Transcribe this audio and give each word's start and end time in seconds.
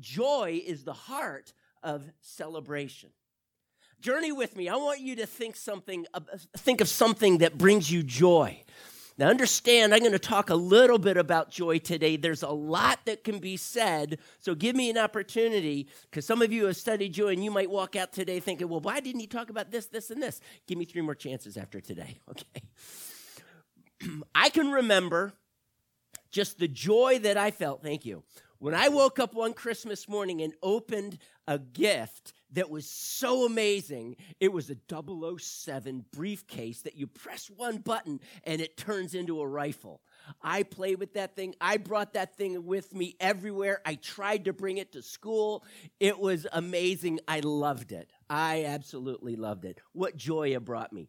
joy 0.00 0.62
is 0.64 0.84
the 0.84 0.92
heart 0.92 1.52
of 1.82 2.04
celebration. 2.20 3.10
Journey 4.00 4.32
with 4.32 4.56
me. 4.56 4.68
I 4.68 4.76
want 4.76 5.00
you 5.00 5.16
to 5.16 5.26
think 5.26 5.56
something 5.56 6.06
think 6.56 6.80
of 6.80 6.88
something 6.88 7.38
that 7.38 7.58
brings 7.58 7.90
you 7.90 8.02
joy. 8.02 8.62
Now, 9.18 9.28
understand, 9.28 9.92
I'm 9.92 10.00
going 10.00 10.12
to 10.12 10.18
talk 10.18 10.48
a 10.48 10.54
little 10.54 10.98
bit 10.98 11.18
about 11.18 11.50
joy 11.50 11.76
today. 11.76 12.16
There's 12.16 12.42
a 12.42 12.48
lot 12.48 13.00
that 13.04 13.22
can 13.22 13.38
be 13.38 13.58
said, 13.58 14.18
so 14.38 14.54
give 14.54 14.74
me 14.74 14.88
an 14.88 14.96
opportunity 14.96 15.88
because 16.04 16.24
some 16.24 16.40
of 16.40 16.50
you 16.50 16.64
have 16.64 16.76
studied 16.76 17.12
joy 17.12 17.28
and 17.28 17.44
you 17.44 17.50
might 17.50 17.68
walk 17.68 17.96
out 17.96 18.14
today 18.14 18.40
thinking, 18.40 18.70
well, 18.70 18.80
why 18.80 19.00
didn't 19.00 19.20
he 19.20 19.26
talk 19.26 19.50
about 19.50 19.70
this, 19.70 19.84
this, 19.84 20.10
and 20.10 20.22
this? 20.22 20.40
Give 20.66 20.78
me 20.78 20.86
three 20.86 21.02
more 21.02 21.14
chances 21.14 21.58
after 21.58 21.82
today, 21.82 22.18
okay? 22.30 22.62
I 24.34 24.48
can 24.48 24.70
remember 24.70 25.34
just 26.30 26.58
the 26.58 26.68
joy 26.68 27.18
that 27.18 27.36
I 27.36 27.50
felt, 27.50 27.82
thank 27.82 28.06
you, 28.06 28.22
when 28.60 28.74
I 28.74 28.88
woke 28.88 29.18
up 29.18 29.34
one 29.34 29.54
Christmas 29.54 30.08
morning 30.08 30.42
and 30.42 30.52
opened 30.62 31.18
a 31.48 31.58
gift 31.58 32.34
that 32.52 32.68
was 32.68 32.88
so 32.88 33.46
amazing. 33.46 34.16
It 34.38 34.52
was 34.52 34.70
a 34.70 34.76
007 34.88 36.04
briefcase 36.12 36.82
that 36.82 36.94
you 36.94 37.06
press 37.06 37.48
one 37.48 37.78
button 37.78 38.20
and 38.44 38.60
it 38.60 38.76
turns 38.76 39.14
into 39.14 39.40
a 39.40 39.46
rifle. 39.46 40.02
I 40.42 40.62
played 40.62 40.98
with 40.98 41.14
that 41.14 41.34
thing. 41.34 41.54
I 41.60 41.78
brought 41.78 42.12
that 42.14 42.36
thing 42.36 42.66
with 42.66 42.94
me 42.94 43.16
everywhere. 43.18 43.80
I 43.86 43.94
tried 43.94 44.44
to 44.44 44.52
bring 44.52 44.76
it 44.76 44.92
to 44.92 45.02
school. 45.02 45.64
It 45.98 46.18
was 46.18 46.46
amazing. 46.52 47.20
I 47.26 47.40
loved 47.40 47.92
it. 47.92 48.10
I 48.28 48.64
absolutely 48.64 49.36
loved 49.36 49.64
it. 49.64 49.78
What 49.92 50.16
joy 50.16 50.54
it 50.54 50.64
brought 50.64 50.92
me. 50.92 51.08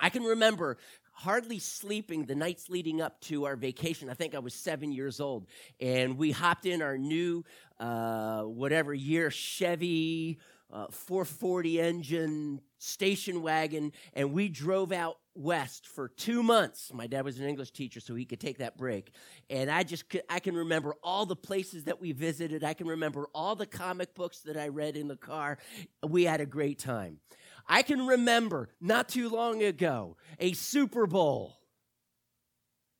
I 0.00 0.10
can 0.10 0.24
remember 0.24 0.78
hardly 1.14 1.58
sleeping 1.58 2.26
the 2.26 2.34
nights 2.34 2.68
leading 2.68 3.00
up 3.00 3.20
to 3.22 3.46
our 3.46 3.56
vacation. 3.56 4.10
I 4.10 4.14
think 4.14 4.34
I 4.34 4.40
was 4.40 4.54
seven 4.54 4.92
years 4.92 5.20
old. 5.20 5.46
And 5.80 6.18
we 6.18 6.32
hopped 6.32 6.66
in 6.66 6.82
our 6.82 6.98
new, 6.98 7.44
uh, 7.80 8.42
whatever 8.42 8.92
year, 8.92 9.30
Chevy 9.30 10.38
uh, 10.74 10.86
440 10.90 11.80
engine 11.80 12.60
station 12.78 13.42
wagon, 13.42 13.92
and 14.12 14.32
we 14.32 14.48
drove 14.48 14.90
out 14.90 15.18
west 15.36 15.86
for 15.86 16.08
two 16.08 16.42
months. 16.42 16.90
My 16.92 17.06
dad 17.06 17.24
was 17.24 17.38
an 17.38 17.46
English 17.46 17.70
teacher, 17.70 18.00
so 18.00 18.14
he 18.16 18.24
could 18.24 18.40
take 18.40 18.58
that 18.58 18.76
break. 18.76 19.12
And 19.48 19.70
I 19.70 19.84
just 19.84 20.04
I 20.28 20.40
can 20.40 20.56
remember 20.56 20.94
all 21.02 21.26
the 21.26 21.36
places 21.36 21.84
that 21.84 22.00
we 22.00 22.10
visited. 22.10 22.64
I 22.64 22.74
can 22.74 22.88
remember 22.88 23.28
all 23.32 23.54
the 23.54 23.66
comic 23.66 24.14
books 24.14 24.40
that 24.40 24.56
I 24.56 24.68
read 24.68 24.96
in 24.96 25.06
the 25.06 25.16
car. 25.16 25.58
We 26.06 26.24
had 26.24 26.40
a 26.40 26.46
great 26.46 26.80
time. 26.80 27.20
I 27.66 27.82
can 27.82 28.06
remember 28.06 28.68
not 28.80 29.08
too 29.08 29.28
long 29.28 29.62
ago 29.62 30.16
a 30.38 30.52
Super 30.52 31.06
Bowl 31.06 31.58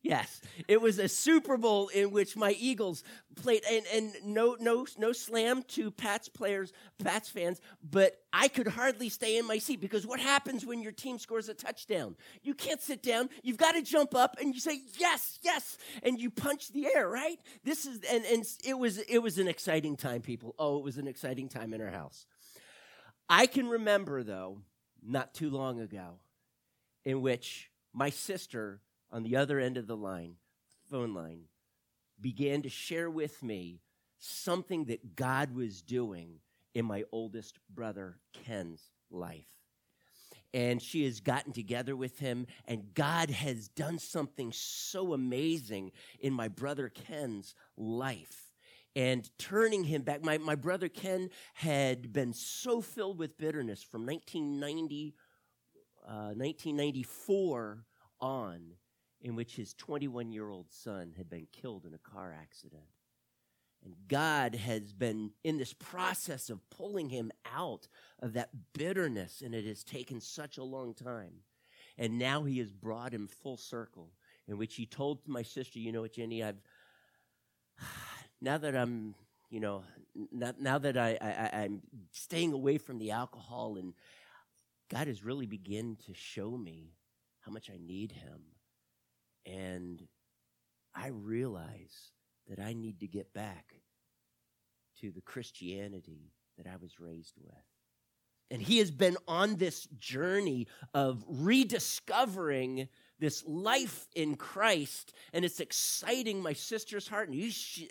Yes, 0.05 0.39
it 0.67 0.79
was 0.79 0.99
a 0.99 1.07
Super 1.07 1.57
Bowl 1.57 1.87
in 1.87 2.11
which 2.11 2.37
my 2.37 2.51
Eagles 2.59 3.03
played, 3.35 3.63
and, 3.67 3.83
and 3.91 4.13
no, 4.23 4.55
no, 4.59 4.85
no 4.99 5.11
slam 5.11 5.63
to 5.69 5.89
Pats 5.89 6.29
players, 6.29 6.71
Pats 6.99 7.27
fans, 7.27 7.59
but 7.81 8.15
I 8.31 8.47
could 8.49 8.67
hardly 8.67 9.09
stay 9.09 9.39
in 9.39 9.47
my 9.47 9.57
seat 9.57 9.81
because 9.81 10.05
what 10.05 10.19
happens 10.19 10.63
when 10.63 10.83
your 10.83 10.91
team 10.91 11.17
scores 11.17 11.49
a 11.49 11.55
touchdown? 11.55 12.15
You 12.43 12.53
can't 12.53 12.79
sit 12.83 13.01
down. 13.01 13.29
You've 13.41 13.57
got 13.57 13.71
to 13.71 13.81
jump 13.81 14.13
up 14.13 14.37
and 14.39 14.53
you 14.53 14.59
say 14.59 14.79
yes, 14.99 15.39
yes, 15.41 15.75
and 16.03 16.19
you 16.21 16.29
punch 16.29 16.71
the 16.71 16.85
air, 16.85 17.09
right? 17.09 17.39
This 17.63 17.87
is 17.87 18.01
and 18.07 18.23
and 18.25 18.45
it 18.63 18.77
was 18.77 18.99
it 18.99 19.17
was 19.17 19.39
an 19.39 19.47
exciting 19.47 19.95
time, 19.95 20.21
people. 20.21 20.53
Oh, 20.59 20.77
it 20.77 20.83
was 20.83 20.99
an 20.99 21.07
exciting 21.07 21.49
time 21.49 21.73
in 21.73 21.81
our 21.81 21.89
house. 21.89 22.27
I 23.29 23.47
can 23.47 23.67
remember 23.67 24.23
though, 24.23 24.61
not 25.01 25.33
too 25.33 25.49
long 25.49 25.79
ago, 25.79 26.19
in 27.03 27.21
which 27.21 27.71
my 27.93 28.09
sister 28.09 28.81
on 29.11 29.23
the 29.23 29.35
other 29.35 29.59
end 29.59 29.77
of 29.77 29.87
the 29.87 29.97
line, 29.97 30.35
phone 30.89 31.13
line, 31.13 31.45
began 32.19 32.61
to 32.61 32.69
share 32.69 33.09
with 33.09 33.41
me 33.43 33.81
something 34.19 34.85
that 34.85 35.15
God 35.15 35.55
was 35.55 35.81
doing 35.81 36.39
in 36.73 36.85
my 36.85 37.03
oldest 37.11 37.59
brother 37.69 38.17
Ken's 38.45 38.91
life. 39.09 39.47
And 40.53 40.81
she 40.81 41.03
has 41.03 41.19
gotten 41.19 41.51
together 41.51 41.95
with 41.95 42.19
him, 42.19 42.47
and 42.65 42.93
God 42.93 43.29
has 43.29 43.67
done 43.67 43.99
something 43.99 44.51
so 44.53 45.13
amazing 45.13 45.91
in 46.19 46.31
my 46.33 46.47
brother 46.47 46.89
Ken's 46.89 47.55
life 47.75 48.44
and 48.95 49.29
turning 49.37 49.83
him 49.83 50.03
back. 50.03 50.23
My, 50.23 50.37
my 50.37 50.55
brother 50.55 50.87
Ken 50.87 51.29
had 51.55 52.13
been 52.13 52.33
so 52.33 52.81
filled 52.81 53.19
with 53.19 53.37
bitterness 53.37 53.83
from 53.83 54.05
1990, 54.05 55.15
uh, 56.07 56.33
1994 56.35 57.85
on 58.21 58.61
in 59.21 59.35
which 59.35 59.55
his 59.55 59.73
21 59.73 60.31
year 60.31 60.49
old 60.49 60.71
son 60.71 61.13
had 61.17 61.29
been 61.29 61.47
killed 61.51 61.85
in 61.85 61.93
a 61.93 61.97
car 61.97 62.33
accident. 62.39 62.83
And 63.83 63.95
God 64.07 64.55
has 64.55 64.93
been 64.93 65.31
in 65.43 65.57
this 65.57 65.73
process 65.73 66.49
of 66.49 66.67
pulling 66.71 67.09
him 67.09 67.31
out 67.53 67.87
of 68.19 68.33
that 68.33 68.49
bitterness, 68.73 69.41
and 69.45 69.53
it 69.53 69.65
has 69.65 69.83
taken 69.83 70.19
such 70.19 70.57
a 70.57 70.63
long 70.63 70.95
time. 70.95 71.41
And 71.97 72.17
now 72.17 72.43
he 72.43 72.57
has 72.59 72.71
brought 72.71 73.13
him 73.13 73.27
full 73.27 73.57
circle, 73.57 74.11
in 74.47 74.57
which 74.57 74.75
he 74.75 74.87
told 74.87 75.27
my 75.27 75.43
sister, 75.43 75.77
You 75.77 75.91
know 75.91 76.01
what, 76.01 76.13
Jenny, 76.13 76.43
I've 76.43 76.61
now 78.45 78.59
that 78.59 78.75
I'm, 78.75 79.15
you 79.49 79.59
know, 79.59 79.83
now, 80.31 80.53
now 80.59 80.77
that 80.77 80.95
I, 80.95 81.17
I, 81.19 81.63
I'm 81.63 81.81
staying 82.11 82.53
away 82.53 82.77
from 82.77 82.99
the 82.99 83.11
alcohol, 83.11 83.77
and 83.77 83.93
God 84.89 85.07
has 85.07 85.25
really 85.25 85.47
begun 85.47 85.97
to 86.05 86.13
show 86.13 86.51
me 86.51 86.93
how 87.41 87.51
much 87.51 87.71
I 87.71 87.77
need 87.83 88.11
him 88.11 88.41
and 89.45 90.01
I 90.95 91.07
realize 91.07 92.11
that 92.47 92.59
I 92.59 92.73
need 92.73 92.99
to 92.99 93.07
get 93.07 93.33
back 93.33 93.73
to 95.01 95.11
the 95.11 95.21
Christianity 95.21 96.31
that 96.57 96.67
I 96.67 96.77
was 96.79 96.99
raised 96.99 97.33
with. 97.43 97.53
And 98.51 98.61
he 98.61 98.77
has 98.77 98.91
been 98.91 99.17
on 99.27 99.55
this 99.55 99.87
journey 99.97 100.67
of 100.93 101.23
rediscovering 101.27 102.87
this 103.19 103.43
life 103.47 104.07
in 104.15 104.35
Christ, 104.35 105.13
and 105.33 105.45
it's 105.45 105.59
exciting 105.59 106.41
my 106.41 106.53
sister's 106.53 107.07
heart. 107.07 107.29
And 107.29 107.41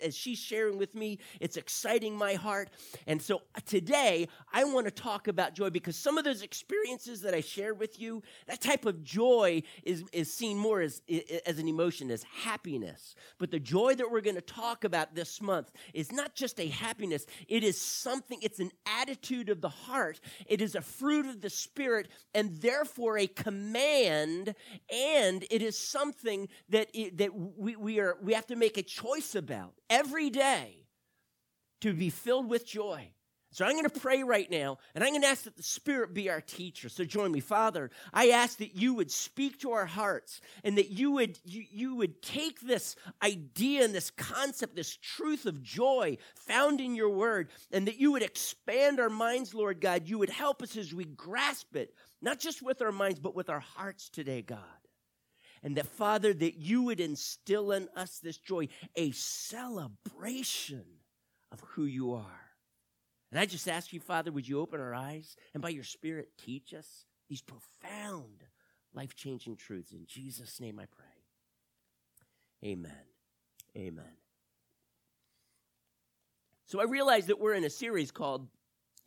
as 0.03 0.15
she's 0.15 0.37
sharing 0.37 0.77
with 0.77 0.93
me, 0.95 1.19
it's 1.39 1.57
exciting 1.57 2.15
my 2.15 2.35
heart. 2.35 2.69
And 3.07 3.21
so 3.21 3.41
uh, 3.55 3.59
today, 3.65 4.27
I 4.53 4.63
want 4.65 4.85
to 4.85 4.91
talk 4.91 5.27
about 5.27 5.55
joy 5.55 5.69
because 5.69 5.95
some 5.95 6.17
of 6.17 6.23
those 6.23 6.41
experiences 6.41 7.21
that 7.21 7.33
I 7.33 7.41
shared 7.41 7.79
with 7.79 7.99
you, 7.99 8.21
that 8.47 8.61
type 8.61 8.85
of 8.85 9.03
joy 9.03 9.63
is, 9.83 10.03
is 10.13 10.33
seen 10.33 10.57
more 10.57 10.81
as, 10.81 11.01
as 11.45 11.59
an 11.59 11.67
emotion, 11.67 12.11
as 12.11 12.23
happiness. 12.23 13.15
But 13.39 13.51
the 13.51 13.59
joy 13.59 13.95
that 13.95 14.09
we're 14.09 14.21
going 14.21 14.35
to 14.35 14.41
talk 14.41 14.83
about 14.83 15.15
this 15.15 15.41
month 15.41 15.71
is 15.93 16.11
not 16.11 16.35
just 16.35 16.59
a 16.59 16.67
happiness, 16.67 17.25
it 17.47 17.63
is 17.63 17.79
something, 17.79 18.39
it's 18.41 18.59
an 18.59 18.71
attitude 18.85 19.49
of 19.49 19.61
the 19.61 19.69
heart, 19.69 20.19
it 20.45 20.61
is 20.61 20.75
a 20.75 20.81
fruit 20.81 21.25
of 21.25 21.41
the 21.41 21.49
Spirit, 21.49 22.09
and 22.33 22.61
therefore 22.61 23.17
a 23.17 23.27
command 23.27 24.53
and 24.91 25.14
and 25.15 25.45
it 25.49 25.61
is 25.61 25.77
something 25.77 26.47
that, 26.69 26.89
it, 26.93 27.17
that 27.17 27.31
we, 27.33 27.75
we, 27.75 27.99
are, 27.99 28.17
we 28.21 28.33
have 28.33 28.47
to 28.47 28.55
make 28.55 28.77
a 28.77 28.83
choice 28.83 29.35
about 29.35 29.73
every 29.89 30.29
day 30.29 30.77
to 31.81 31.93
be 31.93 32.09
filled 32.09 32.49
with 32.49 32.65
joy. 32.65 33.09
So 33.51 33.63
I'm 33.63 33.71
going 33.71 33.85
to 33.85 33.99
pray 34.01 34.21
right 34.21 34.51
now, 34.51 34.79
and 34.93 35.01
I'm 35.01 35.11
going 35.11 35.21
to 35.21 35.29
ask 35.29 35.45
that 35.45 35.55
the 35.55 35.63
Spirit 35.63 36.13
be 36.13 36.29
our 36.29 36.41
teacher. 36.41 36.89
So 36.89 37.05
join 37.05 37.31
me, 37.31 37.39
Father. 37.39 37.89
I 38.13 38.31
ask 38.31 38.57
that 38.57 38.75
you 38.75 38.93
would 38.95 39.09
speak 39.09 39.59
to 39.59 39.71
our 39.71 39.85
hearts, 39.85 40.41
and 40.65 40.77
that 40.77 40.89
you 40.89 41.11
would 41.11 41.39
you, 41.45 41.63
you 41.71 41.95
would 41.95 42.21
take 42.21 42.59
this 42.59 42.97
idea 43.23 43.85
and 43.85 43.95
this 43.95 44.11
concept, 44.11 44.75
this 44.75 44.97
truth 44.97 45.45
of 45.45 45.63
joy 45.63 46.17
found 46.35 46.81
in 46.81 46.95
your 46.95 47.11
Word, 47.11 47.47
and 47.71 47.87
that 47.87 47.97
you 47.97 48.11
would 48.11 48.23
expand 48.23 48.99
our 48.99 49.09
minds, 49.09 49.53
Lord 49.53 49.79
God. 49.79 50.09
You 50.09 50.19
would 50.19 50.31
help 50.31 50.61
us 50.61 50.75
as 50.75 50.93
we 50.93 51.05
grasp 51.05 51.77
it, 51.77 51.93
not 52.21 52.39
just 52.41 52.61
with 52.61 52.81
our 52.81 52.91
minds, 52.91 53.19
but 53.19 53.35
with 53.35 53.49
our 53.49 53.61
hearts 53.61 54.09
today, 54.09 54.41
God. 54.41 54.59
And 55.65 55.75
that, 55.77 55.87
Father, 55.87 56.31
that 56.31 56.57
you 56.57 56.83
would 56.83 56.99
instill 56.99 57.71
in 57.71 57.89
us 57.95 58.19
this 58.19 58.37
joy, 58.37 58.67
a 58.95 59.09
celebration 59.11 60.85
of 61.51 61.59
who 61.69 61.85
you 61.85 62.13
are. 62.13 62.41
And 63.31 63.39
I 63.39 63.47
just 63.47 63.67
ask 63.67 63.91
you, 63.91 63.99
Father, 63.99 64.31
would 64.31 64.47
you 64.47 64.61
open 64.61 64.79
our 64.79 64.93
eyes 64.93 65.35
and 65.55 65.63
by 65.63 65.69
your 65.69 65.83
Spirit 65.83 66.29
teach 66.37 66.75
us 66.75 67.05
these 67.27 67.41
profound, 67.41 68.43
life 68.93 69.15
changing 69.15 69.55
truths? 69.55 69.91
In 69.91 70.05
Jesus' 70.05 70.61
name 70.61 70.79
I 70.79 70.85
pray. 70.85 72.69
Amen. 72.71 72.91
Amen. 73.75 74.05
So 76.67 76.79
I 76.79 76.83
realize 76.83 77.25
that 77.25 77.39
we're 77.39 77.55
in 77.55 77.63
a 77.63 77.71
series 77.71 78.11
called 78.11 78.47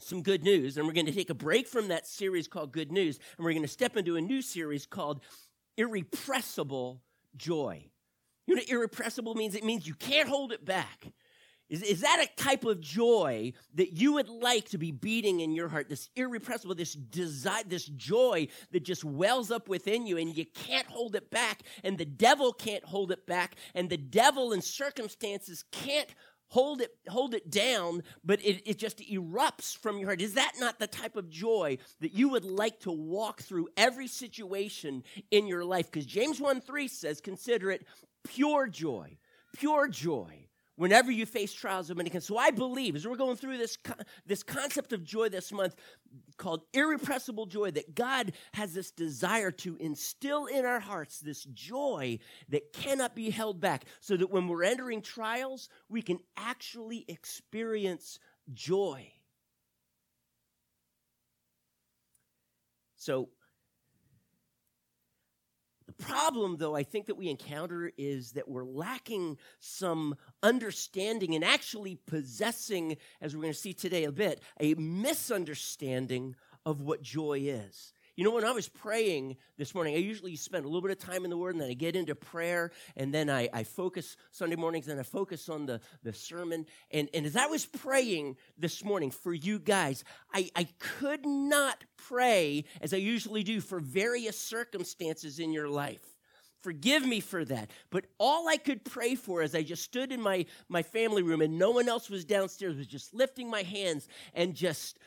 Some 0.01 0.23
Good 0.23 0.43
News, 0.43 0.77
and 0.77 0.89
we're 0.89 0.93
going 0.93 1.07
to 1.07 1.13
take 1.13 1.31
a 1.31 1.35
break 1.35 1.69
from 1.69 1.87
that 1.89 2.09
series 2.09 2.49
called 2.49 2.73
Good 2.73 2.91
News, 2.91 3.21
and 3.37 3.45
we're 3.45 3.53
going 3.53 3.63
to 3.63 3.69
step 3.69 3.97
into 3.97 4.17
a 4.17 4.21
new 4.21 4.43
series 4.43 4.87
called 4.87 5.21
irrepressible 5.79 7.01
joy. 7.37 7.87
You 8.47 8.57
know 8.57 8.63
irrepressible 8.69 9.35
means? 9.35 9.55
It 9.55 9.65
means 9.65 9.87
you 9.87 9.95
can't 9.95 10.29
hold 10.29 10.53
it 10.53 10.65
back. 10.65 11.13
Is, 11.69 11.83
is 11.83 12.01
that 12.01 12.25
a 12.25 12.43
type 12.43 12.65
of 12.65 12.81
joy 12.81 13.53
that 13.75 13.93
you 13.93 14.15
would 14.15 14.31
like 14.31 14.71
to 14.71 14.79
be 14.79 14.91
beating 14.91 15.41
in 15.41 15.53
your 15.53 15.69
heart? 15.69 15.89
This 15.91 16.09
irrepressible, 16.17 16.75
this 16.75 16.95
desire, 16.95 17.63
this 17.67 17.85
joy 17.85 18.49
that 18.73 18.85
just 18.85 19.05
wells 19.05 19.51
up 19.51 19.69
within 19.69 20.07
you 20.07 20.17
and 20.17 20.35
you 20.35 20.47
can't 20.47 20.87
hold 20.87 21.15
it 21.15 21.31
back, 21.31 21.63
and 21.85 21.99
the 21.99 22.07
devil 22.07 22.53
can't 22.55 22.85
hold 22.85 23.13
it 23.13 23.27
back, 23.27 23.57
and 23.75 23.91
the 23.91 23.99
devil 23.99 24.53
and 24.53 24.65
circumstances 24.65 25.65
can't 25.71 26.15
hold 26.49 26.81
it 26.81 26.95
hold 27.09 27.35
it 27.35 27.51
down 27.51 28.03
but 28.25 28.41
it, 28.45 28.63
it 28.69 28.79
just 28.79 28.99
erupts 28.99 29.77
from 29.77 29.99
your 29.99 30.09
heart. 30.09 30.21
Is 30.21 30.35
that 30.35 30.53
not 30.59 30.79
the 30.79 30.87
type 30.87 31.17
of 31.17 31.31
joy 31.31 31.79
that 32.01 32.13
you 32.13 32.29
would 32.31 32.45
like 32.45 32.81
to 32.81 32.93
walk 32.93 33.43
through 33.43 33.69
every 33.77 34.09
situation 34.09 35.03
in 35.31 35.47
your 35.47 35.65
life? 35.65 35.91
Because 35.91 36.07
james 36.07 36.41
1 36.41 36.61
3 36.61 36.89
says 36.89 37.21
consider 37.21 37.71
it 37.71 37.87
pure 38.25 38.67
joy 38.67 39.17
pure 39.55 39.89
joy 39.89 40.48
whenever 40.79 41.11
you 41.11 41.27
face 41.27 41.53
trials 41.53 41.91
of 41.91 41.97
many 41.97 42.09
kinds. 42.09 42.25
So 42.25 42.39
I 42.39 42.53
believe, 42.53 42.95
as 42.95 43.07
we're 43.07 43.17
going 43.17 43.37
through 43.37 43.59
this, 43.59 43.77
this 44.27 44.45
concept 44.45 44.93
of 44.93 45.03
joy 45.03 45.29
this 45.29 45.53
month 45.53 45.75
called 46.37 46.63
irrepressible 46.73 47.47
joy, 47.47 47.73
that 47.73 47.97
God 47.97 48.33
has 48.55 48.73
this 48.73 48.93
desire 48.93 49.51
to 49.51 49.77
instill 49.81 50.47
in 50.47 50.65
our 50.65 50.79
hearts 50.79 51.19
this 51.19 51.43
joy 51.53 52.21
that 52.51 52.73
cannot 52.73 53.17
be 53.17 53.29
held 53.29 53.61
back, 53.61 53.87
so 54.01 54.17
that 54.17 54.31
when 54.31 54.47
we're 54.47 54.63
entering 54.63 55.03
trials, 55.03 55.69
we 55.89 56.01
can 56.01 56.21
actually 56.37 57.05
experience 57.09 58.21
joy. 58.55 59.11
So 62.95 63.31
problem, 65.93 66.57
though, 66.57 66.75
I 66.77 66.83
think 66.83 67.07
that 67.07 67.17
we 67.17 67.29
encounter 67.29 67.91
is 67.97 68.33
that 68.33 68.49
we're 68.49 68.65
lacking 68.65 69.39
some 69.61 70.17
understanding 70.43 71.35
and 71.35 71.45
actually 71.45 71.97
possessing, 72.07 72.97
as 73.21 73.35
we're 73.35 73.43
going 73.43 73.53
to 73.53 73.59
see 73.59 73.73
today 73.73 74.05
a 74.05 74.13
bit, 74.13 74.43
a 74.61 74.75
misunderstanding 74.75 76.37
of 76.67 76.81
what 76.81 77.03
joy 77.03 77.41
is. 77.41 77.93
You 78.19 78.25
know, 78.25 78.33
when 78.33 78.45
I 78.45 78.51
was 78.51 78.69
praying 78.69 79.37
this 79.59 79.77
morning, 79.77 79.95
I 79.95 79.99
usually 79.99 80.35
spend 80.35 80.65
a 80.65 80.67
little 80.67 80.83
bit 80.83 80.91
of 80.91 80.99
time 80.99 81.23
in 81.23 81.31
the 81.31 81.37
Word 81.37 81.55
and 81.55 81.63
then 81.63 81.71
I 81.71 81.75
get 81.75 81.95
into 81.95 82.17
prayer 82.17 82.73
and 82.97 83.15
then 83.15 83.31
I, 83.31 83.49
I 83.53 83.63
focus 83.63 84.17
Sunday 84.33 84.57
mornings 84.57 84.89
and 84.89 84.99
I 84.99 85.05
focus 85.05 85.49
on 85.49 85.67
the, 85.67 85.81
the 86.03 86.13
sermon. 86.13 86.67
And, 86.91 87.09
and 87.15 87.25
as 87.25 87.37
I 87.37 87.47
was 87.47 87.65
praying 87.65 88.37
this 88.59 88.85
morning 88.85 89.13
for 89.13 89.33
you 89.33 89.61
guys, 89.61 90.03
I, 90.35 90.51
I 90.57 90.67
could 90.81 91.25
not 91.27 91.85
pray 91.97 92.65
as 92.81 92.93
I 92.93 92.97
usually 92.97 93.45
do 93.45 93.61
for 93.61 93.79
various 93.79 94.37
circumstances 94.37 95.39
in 95.39 95.53
your 95.53 95.69
life. 95.69 96.03
Forgive 96.61 97.07
me 97.07 97.21
for 97.21 97.45
that. 97.45 97.71
But 97.89 98.07
all 98.19 98.49
I 98.49 98.57
could 98.57 98.85
pray 98.85 99.15
for 99.15 99.43
as 99.43 99.55
I 99.55 99.63
just 99.63 99.85
stood 99.85 100.11
in 100.11 100.21
my, 100.21 100.45
my 100.69 100.83
family 100.83 101.23
room 101.23 101.41
and 101.41 101.57
no 101.57 101.71
one 101.71 101.89
else 101.89 102.11
was 102.11 102.25
downstairs 102.25 102.77
was 102.77 102.89
just 102.89 103.15
lifting 103.15 103.49
my 103.49 103.63
hands 103.63 104.09
and 104.35 104.57
just 104.57 104.99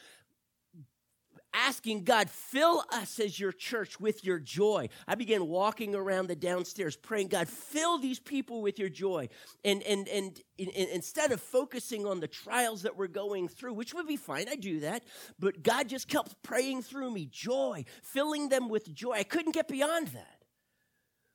asking 1.53 2.03
God, 2.03 2.29
fill 2.29 2.83
us 2.91 3.19
as 3.19 3.39
your 3.39 3.51
church 3.51 3.99
with 3.99 4.23
your 4.23 4.39
joy. 4.39 4.89
I 5.07 5.15
began 5.15 5.47
walking 5.47 5.95
around 5.95 6.27
the 6.27 6.35
downstairs 6.35 6.95
praying, 6.95 7.27
God, 7.27 7.47
fill 7.47 7.97
these 7.97 8.19
people 8.19 8.61
with 8.61 8.79
your 8.79 8.89
joy. 8.89 9.29
And, 9.63 9.83
and, 9.83 10.07
and, 10.07 10.41
instead 10.57 11.31
of 11.31 11.41
focusing 11.41 12.05
on 12.05 12.19
the 12.19 12.27
trials 12.27 12.83
that 12.83 12.95
we're 12.95 13.07
going 13.07 13.47
through, 13.47 13.73
which 13.73 13.93
would 13.93 14.07
be 14.07 14.17
fine, 14.17 14.47
I 14.49 14.55
do 14.55 14.81
that, 14.81 15.03
but 15.39 15.63
God 15.63 15.89
just 15.89 16.07
kept 16.07 16.41
praying 16.43 16.83
through 16.83 17.11
me, 17.11 17.25
joy, 17.25 17.85
filling 18.03 18.49
them 18.49 18.69
with 18.69 18.93
joy. 18.93 19.13
I 19.13 19.23
couldn't 19.23 19.53
get 19.53 19.67
beyond 19.67 20.07
that. 20.09 20.43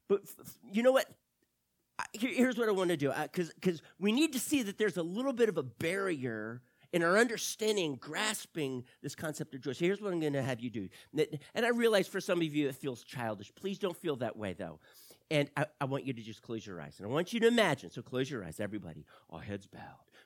But 0.08 0.20
you 0.70 0.82
know 0.82 0.92
what? 0.92 1.06
Here's 2.12 2.58
what 2.58 2.68
I 2.68 2.72
want 2.72 2.90
to 2.90 2.96
do, 2.96 3.10
uh, 3.10 3.26
because 3.32 3.82
we 3.98 4.12
need 4.12 4.34
to 4.34 4.38
see 4.38 4.62
that 4.62 4.76
there's 4.76 4.98
a 4.98 5.02
little 5.02 5.32
bit 5.32 5.48
of 5.48 5.56
a 5.56 5.62
barrier 5.62 6.62
in 6.92 7.02
our 7.02 7.18
understanding, 7.18 7.96
grasping 7.96 8.84
this 9.02 9.14
concept 9.14 9.54
of 9.54 9.60
joy. 9.60 9.72
So 9.72 9.84
here's 9.84 10.00
what 10.00 10.12
I'm 10.12 10.20
going 10.20 10.32
to 10.34 10.42
have 10.42 10.60
you 10.60 10.70
do. 10.70 10.88
And 11.54 11.66
I 11.66 11.70
realize 11.70 12.08
for 12.08 12.20
some 12.20 12.40
of 12.40 12.54
you 12.54 12.68
it 12.68 12.74
feels 12.74 13.02
childish. 13.02 13.52
Please 13.54 13.78
don't 13.78 13.96
feel 13.96 14.16
that 14.16 14.36
way, 14.36 14.52
though. 14.52 14.80
And 15.30 15.50
I, 15.56 15.66
I, 15.80 15.86
want 15.86 16.06
you 16.06 16.12
to 16.12 16.22
just 16.22 16.40
close 16.40 16.64
your 16.64 16.80
eyes. 16.80 16.94
And 16.98 17.08
I 17.08 17.10
want 17.10 17.32
you 17.32 17.40
to 17.40 17.48
imagine. 17.48 17.90
So 17.90 18.00
close 18.00 18.30
your 18.30 18.44
eyes, 18.44 18.60
everybody. 18.60 19.04
All 19.28 19.40
heads 19.40 19.66
bowed. 19.66 19.80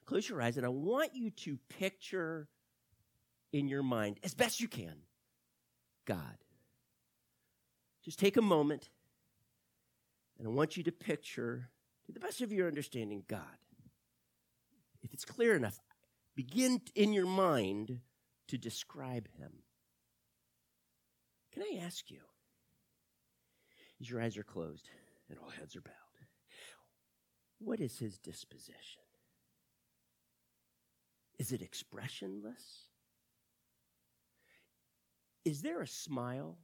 Close 0.04 0.28
your 0.28 0.42
eyes. 0.42 0.58
And 0.58 0.66
I 0.66 0.68
want 0.68 1.14
you 1.14 1.30
to 1.30 1.58
picture 1.70 2.48
in 3.52 3.66
your 3.66 3.82
mind, 3.82 4.18
as 4.22 4.34
best 4.34 4.60
you 4.60 4.68
can, 4.68 4.94
God. 6.06 6.36
Just 8.04 8.18
take 8.18 8.36
a 8.36 8.42
moment. 8.42 8.90
And 10.38 10.46
I 10.46 10.50
want 10.50 10.76
you 10.76 10.82
to 10.84 10.92
picture, 10.92 11.70
to 12.06 12.12
the 12.12 12.20
best 12.20 12.40
of 12.40 12.52
your 12.52 12.68
understanding, 12.68 13.24
God. 13.26 13.40
If 15.02 15.12
it's 15.12 15.24
clear 15.24 15.56
enough, 15.56 15.78
Begin 16.34 16.80
in 16.94 17.12
your 17.12 17.26
mind 17.26 18.00
to 18.48 18.58
describe 18.58 19.28
him. 19.36 19.62
Can 21.52 21.62
I 21.62 21.84
ask 21.84 22.10
you, 22.10 22.20
as 24.00 24.08
your 24.08 24.22
eyes 24.22 24.36
are 24.36 24.44
closed 24.44 24.88
and 25.28 25.38
all 25.38 25.50
heads 25.50 25.76
are 25.76 25.80
bowed, 25.80 25.94
what 27.58 27.80
is 27.80 27.98
his 27.98 28.18
disposition? 28.18 29.02
Is 31.38 31.52
it 31.52 31.62
expressionless? 31.62 32.88
Is 35.44 35.62
there 35.62 35.80
a 35.80 35.86
smile 35.86 36.58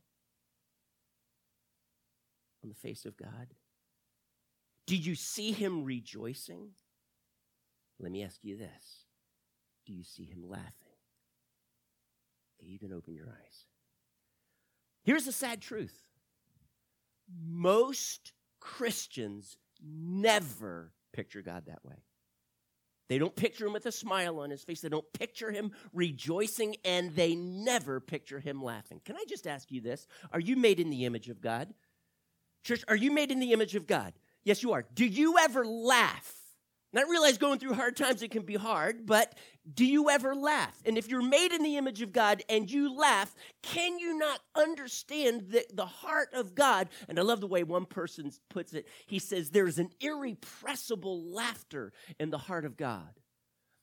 on 2.63 2.69
the 2.69 2.75
face 2.75 3.05
of 3.05 3.17
God? 3.17 3.55
Do 4.87 4.97
you 4.97 5.15
see 5.15 5.53
him 5.53 5.85
rejoicing? 5.85 6.71
Let 7.99 8.13
me 8.13 8.23
ask 8.23 8.39
you 8.43 8.57
this 8.57 9.06
do 9.87 9.93
you 9.93 10.05
see 10.05 10.25
him 10.25 10.49
laughing? 10.49 10.73
You 12.61 12.79
can 12.79 12.93
open 12.93 13.15
your 13.15 13.29
eyes. 13.29 13.65
Here's 15.05 15.25
the 15.25 15.33
sad 15.33 15.61
truth 15.61 16.03
most 17.45 18.33
Christians 18.61 19.57
never 19.83 20.93
picture 21.13 21.43
God 21.43 21.67
that 21.67 21.85
way. 21.85 22.03
They 23.09 23.19
don't 23.19 23.37
picture 23.37 23.67
him 23.67 23.73
with 23.73 23.87
a 23.87 23.93
smile 23.93 24.41
on 24.41 24.51
his 24.51 24.65
face. 24.65 24.81
They 24.81 24.89
don't 24.89 25.13
picture 25.13 25.53
him 25.53 25.71
rejoicing, 25.93 26.77
and 26.85 27.15
they 27.15 27.37
never 27.37 28.01
picture 28.01 28.41
him 28.41 28.63
laughing. 28.63 29.01
Can 29.05 29.15
I 29.15 29.25
just 29.29 29.47
ask 29.47 29.71
you 29.71 29.81
this? 29.81 30.09
Are 30.33 30.41
you 30.41 30.57
made 30.57 30.81
in 30.81 30.91
the 30.91 31.05
image 31.05 31.29
of 31.29 31.41
God? 31.41 31.73
Church, 32.65 32.85
are 32.89 32.97
you 32.97 33.13
made 33.13 33.31
in 33.31 33.39
the 33.39 33.53
image 33.53 33.77
of 33.77 33.87
God? 33.87 34.13
Yes, 34.45 34.63
you 34.63 34.73
are. 34.73 34.85
Do 34.93 35.07
you 35.07 35.39
ever 35.39 35.65
laugh? 35.65 36.35
And 36.97 37.05
I 37.05 37.11
realize 37.11 37.37
going 37.37 37.59
through 37.59 37.75
hard 37.75 37.95
times 37.95 38.23
it 38.23 38.31
can 38.31 38.45
be 38.45 38.55
hard, 38.55 39.05
but 39.05 39.37
do 39.75 39.85
you 39.85 40.09
ever 40.09 40.35
laugh? 40.35 40.75
And 40.87 40.97
if 40.97 41.11
you're 41.11 41.21
made 41.21 41.53
in 41.53 41.63
the 41.63 41.77
image 41.77 42.01
of 42.01 42.11
God 42.11 42.43
and 42.49 42.71
you 42.71 42.97
laugh, 42.97 43.35
can 43.61 43.99
you 43.99 44.17
not 44.17 44.41
understand 44.55 45.49
the, 45.51 45.67
the 45.75 45.85
heart 45.85 46.31
of 46.33 46.55
God? 46.55 46.89
And 47.07 47.19
I 47.19 47.23
love 47.23 47.43
the 47.43 47.47
way 47.49 47.65
one 47.65 47.85
person 47.85 48.31
puts 48.49 48.73
it. 48.73 48.87
He 49.05 49.19
says, 49.19 49.51
There's 49.51 49.79
an 49.79 49.91
irrepressible 50.01 51.23
laughter 51.23 51.93
in 52.19 52.31
the 52.31 52.39
heart 52.39 52.65
of 52.65 52.79
God. 52.79 53.11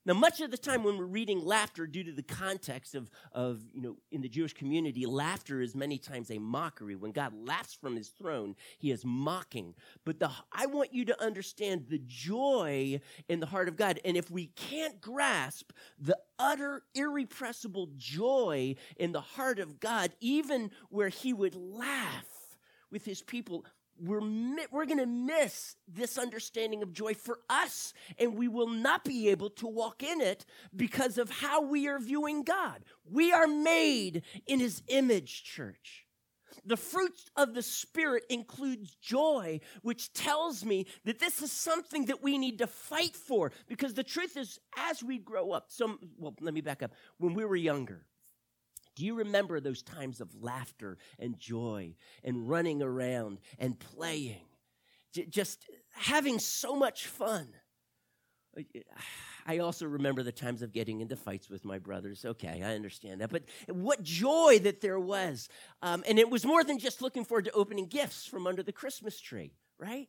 Now, 0.06 0.14
much 0.14 0.42
of 0.42 0.52
the 0.52 0.58
time 0.58 0.84
when 0.84 0.98
we're 0.98 1.06
reading 1.06 1.46
laughter, 1.46 1.88
due 1.88 2.04
to 2.04 2.12
the 2.12 2.24
context 2.24 2.94
of, 2.94 3.10
of, 3.32 3.62
you 3.74 3.82
know, 3.82 3.96
in 4.12 4.22
the 4.22 4.28
Jewish 4.28 4.54
community, 4.54 5.06
laughter 5.06 5.62
is 5.62 5.76
many 5.76 5.98
times 5.98 6.30
a 6.30 6.40
mockery. 6.40 6.96
When 6.96 7.14
God 7.14 7.34
laughs 7.34 7.74
from 7.74 7.96
his 7.96 8.10
throne, 8.10 8.56
he 8.78 8.92
is 8.92 9.06
mocking. 9.06 9.76
But 10.04 10.20
the, 10.20 10.30
I 10.52 10.66
want 10.66 10.94
you 10.94 11.06
to 11.06 11.24
understand 11.24 11.86
the 11.88 12.02
joy 12.06 13.00
in 13.30 13.40
the 13.40 13.46
heart 13.46 13.70
of 13.70 13.78
God. 13.78 14.02
And 14.04 14.18
if 14.18 14.30
we 14.30 14.48
can't 14.48 15.00
grasp 15.00 15.72
the 15.98 16.18
utter, 16.38 16.84
irrepressible 16.94 17.92
joy 17.96 18.76
in 18.98 19.14
the 19.14 19.22
heart 19.22 19.60
of 19.60 19.80
God, 19.80 20.12
even 20.20 20.72
where 20.90 21.10
he 21.10 21.32
would 21.32 21.56
laugh 21.56 22.28
with 22.92 23.06
his 23.06 23.22
people, 23.22 23.66
we're, 24.04 24.22
we're 24.72 24.86
going 24.86 24.98
to 25.00 25.06
miss 25.06 25.76
this 25.88 26.18
understanding 26.18 26.84
of 26.84 26.94
joy 26.94 27.14
for 27.14 27.40
us, 27.50 27.94
and 28.18 28.36
we 28.36 28.48
will 28.48 28.68
not 28.68 29.04
be 29.06 29.30
able 29.30 29.50
to 29.52 29.68
walk 29.68 30.04
in 30.04 30.20
it 30.20 30.46
because 30.76 31.18
of 31.18 31.30
how 31.30 31.62
we 31.62 31.88
are 31.88 32.00
viewing 32.00 32.44
God. 32.44 32.84
We 33.10 33.32
are 33.32 33.48
made 33.48 34.24
in 34.46 34.60
His 34.60 34.84
image, 34.88 35.44
church. 35.44 36.06
The 36.66 36.78
fruit 36.78 37.18
of 37.36 37.54
the 37.54 37.64
Spirit 37.64 38.26
includes 38.30 38.96
joy, 38.96 39.60
which 39.82 40.14
tells 40.14 40.64
me 40.64 40.86
that 41.06 41.20
this 41.20 41.42
is 41.42 41.52
something 41.52 42.06
that 42.06 42.22
we 42.22 42.38
need 42.38 42.60
to 42.60 42.68
fight 42.68 43.16
for 43.16 43.52
because 43.68 43.94
the 43.94 44.04
truth 44.04 44.38
is, 44.38 44.60
as 44.78 45.02
we 45.02 45.18
grow 45.18 45.52
up, 45.52 45.66
some, 45.70 45.98
well, 46.18 46.36
let 46.42 46.54
me 46.54 46.62
back 46.62 46.84
up. 46.84 46.92
When 47.18 47.34
we 47.34 47.46
were 47.46 47.56
younger, 47.56 48.06
do 48.96 49.06
you 49.06 49.16
remember 49.16 49.60
those 49.60 49.82
times 49.82 50.22
of 50.22 50.30
laughter 50.42 50.98
and 51.20 51.40
joy 51.40 51.96
and 52.24 52.48
running 52.48 52.82
around 52.82 53.40
and 53.58 53.80
playing? 53.80 54.46
J- 55.14 55.26
just 55.26 55.66
having 55.92 56.40
so 56.40 56.76
much 56.76 57.08
fun. 57.08 57.48
I 59.46 59.58
also 59.58 59.86
remember 59.86 60.24
the 60.24 60.32
times 60.32 60.62
of 60.62 60.72
getting 60.72 61.02
into 61.02 61.16
fights 61.16 61.50
with 61.50 61.66
my 61.66 61.80
brothers. 61.80 62.24
Okay, 62.24 62.62
I 62.64 62.76
understand 62.76 63.22
that. 63.22 63.32
But 63.32 63.44
what 63.68 64.04
joy 64.04 64.60
that 64.64 64.82
there 64.82 65.00
was. 65.00 65.50
Um, 65.82 66.04
and 66.08 66.20
it 66.20 66.30
was 66.30 66.46
more 66.46 66.64
than 66.64 66.78
just 66.78 67.02
looking 67.02 67.26
forward 67.26 67.46
to 67.46 67.52
opening 67.52 67.88
gifts 67.88 68.26
from 68.26 68.46
under 68.46 68.64
the 68.64 68.72
Christmas 68.72 69.20
tree, 69.20 69.54
right? 69.80 70.08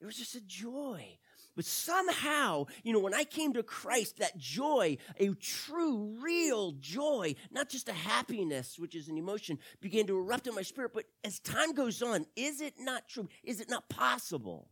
It 0.00 0.06
was 0.06 0.16
just 0.16 0.34
a 0.34 0.40
joy 0.40 1.18
but 1.56 1.64
somehow, 1.64 2.66
you 2.82 2.92
know, 2.92 3.00
when 3.00 3.14
I 3.14 3.24
came 3.24 3.52
to 3.54 3.62
Christ, 3.62 4.18
that 4.18 4.38
joy, 4.38 4.98
a 5.18 5.34
true, 5.34 6.16
real 6.20 6.72
joy, 6.72 7.34
not 7.50 7.68
just 7.68 7.88
a 7.88 7.92
happiness, 7.92 8.78
which 8.78 8.94
is 8.94 9.08
an 9.08 9.18
emotion, 9.18 9.58
began 9.80 10.06
to 10.06 10.16
erupt 10.16 10.46
in 10.46 10.54
my 10.54 10.62
spirit. 10.62 10.92
But 10.94 11.06
as 11.24 11.40
time 11.40 11.72
goes 11.72 12.02
on, 12.02 12.26
is 12.36 12.60
it 12.60 12.74
not 12.78 13.08
true? 13.08 13.28
Is 13.42 13.60
it 13.60 13.68
not 13.68 13.88
possible 13.88 14.70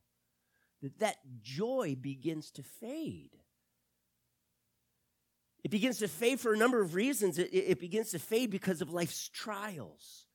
that 0.82 0.98
that 1.00 1.16
joy 1.42 1.96
begins 2.00 2.52
to 2.52 2.62
fade? 2.62 3.36
It 5.64 5.72
begins 5.72 5.98
to 5.98 6.08
fade 6.08 6.38
for 6.38 6.54
a 6.54 6.56
number 6.56 6.80
of 6.80 6.94
reasons. 6.94 7.38
It, 7.38 7.50
it 7.52 7.80
begins 7.80 8.12
to 8.12 8.20
fade 8.20 8.50
because 8.50 8.80
of 8.80 8.92
life's 8.92 9.28
trials, 9.28 10.27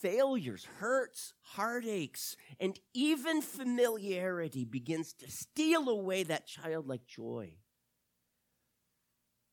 failures, 0.00 0.66
hurts, 0.78 1.34
heartaches, 1.42 2.36
and 2.58 2.78
even 2.94 3.42
familiarity 3.42 4.64
begins 4.64 5.12
to 5.14 5.30
steal 5.30 5.88
away 5.88 6.22
that 6.22 6.46
childlike 6.46 7.06
joy. 7.06 7.52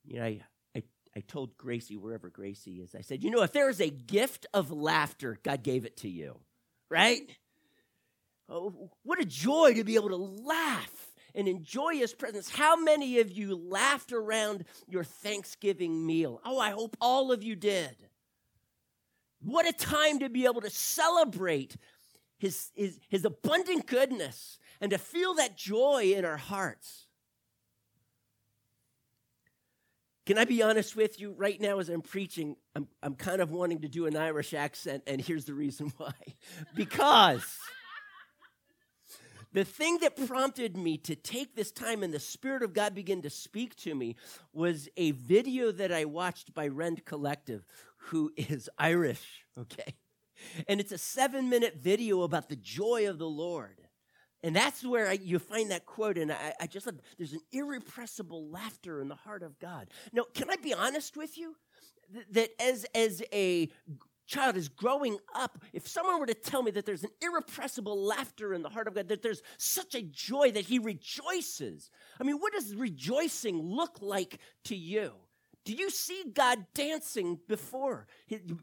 You 0.06 0.20
know, 0.20 0.26
I, 0.26 0.42
I, 0.76 0.84
I 1.16 1.20
told 1.28 1.58
Gracie, 1.58 1.98
wherever 1.98 2.30
Gracie 2.30 2.82
is, 2.82 2.96
I 2.96 3.02
said, 3.02 3.24
you 3.24 3.30
know, 3.30 3.42
if 3.42 3.52
there 3.52 3.70
is 3.70 3.82
a 3.82 3.90
gift 3.90 4.46
of 4.54 4.72
laughter, 4.72 5.38
God 5.44 5.64
gave 5.64 5.86
it 5.86 5.98
to 5.98 6.10
you, 6.10 6.40
right? 6.90 7.30
Oh, 8.50 8.92
what 9.04 9.20
a 9.20 9.26
joy 9.26 9.74
to 9.74 9.84
be 9.84 9.96
able 9.96 10.10
to 10.10 10.16
laugh 10.16 10.92
and 11.36 11.48
enjoy 11.48 11.96
his 11.96 12.14
presence. 12.14 12.50
How 12.50 12.78
many 12.78 13.20
of 13.20 13.30
you 13.30 13.56
laughed 13.56 14.14
around 14.14 14.64
your 14.88 15.04
Thanksgiving 15.04 16.06
meal? 16.06 16.42
Oh, 16.46 16.58
I 16.58 16.72
hope 16.72 16.96
all 17.02 17.34
of 17.34 17.44
you 17.44 17.56
did. 17.56 18.07
What 19.40 19.68
a 19.68 19.74
time 19.74 20.20
to 20.20 20.30
be 20.30 20.46
able 20.46 20.62
to 20.62 20.70
celebrate 20.70 21.78
his, 22.38 22.72
his, 22.76 23.00
his 23.10 23.26
abundant 23.26 23.86
goodness 23.88 24.60
and 24.80 24.92
to 24.92 24.98
feel 24.98 25.36
that 25.36 25.58
joy 25.58 26.14
in 26.16 26.26
our 26.26 26.38
hearts. 26.38 27.08
Can 30.26 30.38
I 30.38 30.44
be 30.44 30.62
honest 30.62 30.96
with 30.96 31.22
you? 31.22 31.34
Right 31.38 31.60
now, 31.60 31.80
as 31.80 31.88
I'm 31.88 32.02
preaching, 32.02 32.58
I'm, 32.76 32.88
I'm 33.02 33.16
kind 33.16 33.42
of 33.42 33.52
wanting 33.52 33.80
to 33.82 33.88
do 33.88 34.08
an 34.08 34.18
Irish 34.18 34.54
accent, 34.54 35.04
and 35.08 35.22
here's 35.22 35.46
the 35.46 35.54
reason 35.54 35.94
why. 35.98 36.12
because 36.76 37.46
the 39.54 39.64
thing 39.64 40.00
that 40.02 40.28
prompted 40.28 40.76
me 40.76 40.98
to 40.98 41.16
take 41.16 41.56
this 41.56 41.72
time 41.72 42.04
and 42.04 42.14
the 42.14 42.20
Spirit 42.20 42.62
of 42.62 42.74
God 42.74 42.94
begin 42.94 43.22
to 43.22 43.30
speak 43.30 43.76
to 43.78 43.96
me 43.96 44.18
was 44.52 44.90
a 44.98 45.12
video 45.12 45.72
that 45.72 45.94
I 45.94 46.04
watched 46.04 46.54
by 46.54 46.68
Rend 46.68 47.06
Collective, 47.06 47.66
who 47.98 48.32
is 48.38 48.70
Irish, 48.78 49.44
okay? 49.60 49.96
And 50.68 50.80
it's 50.80 50.92
a 50.92 50.98
seven 50.98 51.50
minute 51.50 51.78
video 51.78 52.22
about 52.22 52.50
the 52.50 52.56
joy 52.56 53.10
of 53.10 53.18
the 53.18 53.28
Lord. 53.28 53.82
And 54.44 54.56
that's 54.56 54.86
where 54.86 55.10
I, 55.10 55.14
you 55.14 55.40
find 55.40 55.72
that 55.72 55.88
quote, 55.88 56.18
and 56.18 56.32
I, 56.32 56.54
I 56.62 56.68
just 56.68 56.86
love 56.86 57.00
there's 57.18 57.34
an 57.34 57.42
irrepressible 57.52 58.50
laughter 58.50 59.02
in 59.02 59.08
the 59.08 59.16
heart 59.16 59.42
of 59.42 59.58
God. 59.58 59.88
Now, 60.14 60.26
can 60.34 60.50
I 60.52 60.58
be 60.58 60.74
honest 60.74 61.18
with 61.18 61.38
you? 61.38 61.56
that 62.32 62.50
as, 62.60 62.86
as 62.96 63.24
a 63.34 63.70
child 64.26 64.58
is 64.58 64.70
growing 64.70 65.18
up, 65.36 65.64
if 65.74 65.88
someone 65.88 66.20
were 66.20 66.26
to 66.26 66.34
tell 66.34 66.64
me 66.64 66.72
that 66.72 66.86
there's 66.86 67.04
an 67.04 67.12
irrepressible 67.22 68.06
laughter 68.06 68.54
in 68.54 68.62
the 68.62 68.70
heart 68.70 68.88
of 68.88 68.96
God, 68.96 69.08
that 69.10 69.22
there's 69.22 69.42
such 69.58 69.96
a 69.96 70.02
joy 70.02 70.52
that 70.52 70.66
he 70.66 70.80
rejoices, 70.80 71.90
I 72.20 72.24
mean, 72.24 72.38
what 72.38 72.54
does 72.54 72.76
rejoicing 72.76 73.62
look 73.62 73.98
like 74.02 74.40
to 74.66 74.76
you? 74.76 75.14
Do 75.68 75.74
you 75.74 75.90
see 75.90 76.24
God 76.34 76.66
dancing 76.74 77.42
before, 77.46 78.08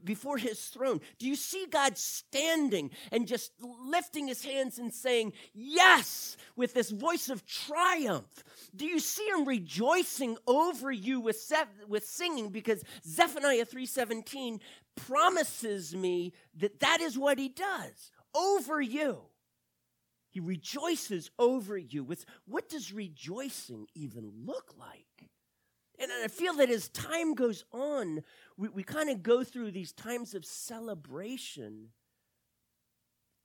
before 0.02 0.38
his 0.38 0.58
throne? 0.58 1.02
Do 1.18 1.28
you 1.28 1.36
see 1.36 1.66
God 1.70 1.98
standing 1.98 2.92
and 3.12 3.28
just 3.28 3.52
lifting 3.60 4.26
his 4.26 4.42
hands 4.42 4.78
and 4.78 4.90
saying, 4.90 5.34
Yes, 5.52 6.38
with 6.56 6.72
this 6.72 6.88
voice 6.88 7.28
of 7.28 7.44
triumph? 7.44 8.42
Do 8.74 8.86
you 8.86 8.98
see 8.98 9.28
him 9.28 9.44
rejoicing 9.44 10.38
over 10.46 10.90
you 10.90 11.20
with, 11.20 11.52
with 11.86 12.06
singing? 12.06 12.48
Because 12.48 12.82
Zephaniah 13.06 13.66
3:17 13.66 14.60
promises 14.96 15.94
me 15.94 16.32
that 16.56 16.80
that 16.80 17.02
is 17.02 17.18
what 17.18 17.38
he 17.38 17.50
does 17.50 18.12
over 18.34 18.80
you. 18.80 19.18
He 20.30 20.40
rejoices 20.40 21.30
over 21.38 21.76
you. 21.76 22.02
With 22.02 22.24
what 22.46 22.70
does 22.70 22.94
rejoicing 22.94 23.88
even 23.94 24.32
look 24.46 24.72
like? 24.78 25.04
And 26.04 26.12
I 26.22 26.28
feel 26.28 26.52
that 26.54 26.68
as 26.68 26.88
time 26.90 27.34
goes 27.34 27.64
on, 27.72 28.22
we, 28.58 28.68
we 28.68 28.82
kind 28.82 29.08
of 29.08 29.22
go 29.22 29.42
through 29.42 29.70
these 29.70 29.90
times 29.90 30.34
of 30.34 30.44
celebration, 30.44 31.88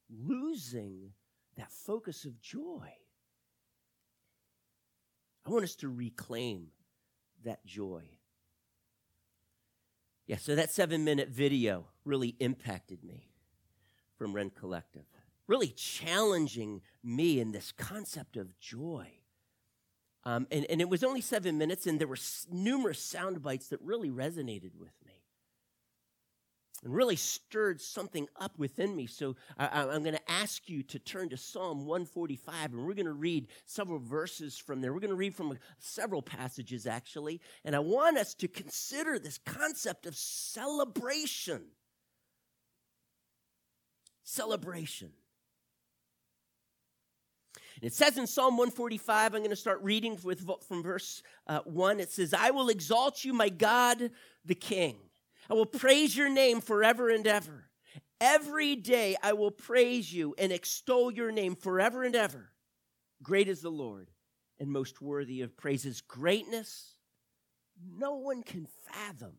losing 0.10 1.14
that 1.56 1.72
focus 1.72 2.26
of 2.26 2.42
joy. 2.42 2.92
I 5.46 5.50
want 5.50 5.64
us 5.64 5.76
to 5.76 5.88
reclaim 5.88 6.68
that 7.46 7.66
joy. 7.66 8.04
Yeah, 10.28 10.36
so 10.36 10.54
that 10.56 10.70
seven 10.70 11.06
minute 11.06 11.30
video 11.30 11.86
really 12.04 12.36
impacted 12.40 13.06
me 13.06 13.30
from 14.18 14.34
Rend 14.34 14.54
Collective, 14.54 15.06
really 15.48 15.70
challenging 15.70 16.82
me 17.02 17.40
in 17.40 17.54
this 17.54 17.72
concept 17.72 18.36
of 18.36 18.60
joy. 18.60 19.19
Um, 20.26 20.48
and, 20.52 20.66
and 20.70 20.82
it 20.82 20.90
was 20.90 21.04
only 21.04 21.22
seven 21.22 21.58
minutes, 21.58 21.88
and 21.88 22.00
there 22.00 22.08
were 22.08 22.18
numerous 22.52 23.00
sound 23.00 23.42
bites 23.42 23.68
that 23.70 23.82
really 23.82 24.10
resonated 24.10 24.76
with 24.76 24.94
me 25.06 25.20
and 26.84 26.94
really 26.94 27.16
stirred 27.16 27.82
something 27.82 28.28
up 28.40 28.58
within 28.58 28.96
me. 28.96 29.08
So 29.08 29.36
I, 29.58 29.84
am 29.84 30.04
going 30.04 30.16
to 30.16 30.32
ask 30.32 30.70
you 30.70 30.84
to 30.84 31.00
turn 31.00 31.30
to 31.30 31.38
Psalm 31.38 31.86
145, 31.86 32.74
and 32.74 32.86
we're 32.86 32.94
going 32.94 33.06
to 33.06 33.14
read 33.14 33.48
several 33.66 34.00
verses 34.00 34.58
from 34.58 34.82
there. 34.82 34.94
We're 34.94 35.00
going 35.00 35.10
to 35.10 35.16
read 35.16 35.36
from 35.36 35.58
several 35.80 36.22
passages, 36.22 36.88
actually. 36.88 37.42
And 37.66 37.76
I 37.76 37.80
want 37.80 38.18
us 38.18 38.34
to 38.36 38.48
consider 38.48 39.20
this 39.20 39.40
concept 39.46 40.06
of 40.06 40.16
celebration. 40.16 41.64
Celebration. 44.24 45.12
It 47.82 47.94
says 47.94 48.18
in 48.18 48.28
Psalm 48.28 48.58
145, 48.58 49.34
I'm 49.34 49.40
going 49.40 49.50
to 49.50 49.56
start 49.56 49.82
reading 49.82 50.18
with, 50.24 50.46
from 50.68 50.84
verse 50.84 51.24
uh, 51.48 51.60
1. 51.64 52.00
It 52.00 52.12
says, 52.12 52.34
I 52.34 52.52
will 52.52 52.70
exalt 52.70 53.24
you, 53.24 53.34
my 53.34 53.50
God, 53.50 54.12
the 54.44 54.56
King. 54.56 54.98
I 55.50 55.54
will 55.54 55.66
praise 55.66 56.16
your 56.16 56.30
name 56.30 56.62
forever 56.62 57.10
and 57.10 57.26
ever. 57.26 57.70
Every 58.22 58.76
day 58.76 59.16
I 59.24 59.34
will 59.34 59.52
praise 59.52 60.12
you 60.12 60.36
and 60.38 60.52
extol 60.52 61.12
your 61.12 61.32
name 61.32 61.56
forever 61.56 62.04
and 62.04 62.16
ever. 62.16 62.50
Great 63.24 63.48
is 63.48 63.62
the 63.62 63.72
Lord 63.72 64.12
and 64.60 64.70
most 64.70 65.02
worthy 65.02 65.42
of 65.42 65.56
praise. 65.56 65.84
His 65.84 66.02
greatness, 66.02 66.96
no 67.98 68.16
one 68.16 68.44
can 68.44 68.68
fathom. 68.92 69.38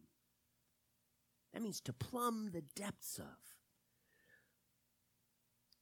That 1.52 1.62
means 1.62 1.80
to 1.82 1.92
plumb 1.92 2.50
the 2.52 2.62
depths 2.62 3.18
of. 3.18 3.26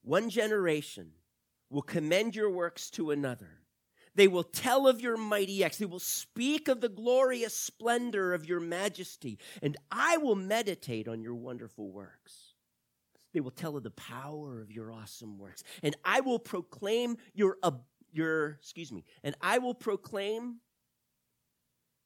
One 0.03 0.29
generation 0.31 1.13
will 1.71 1.83
commend 1.83 2.35
your 2.35 2.51
works 2.51 2.91
to 2.91 3.11
another. 3.11 3.59
They 4.15 4.29
will 4.29 4.45
tell 4.45 4.89
of 4.89 5.01
your 5.01 5.17
mighty 5.17 5.63
acts. 5.63 5.79
They 5.79 5.85
will 5.85 6.01
speak 6.01 6.67
of 6.67 6.81
the 6.81 6.89
glorious 6.89 7.55
splendor 7.55 8.35
of 8.35 8.47
your 8.47 8.59
majesty. 8.59 9.39
And 9.63 9.77
I 9.93 10.17
will 10.17 10.35
meditate 10.35 11.07
on 11.07 11.23
your 11.23 11.37
wonderful 11.37 11.93
works. 11.93 12.55
They 13.33 13.41
will 13.41 13.51
tell 13.51 13.77
of 13.77 13.83
the 13.83 13.91
power 13.91 14.61
of 14.61 14.73
your 14.73 14.91
awesome 14.91 15.39
works. 15.39 15.63
And 15.83 15.97
I 16.05 16.21
will 16.21 16.39
proclaim 16.39 17.17
your, 17.35 17.59
uh, 17.63 17.73
your 18.11 18.59
excuse 18.61 18.91
me, 18.91 19.05
and 19.23 19.37
I 19.41 19.59
will 19.59 19.75
proclaim 19.75 20.57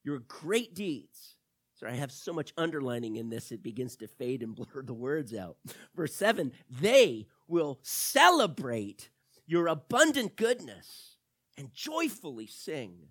your 0.04 0.19
great 0.19 0.75
deeds. 0.75 1.37
Sorry, 1.75 1.92
I 1.92 1.97
have 1.97 2.12
so 2.12 2.33
much 2.33 2.52
underlining 2.57 3.16
in 3.16 3.31
this, 3.31 3.52
it 3.52 3.62
begins 3.62 3.97
to 3.97 4.07
fade 4.07 4.42
and 4.42 4.54
blur 4.57 4.83
the 4.83 4.92
words 4.92 5.35
out. 5.35 5.57
Verse 5.95 6.14
7 6.14 6.52
they 6.69 7.26
will 7.49 7.78
celebrate 7.83 9.11
your 9.52 9.66
abundant 9.66 10.35
goodness 10.35 11.18
and 11.59 11.75
joyfully 11.75 12.47
sing 12.47 13.09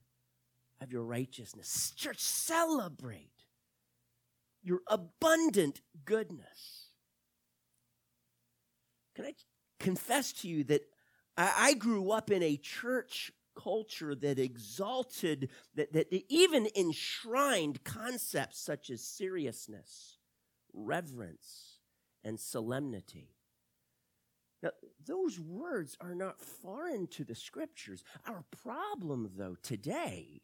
of 0.82 0.92
your 0.92 1.04
righteousness. 1.04 1.94
Church, 1.96 2.18
celebrate 2.18 3.30
your 4.64 4.80
abundant 4.88 5.82
goodness. 6.04 6.88
Can 9.16 9.26
I 9.26 9.36
confess 9.80 10.32
to 10.42 10.48
you 10.48 10.64
that 10.64 10.82
I, 11.38 11.76
grew 11.76 12.10
up 12.10 12.32
in 12.32 12.42
a 12.42 12.58
church 12.58 13.32
culture 13.56 14.16
that 14.16 14.40
exalted, 14.40 15.50
that, 15.76 15.94
that 15.94 16.12
even 16.28 16.68
enshrined 16.76 17.84
concepts 17.84 18.60
such 18.60 18.90
as 18.90 19.04
seriousness, 19.04 20.18
reverence, 20.74 21.78
and 22.24 22.40
solemnity. 22.40 23.36
Now, 24.62 24.70
those 25.06 25.40
words 25.40 25.98
are 26.00 26.14
not 26.14 26.40
foreign 26.40 27.08
to 27.08 27.24
the 27.24 27.36
scriptures. 27.36 28.04
Our 28.28 28.44
problem, 28.64 29.32
though, 29.36 29.56
today 29.62 30.42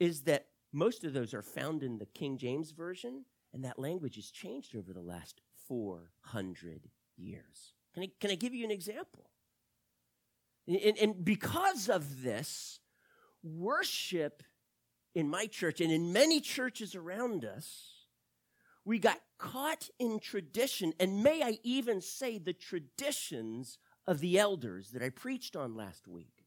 is 0.00 0.22
that 0.22 0.46
most 0.72 1.04
of 1.04 1.12
those 1.12 1.34
are 1.34 1.42
found 1.42 1.82
in 1.82 1.98
the 1.98 2.06
King 2.06 2.38
James 2.38 2.70
Version, 2.70 3.24
and 3.52 3.64
that 3.64 3.78
language 3.78 4.16
has 4.16 4.30
changed 4.30 4.74
over 4.74 4.92
the 4.92 5.02
last 5.02 5.40
400 5.68 6.88
years. 7.16 7.74
Can 7.92 8.02
I, 8.02 8.10
can 8.20 8.30
I 8.30 8.34
give 8.34 8.54
you 8.54 8.64
an 8.64 8.70
example? 8.70 9.30
And, 10.66 10.96
and 10.98 11.24
because 11.24 11.88
of 11.88 12.22
this, 12.22 12.80
worship 13.42 14.42
in 15.14 15.28
my 15.28 15.46
church 15.46 15.80
and 15.80 15.92
in 15.92 16.12
many 16.12 16.40
churches 16.40 16.94
around 16.94 17.44
us 17.44 17.93
we 18.84 18.98
got 18.98 19.20
caught 19.38 19.88
in 19.98 20.18
tradition, 20.20 20.92
and 21.00 21.22
may 21.22 21.42
I 21.42 21.58
even 21.62 22.00
say 22.00 22.38
the 22.38 22.52
traditions 22.52 23.78
of 24.06 24.20
the 24.20 24.38
elders 24.38 24.90
that 24.90 25.02
I 25.02 25.10
preached 25.10 25.56
on 25.56 25.74
last 25.74 26.06
week. 26.06 26.44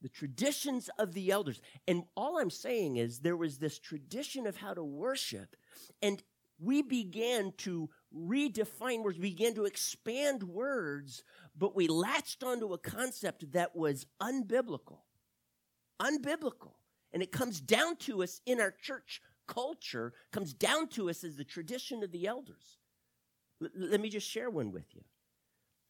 the 0.00 0.08
traditions 0.08 0.88
of 0.98 1.14
the 1.14 1.30
elders. 1.30 1.60
And 1.86 2.04
all 2.16 2.38
I'm 2.38 2.50
saying 2.50 2.96
is 2.96 3.20
there 3.20 3.36
was 3.36 3.58
this 3.58 3.78
tradition 3.78 4.46
of 4.46 4.56
how 4.56 4.74
to 4.74 4.84
worship, 4.84 5.56
and 6.02 6.22
we 6.60 6.82
began 6.82 7.52
to 7.58 7.88
redefine 8.14 9.02
words, 9.02 9.18
we 9.18 9.30
began 9.30 9.54
to 9.54 9.64
expand 9.64 10.42
words, 10.42 11.22
but 11.56 11.76
we 11.76 11.86
latched 11.88 12.42
onto 12.42 12.72
a 12.72 12.78
concept 12.78 13.52
that 13.52 13.76
was 13.76 14.06
unbiblical. 14.20 14.98
Unbiblical. 16.00 16.72
And 17.12 17.22
it 17.22 17.32
comes 17.32 17.60
down 17.60 17.96
to 17.96 18.22
us 18.22 18.40
in 18.44 18.60
our 18.60 18.70
church 18.70 19.22
culture, 19.48 20.12
comes 20.30 20.54
down 20.54 20.86
to 20.90 21.10
us 21.10 21.24
as 21.24 21.36
the 21.36 21.44
tradition 21.44 22.04
of 22.04 22.12
the 22.12 22.26
elders. 22.26 22.78
L- 23.60 23.70
let 23.74 24.00
me 24.00 24.08
just 24.08 24.28
share 24.28 24.50
one 24.50 24.70
with 24.70 24.94
you. 24.94 25.02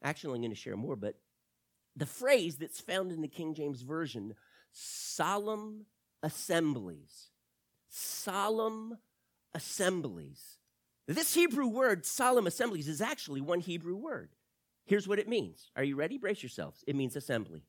Actually, 0.02 0.36
I'm 0.36 0.42
going 0.42 0.50
to 0.50 0.56
share 0.56 0.76
more, 0.76 0.96
but 0.96 1.16
the 1.94 2.06
phrase 2.06 2.56
that's 2.56 2.80
found 2.80 3.12
in 3.12 3.20
the 3.20 3.28
King 3.28 3.54
James 3.54 3.82
Version, 3.82 4.34
solemn 4.72 5.86
assemblies. 6.22 7.28
Solemn 7.88 8.98
assemblies. 9.54 10.58
This 11.06 11.34
Hebrew 11.34 11.66
word, 11.66 12.06
solemn 12.06 12.46
assemblies, 12.46 12.86
is 12.86 13.00
actually 13.00 13.40
one 13.40 13.60
Hebrew 13.60 13.96
word. 13.96 14.30
Here's 14.84 15.08
what 15.08 15.18
it 15.18 15.28
means. 15.28 15.70
Are 15.74 15.84
you 15.84 15.96
ready? 15.96 16.18
Brace 16.18 16.42
yourselves. 16.42 16.84
It 16.86 16.96
means 16.96 17.16
assembly. 17.16 17.62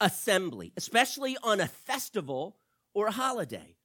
Assembly, 0.00 0.72
especially 0.76 1.36
on 1.42 1.60
a 1.60 1.68
festival 1.68 2.56
or 2.94 3.08
a 3.08 3.12
holiday. 3.12 3.76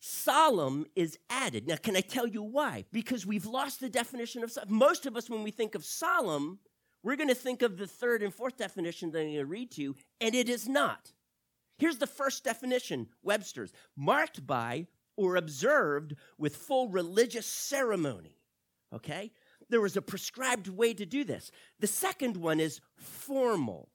Solemn 0.00 0.84
is 0.94 1.18
added. 1.30 1.66
Now, 1.66 1.76
can 1.76 1.96
I 1.96 2.00
tell 2.00 2.26
you 2.26 2.42
why? 2.42 2.84
Because 2.92 3.24
we've 3.24 3.46
lost 3.46 3.80
the 3.80 3.88
definition 3.88 4.42
of 4.42 4.50
solemn. 4.50 4.74
most 4.74 5.06
of 5.06 5.16
us 5.16 5.30
when 5.30 5.42
we 5.42 5.50
think 5.50 5.74
of 5.74 5.84
solemn, 5.84 6.58
we're 7.02 7.16
going 7.16 7.28
to 7.28 7.34
think 7.34 7.62
of 7.62 7.76
the 7.76 7.86
third 7.86 8.22
and 8.22 8.34
fourth 8.34 8.56
definition 8.56 9.10
that 9.12 9.20
I'm 9.20 9.26
going 9.26 9.36
to 9.36 9.46
read 9.46 9.70
to 9.72 9.82
you, 9.82 9.96
and 10.20 10.34
it 10.34 10.48
is 10.48 10.68
not. 10.68 11.12
Here's 11.78 11.98
the 11.98 12.06
first 12.06 12.44
definition 12.44 13.08
Webster's 13.22 13.72
marked 13.96 14.46
by 14.46 14.86
or 15.16 15.36
observed 15.36 16.14
with 16.38 16.56
full 16.56 16.88
religious 16.88 17.46
ceremony. 17.46 18.38
Okay? 18.92 19.32
There 19.70 19.80
was 19.80 19.96
a 19.96 20.02
prescribed 20.02 20.68
way 20.68 20.94
to 20.94 21.06
do 21.06 21.24
this. 21.24 21.50
The 21.80 21.86
second 21.86 22.36
one 22.36 22.60
is 22.60 22.80
formal, 22.96 23.88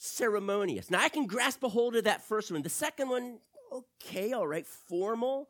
ceremonious. 0.00 0.90
Now, 0.90 1.00
I 1.00 1.10
can 1.10 1.26
grasp 1.26 1.62
a 1.62 1.68
hold 1.68 1.94
of 1.94 2.04
that 2.04 2.22
first 2.22 2.50
one. 2.50 2.62
The 2.62 2.70
second 2.70 3.10
one, 3.10 3.38
okay, 3.70 4.32
all 4.32 4.46
right, 4.46 4.66
formal, 4.66 5.48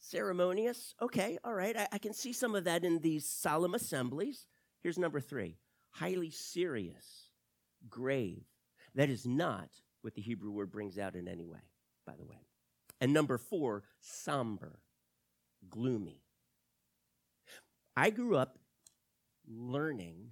ceremonious. 0.00 0.94
Okay, 1.02 1.38
all 1.44 1.52
right, 1.52 1.76
I, 1.76 1.86
I 1.92 1.98
can 1.98 2.14
see 2.14 2.32
some 2.32 2.54
of 2.54 2.64
that 2.64 2.82
in 2.82 3.00
these 3.00 3.26
solemn 3.26 3.74
assemblies. 3.74 4.46
Here's 4.82 4.98
number 4.98 5.20
three 5.20 5.56
highly 5.90 6.30
serious, 6.30 7.28
grave. 7.90 8.42
That 8.94 9.10
is 9.10 9.26
not 9.26 9.68
what 10.00 10.14
the 10.14 10.22
Hebrew 10.22 10.50
word 10.50 10.72
brings 10.72 10.98
out 10.98 11.14
in 11.14 11.28
any 11.28 11.46
way, 11.46 11.60
by 12.06 12.14
the 12.18 12.24
way. 12.24 12.46
And 13.02 13.12
number 13.12 13.36
four, 13.36 13.82
somber, 14.00 14.80
gloomy. 15.68 16.22
I 17.94 18.08
grew 18.08 18.36
up 18.36 18.58
learning 19.46 20.30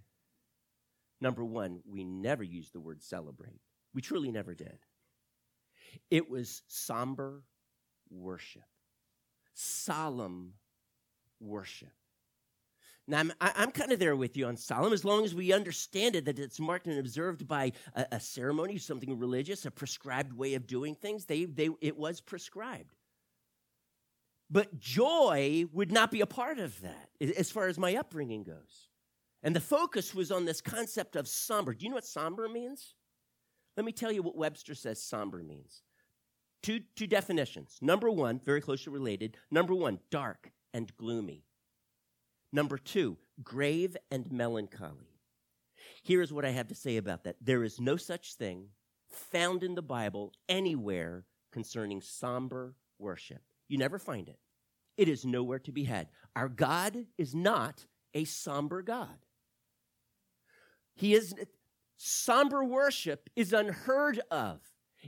number 1.20 1.44
one, 1.44 1.80
we 1.86 2.04
never 2.04 2.42
used 2.42 2.72
the 2.72 2.80
word 2.80 3.02
celebrate. 3.02 3.60
We 3.94 4.02
truly 4.02 4.30
never 4.30 4.54
did. 4.54 4.78
It 6.10 6.30
was 6.30 6.62
somber 6.68 7.42
worship, 8.10 8.62
solemn 9.54 10.54
worship. 11.40 11.90
Now, 13.08 13.18
I'm, 13.20 13.32
I'm 13.40 13.70
kind 13.72 13.90
of 13.90 13.98
there 13.98 14.14
with 14.14 14.36
you 14.36 14.46
on 14.46 14.56
solemn 14.56 14.92
as 14.92 15.04
long 15.04 15.24
as 15.24 15.34
we 15.34 15.52
understand 15.52 16.14
it, 16.14 16.26
that 16.26 16.38
it's 16.38 16.60
marked 16.60 16.86
and 16.86 16.98
observed 16.98 17.48
by 17.48 17.72
a, 17.96 18.06
a 18.12 18.20
ceremony, 18.20 18.78
something 18.78 19.18
religious, 19.18 19.66
a 19.66 19.70
prescribed 19.70 20.32
way 20.32 20.54
of 20.54 20.66
doing 20.66 20.94
things. 20.94 21.24
They, 21.24 21.44
they, 21.44 21.70
it 21.80 21.96
was 21.96 22.20
prescribed. 22.20 22.94
But 24.48 24.78
joy 24.78 25.64
would 25.72 25.90
not 25.90 26.10
be 26.10 26.20
a 26.20 26.26
part 26.26 26.58
of 26.58 26.80
that 26.82 27.08
as 27.36 27.50
far 27.50 27.66
as 27.68 27.78
my 27.78 27.96
upbringing 27.96 28.44
goes. 28.44 28.89
And 29.42 29.56
the 29.56 29.60
focus 29.60 30.14
was 30.14 30.30
on 30.30 30.44
this 30.44 30.60
concept 30.60 31.16
of 31.16 31.26
somber. 31.26 31.72
Do 31.72 31.84
you 31.84 31.90
know 31.90 31.96
what 31.96 32.04
somber 32.04 32.48
means? 32.48 32.94
Let 33.76 33.86
me 33.86 33.92
tell 33.92 34.12
you 34.12 34.22
what 34.22 34.36
Webster 34.36 34.74
says 34.74 35.02
somber 35.02 35.42
means. 35.42 35.82
Two, 36.62 36.80
two 36.94 37.06
definitions. 37.06 37.78
Number 37.80 38.10
one, 38.10 38.40
very 38.44 38.60
closely 38.60 38.92
related. 38.92 39.38
Number 39.50 39.74
one, 39.74 40.00
dark 40.10 40.52
and 40.74 40.94
gloomy. 40.96 41.44
Number 42.52 42.76
two, 42.76 43.16
grave 43.42 43.96
and 44.10 44.30
melancholy. 44.30 45.16
Here 46.02 46.20
is 46.20 46.32
what 46.32 46.44
I 46.44 46.50
have 46.50 46.68
to 46.68 46.74
say 46.74 46.98
about 46.98 47.24
that 47.24 47.36
there 47.40 47.64
is 47.64 47.80
no 47.80 47.96
such 47.96 48.34
thing 48.34 48.66
found 49.08 49.62
in 49.62 49.74
the 49.74 49.82
Bible 49.82 50.32
anywhere 50.48 51.24
concerning 51.52 52.00
somber 52.00 52.74
worship. 52.98 53.42
You 53.68 53.78
never 53.78 53.98
find 53.98 54.28
it, 54.28 54.38
it 54.96 55.08
is 55.08 55.24
nowhere 55.24 55.60
to 55.60 55.72
be 55.72 55.84
had. 55.84 56.08
Our 56.36 56.48
God 56.48 57.06
is 57.16 57.34
not 57.34 57.86
a 58.14 58.24
somber 58.24 58.82
God. 58.82 59.16
He 61.00 61.14
is 61.14 61.34
somber 61.96 62.62
worship 62.62 63.30
is 63.34 63.54
unheard 63.54 64.20
of. 64.30 64.60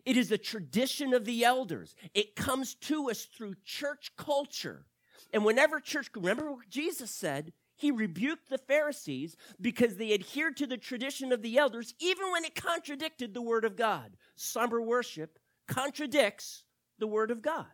It 0.07 0.17
is 0.17 0.33
a 0.33 0.39
tradition 0.39 1.13
of 1.13 1.27
the 1.27 1.45
elders. 1.45 1.95
It 2.15 2.35
comes 2.35 2.75
to 2.77 3.11
us 3.11 3.27
through 3.27 3.57
church 3.63 4.13
culture. 4.17 4.87
And 5.35 5.45
whenever 5.45 5.81
church, 5.81 6.09
remember 6.15 6.51
what 6.51 6.71
Jesus 6.71 7.11
said? 7.11 7.53
He 7.77 7.91
rebuked 7.91 8.49
the 8.49 8.57
Pharisees 8.57 9.37
because 9.61 9.97
they 9.97 10.15
adhered 10.15 10.57
to 10.57 10.67
the 10.67 10.79
tradition 10.79 11.31
of 11.31 11.43
the 11.43 11.59
elders, 11.59 11.93
even 11.99 12.33
when 12.33 12.47
it 12.47 12.55
contradicted 12.55 13.35
the 13.35 13.43
word 13.43 13.67
of 13.67 13.77
God. 13.77 14.17
Somber 14.35 14.81
worship 14.81 15.39
contradicts 15.69 16.65
the 16.99 17.07
word 17.07 17.31
of 17.31 17.43
God. 17.43 17.67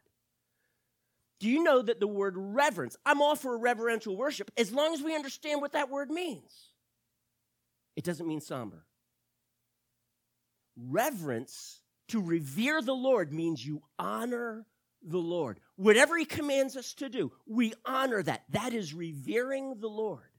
Do 1.39 1.49
you 1.49 1.63
know 1.63 1.83
that 1.83 2.01
the 2.01 2.09
word 2.09 2.35
reverence, 2.37 2.97
I'm 3.07 3.23
all 3.23 3.37
for 3.37 3.57
reverential 3.57 4.17
worship 4.17 4.51
as 4.57 4.73
long 4.73 4.93
as 4.93 5.03
we 5.03 5.15
understand 5.15 5.61
what 5.61 5.73
that 5.75 5.89
word 5.89 6.11
means. 6.11 6.68
It 7.99 8.05
doesn't 8.05 8.29
mean 8.29 8.41
somber. 8.41 8.85
Reverence, 10.77 11.81
to 12.07 12.23
revere 12.23 12.81
the 12.81 12.95
Lord, 12.95 13.33
means 13.33 13.67
you 13.67 13.83
honor 13.99 14.67
the 15.03 15.19
Lord. 15.19 15.59
Whatever 15.75 16.17
He 16.17 16.25
commands 16.25 16.77
us 16.77 16.95
to 16.95 17.09
do, 17.09 17.33
we 17.45 17.75
honor 17.85 18.23
that. 18.23 18.45
That 18.51 18.73
is 18.73 18.95
revering 18.95 19.81
the 19.81 19.89
Lord. 19.89 20.31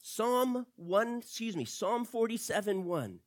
Psalm 0.00 0.64
1, 0.76 1.18
excuse 1.18 1.54
me, 1.54 1.66
Psalm 1.66 2.06
47 2.06 2.86
1. 2.86 3.20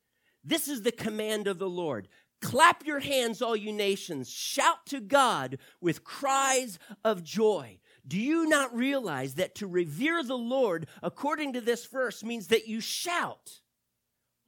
This 0.44 0.68
is 0.68 0.82
the 0.82 0.92
command 0.92 1.46
of 1.46 1.60
the 1.60 1.70
Lord. 1.70 2.08
Clap 2.42 2.88
your 2.88 3.02
hands, 3.02 3.40
all 3.40 3.56
you 3.56 3.72
nations. 3.72 4.32
Shout 4.32 4.88
to 4.88 5.00
God 5.00 5.60
with 5.80 6.04
cries 6.04 6.80
of 7.06 7.24
joy. 7.24 7.78
Do 8.06 8.20
you 8.20 8.48
not 8.48 8.76
realize 8.76 9.36
that 9.36 9.56
to 9.56 9.68
revere 9.68 10.24
the 10.24 10.38
Lord, 10.38 10.88
according 11.02 11.54
to 11.54 11.62
this 11.62 11.86
verse, 11.86 12.24
means 12.24 12.48
that 12.48 12.68
you 12.68 12.82
shout? 12.82 13.62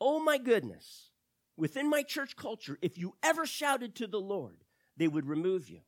Oh 0.01 0.19
my 0.19 0.37
goodness 0.37 1.05
within 1.57 1.89
my 1.89 2.03
church 2.03 2.35
culture, 2.35 2.77
if 2.81 2.97
you 2.97 3.15
ever 3.23 3.45
shouted 3.45 3.95
to 3.95 4.07
the 4.07 4.19
Lord, 4.19 4.63
they 4.97 5.07
would 5.07 5.25
remove 5.25 5.69
you. 5.69 5.81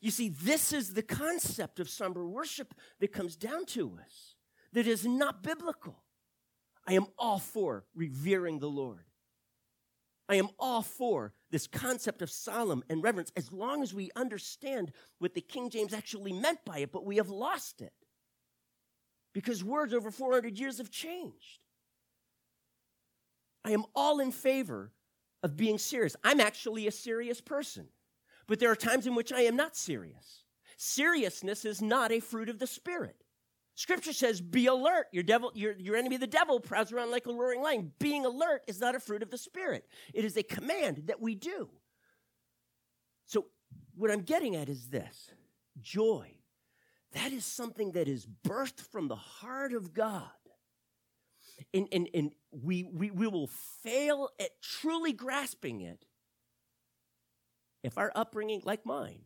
You 0.00 0.10
see, 0.10 0.28
this 0.28 0.72
is 0.72 0.92
the 0.92 1.02
concept 1.02 1.80
of 1.80 1.88
somber 1.88 2.26
worship 2.26 2.74
that 3.00 3.12
comes 3.12 3.36
down 3.36 3.64
to 3.66 3.98
us 3.98 4.34
that 4.72 4.86
is 4.86 5.06
not 5.06 5.42
biblical. 5.42 6.02
I 6.86 6.94
am 6.94 7.06
all 7.18 7.38
for 7.38 7.84
revering 7.94 8.58
the 8.58 8.68
Lord. 8.68 9.05
I 10.28 10.36
am 10.36 10.48
all 10.58 10.82
for 10.82 11.32
this 11.50 11.66
concept 11.66 12.20
of 12.20 12.30
solemn 12.30 12.82
and 12.88 13.02
reverence 13.02 13.30
as 13.36 13.52
long 13.52 13.82
as 13.82 13.94
we 13.94 14.10
understand 14.16 14.92
what 15.18 15.34
the 15.34 15.40
King 15.40 15.70
James 15.70 15.94
actually 15.94 16.32
meant 16.32 16.64
by 16.64 16.78
it, 16.78 16.92
but 16.92 17.04
we 17.04 17.16
have 17.16 17.28
lost 17.28 17.80
it 17.80 17.92
because 19.32 19.62
words 19.62 19.94
over 19.94 20.10
400 20.10 20.58
years 20.58 20.78
have 20.78 20.90
changed. 20.90 21.60
I 23.64 23.72
am 23.72 23.84
all 23.94 24.18
in 24.20 24.32
favor 24.32 24.92
of 25.42 25.56
being 25.56 25.78
serious. 25.78 26.16
I'm 26.24 26.40
actually 26.40 26.86
a 26.86 26.92
serious 26.92 27.40
person, 27.40 27.88
but 28.46 28.58
there 28.58 28.70
are 28.70 28.76
times 28.76 29.06
in 29.06 29.14
which 29.14 29.32
I 29.32 29.42
am 29.42 29.54
not 29.54 29.76
serious. 29.76 30.44
Seriousness 30.76 31.64
is 31.64 31.80
not 31.80 32.12
a 32.12 32.20
fruit 32.20 32.48
of 32.48 32.58
the 32.58 32.66
Spirit. 32.66 33.25
Scripture 33.76 34.12
says, 34.12 34.40
be 34.40 34.66
alert. 34.66 35.06
Your 35.12 35.22
devil, 35.22 35.52
your, 35.54 35.74
your 35.74 35.96
enemy, 35.96 36.16
the 36.16 36.26
devil, 36.26 36.58
prowls 36.58 36.92
around 36.92 37.10
like 37.12 37.26
a 37.26 37.32
roaring 37.32 37.62
lion. 37.62 37.92
Being 37.98 38.26
alert 38.26 38.62
is 38.66 38.80
not 38.80 38.94
a 38.94 39.00
fruit 39.00 39.22
of 39.22 39.30
the 39.30 39.38
Spirit. 39.38 39.86
It 40.12 40.24
is 40.24 40.36
a 40.36 40.42
command 40.42 41.04
that 41.06 41.20
we 41.20 41.34
do. 41.34 41.68
So, 43.26 43.46
what 43.94 44.10
I'm 44.10 44.22
getting 44.22 44.56
at 44.56 44.68
is 44.68 44.88
this 44.88 45.30
joy. 45.80 46.32
That 47.12 47.32
is 47.32 47.44
something 47.44 47.92
that 47.92 48.08
is 48.08 48.26
birthed 48.44 48.80
from 48.80 49.08
the 49.08 49.16
heart 49.16 49.72
of 49.72 49.94
God 49.94 50.30
and, 51.72 51.88
and, 51.92 52.08
and 52.14 52.32
we, 52.50 52.84
we, 52.84 53.10
we 53.10 53.26
will 53.26 53.48
fail 53.82 54.30
at 54.40 54.50
truly 54.62 55.12
grasping 55.12 55.80
it 55.80 56.04
if 57.82 57.98
our 57.98 58.12
upbringing, 58.14 58.62
like 58.64 58.84
mine, 58.84 59.20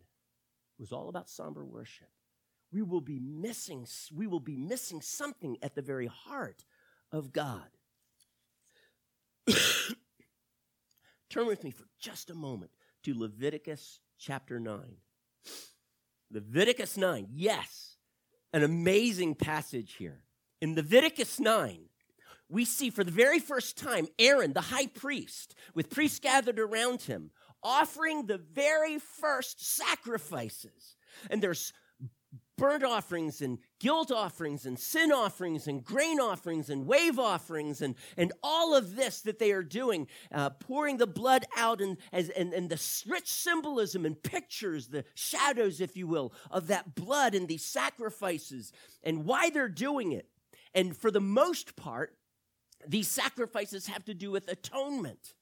was 0.78 0.92
all 0.92 1.08
about 1.08 1.28
somber 1.28 1.64
worship. 1.64 2.08
We 2.72 2.82
will 2.82 3.00
be 3.00 3.18
missing 3.18 3.86
we 4.14 4.26
will 4.26 4.40
be 4.40 4.56
missing 4.56 5.00
something 5.00 5.56
at 5.62 5.74
the 5.74 5.82
very 5.82 6.06
heart 6.06 6.64
of 7.12 7.32
God. 7.32 7.68
Turn 11.30 11.46
with 11.46 11.64
me 11.64 11.70
for 11.70 11.84
just 12.00 12.30
a 12.30 12.34
moment 12.34 12.70
to 13.04 13.18
Leviticus 13.18 14.00
chapter 14.18 14.60
9. 14.60 14.80
Leviticus 16.32 16.96
9, 16.96 17.28
yes, 17.32 17.96
an 18.52 18.62
amazing 18.62 19.34
passage 19.34 19.94
here. 19.94 20.22
In 20.60 20.74
Leviticus 20.76 21.40
9, 21.40 21.80
we 22.48 22.64
see 22.64 22.90
for 22.90 23.04
the 23.04 23.10
very 23.10 23.38
first 23.38 23.78
time 23.78 24.06
Aaron, 24.18 24.52
the 24.52 24.60
high 24.60 24.86
priest, 24.86 25.54
with 25.74 25.90
priests 25.90 26.18
gathered 26.18 26.58
around 26.58 27.02
him, 27.02 27.30
offering 27.62 28.26
the 28.26 28.38
very 28.38 28.98
first 28.98 29.64
sacrifices. 29.64 30.96
And 31.30 31.42
there's 31.42 31.72
burnt 32.60 32.84
offerings 32.84 33.40
and 33.40 33.58
guilt 33.78 34.12
offerings 34.12 34.66
and 34.66 34.78
sin 34.78 35.10
offerings 35.10 35.66
and 35.66 35.82
grain 35.82 36.20
offerings 36.20 36.68
and 36.68 36.86
wave 36.86 37.18
offerings 37.18 37.80
and, 37.80 37.94
and 38.18 38.34
all 38.42 38.76
of 38.76 38.96
this 38.96 39.22
that 39.22 39.38
they 39.38 39.50
are 39.50 39.62
doing, 39.62 40.06
uh, 40.30 40.50
pouring 40.50 40.98
the 40.98 41.06
blood 41.06 41.46
out 41.56 41.80
and, 41.80 41.96
as, 42.12 42.28
and, 42.28 42.52
and 42.52 42.68
the 42.68 43.02
rich 43.08 43.32
symbolism 43.32 44.04
and 44.04 44.22
pictures, 44.22 44.88
the 44.88 45.06
shadows, 45.14 45.80
if 45.80 45.96
you 45.96 46.06
will, 46.06 46.34
of 46.50 46.66
that 46.66 46.94
blood 46.94 47.34
and 47.34 47.48
these 47.48 47.64
sacrifices 47.64 48.72
and 49.02 49.24
why 49.24 49.48
they're 49.48 49.66
doing 49.66 50.12
it. 50.12 50.28
And 50.74 50.94
for 50.94 51.10
the 51.10 51.18
most 51.18 51.76
part, 51.76 52.14
these 52.86 53.08
sacrifices 53.08 53.86
have 53.86 54.04
to 54.04 54.12
do 54.12 54.30
with 54.30 54.52
atonement. 54.52 55.32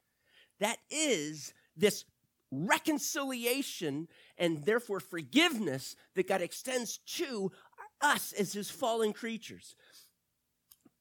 That 0.61 0.77
is 0.89 1.53
this 1.75 2.05
reconciliation 2.51 4.07
and 4.37 4.65
therefore 4.65 4.99
forgiveness 4.99 5.95
that 6.15 6.27
God 6.27 6.41
extends 6.41 6.99
to 7.17 7.51
us 8.01 8.33
as 8.33 8.53
his 8.53 8.69
fallen 8.69 9.13
creatures. 9.13 9.75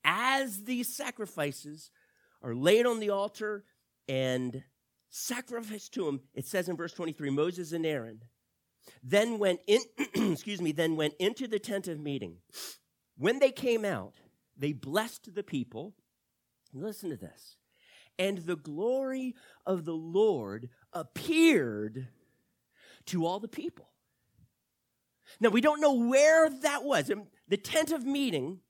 As 0.04 0.64
these 0.64 0.94
sacrifices 0.94 1.90
are 2.42 2.54
laid 2.54 2.87
on 2.87 3.00
the 3.00 3.11
altar 3.11 3.64
and 4.08 4.62
sacrificed 5.11 5.94
to 5.94 6.08
him, 6.08 6.20
it 6.34 6.46
says 6.46 6.68
in 6.68 6.76
verse 6.76 6.92
23 6.92 7.30
Moses 7.30 7.72
and 7.72 7.84
Aaron 7.87 8.20
then 9.02 9.38
went 9.38 9.61
in, 9.66 9.80
excuse 10.32 10.61
me, 10.61 10.72
then 10.72 10.96
went 10.96 11.14
into 11.18 11.46
the 11.46 11.58
tent 11.58 11.88
of 11.88 12.00
meeting. 12.00 12.37
When 13.16 13.38
they 13.38 13.50
came 13.50 13.84
out, 13.84 14.14
they 14.56 14.72
blessed 14.72 15.34
the 15.34 15.42
people. 15.42 15.94
Listen 16.72 17.11
to 17.11 17.16
this. 17.16 17.56
And 18.18 18.38
the 18.38 18.56
glory 18.56 19.34
of 19.64 19.84
the 19.84 19.94
Lord 19.94 20.68
appeared 20.92 22.09
to 23.07 23.27
all 23.27 23.40
the 23.40 23.48
people. 23.48 23.88
Now, 25.40 25.51
we 25.51 25.61
don't 25.61 25.81
know 25.81 25.94
where 25.94 26.48
that 26.48 26.85
was. 26.85 27.11
The 27.48 27.57
tent 27.57 27.92
of 27.92 28.05
meeting 28.05 28.61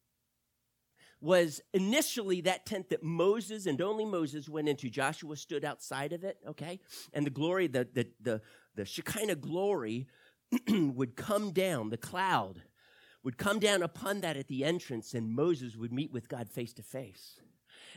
was 1.21 1.61
initially 1.73 2.41
that 2.43 2.65
tent 2.67 2.91
that 2.91 3.03
Moses 3.03 3.67
and 3.67 3.81
only 3.81 4.05
Moses 4.05 4.49
went 4.49 4.69
into. 4.69 4.89
Joshua 4.89 5.37
stood 5.37 5.65
outside 5.65 6.13
of 6.13 6.25
it, 6.25 6.39
okay? 6.47 6.81
And 7.13 7.27
the 7.27 7.31
glory, 7.31 7.67
the, 7.67 7.89
the, 7.93 8.07
the, 8.21 8.41
the 8.77 8.85
Shekinah 8.85 9.37
glory 9.37 10.07
would 10.69 11.17
come 11.17 11.51
down, 11.51 11.91
the 11.91 11.97
cloud 11.97 12.63
would 13.25 13.37
come 13.37 13.59
down 13.59 13.83
upon 13.83 14.21
that 14.21 14.37
at 14.37 14.47
the 14.47 14.65
entrance, 14.65 15.13
and 15.13 15.35
Moses 15.35 15.77
would 15.77 15.93
meet 15.93 16.13
with 16.13 16.29
God 16.29 16.49
face 16.49 16.73
to 16.75 16.83
face. 16.83 17.41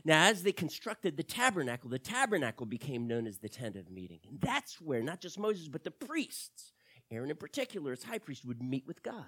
Now, 0.04 0.26
as 0.26 0.44
they 0.44 0.52
constructed 0.52 1.18
the 1.18 1.24
tabernacle, 1.24 1.90
the 1.90 2.00
tabernacle 2.00 2.66
became 2.66 3.08
known 3.08 3.28
as 3.28 3.40
the 3.40 3.50
tent 3.50 3.76
of 3.76 3.90
meeting. 3.90 4.20
And 4.28 4.40
that's 4.40 4.82
where 4.82 5.02
not 5.02 5.22
just 5.22 5.40
Moses, 5.40 5.68
but 5.68 5.84
the 5.84 5.92
priests, 5.92 6.74
Aaron 7.10 7.30
in 7.30 7.38
particular, 7.38 7.92
as 7.92 8.04
high 8.04 8.20
priest, 8.20 8.46
would 8.46 8.62
meet 8.62 8.88
with 8.88 9.04
God. 9.04 9.26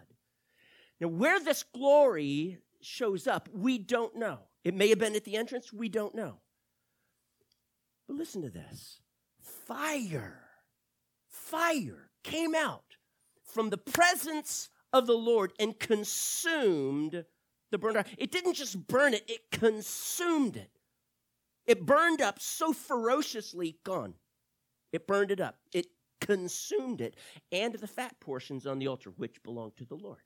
Now, 0.99 1.07
where 1.07 1.39
this 1.39 1.63
glory 1.63 2.59
shows 2.81 3.27
up, 3.27 3.49
we 3.53 3.77
don't 3.77 4.15
know. 4.15 4.39
It 4.63 4.73
may 4.73 4.89
have 4.89 4.99
been 4.99 5.15
at 5.15 5.25
the 5.25 5.35
entrance, 5.35 5.73
we 5.73 5.89
don't 5.89 6.15
know. 6.15 6.37
But 8.07 8.17
listen 8.17 8.41
to 8.41 8.49
this 8.49 9.01
fire, 9.41 10.45
fire 11.27 12.09
came 12.23 12.55
out 12.55 12.97
from 13.43 13.69
the 13.69 13.77
presence 13.77 14.69
of 14.91 15.07
the 15.07 15.17
Lord 15.17 15.53
and 15.59 15.77
consumed 15.77 17.25
the. 17.77 18.05
It 18.17 18.31
didn't 18.31 18.53
just 18.53 18.87
burn 18.87 19.13
it, 19.13 19.23
it 19.27 19.51
consumed 19.51 20.57
it. 20.57 20.69
It 21.65 21.85
burned 21.85 22.21
up 22.21 22.39
so 22.41 22.73
ferociously, 22.73 23.77
gone. 23.83 24.15
It 24.91 25.07
burned 25.07 25.31
it 25.31 25.39
up. 25.39 25.57
It 25.73 25.87
consumed 26.19 27.01
it 27.01 27.15
and 27.51 27.73
the 27.73 27.87
fat 27.87 28.19
portions 28.19 28.65
on 28.65 28.79
the 28.79 28.87
altar, 28.87 29.11
which 29.11 29.43
belonged 29.43 29.75
to 29.77 29.85
the 29.85 29.95
Lord. 29.95 30.21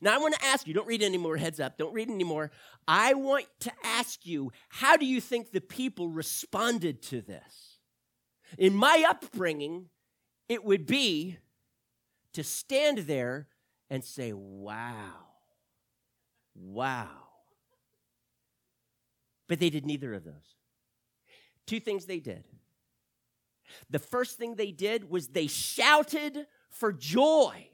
Now, 0.00 0.14
I 0.14 0.18
want 0.18 0.34
to 0.34 0.44
ask 0.44 0.66
you, 0.66 0.72
don't 0.72 0.86
read 0.86 1.02
anymore, 1.02 1.36
heads 1.36 1.60
up, 1.60 1.76
don't 1.76 1.92
read 1.92 2.08
anymore. 2.08 2.50
I 2.88 3.14
want 3.14 3.46
to 3.60 3.72
ask 3.82 4.24
you, 4.24 4.52
how 4.68 4.96
do 4.96 5.04
you 5.04 5.20
think 5.20 5.50
the 5.50 5.60
people 5.60 6.08
responded 6.08 7.02
to 7.02 7.20
this? 7.20 7.78
In 8.56 8.74
my 8.74 9.04
upbringing, 9.06 9.86
it 10.48 10.64
would 10.64 10.86
be 10.86 11.38
to 12.32 12.42
stand 12.42 12.98
there 12.98 13.48
and 13.90 14.02
say, 14.02 14.32
wow. 14.32 15.23
Wow. 16.54 17.08
But 19.48 19.60
they 19.60 19.70
did 19.70 19.86
neither 19.86 20.14
of 20.14 20.24
those. 20.24 20.56
Two 21.66 21.80
things 21.80 22.06
they 22.06 22.20
did. 22.20 22.44
The 23.90 23.98
first 23.98 24.38
thing 24.38 24.54
they 24.54 24.72
did 24.72 25.10
was 25.10 25.28
they 25.28 25.46
shouted 25.46 26.46
for 26.70 26.92
joy. 26.92 27.68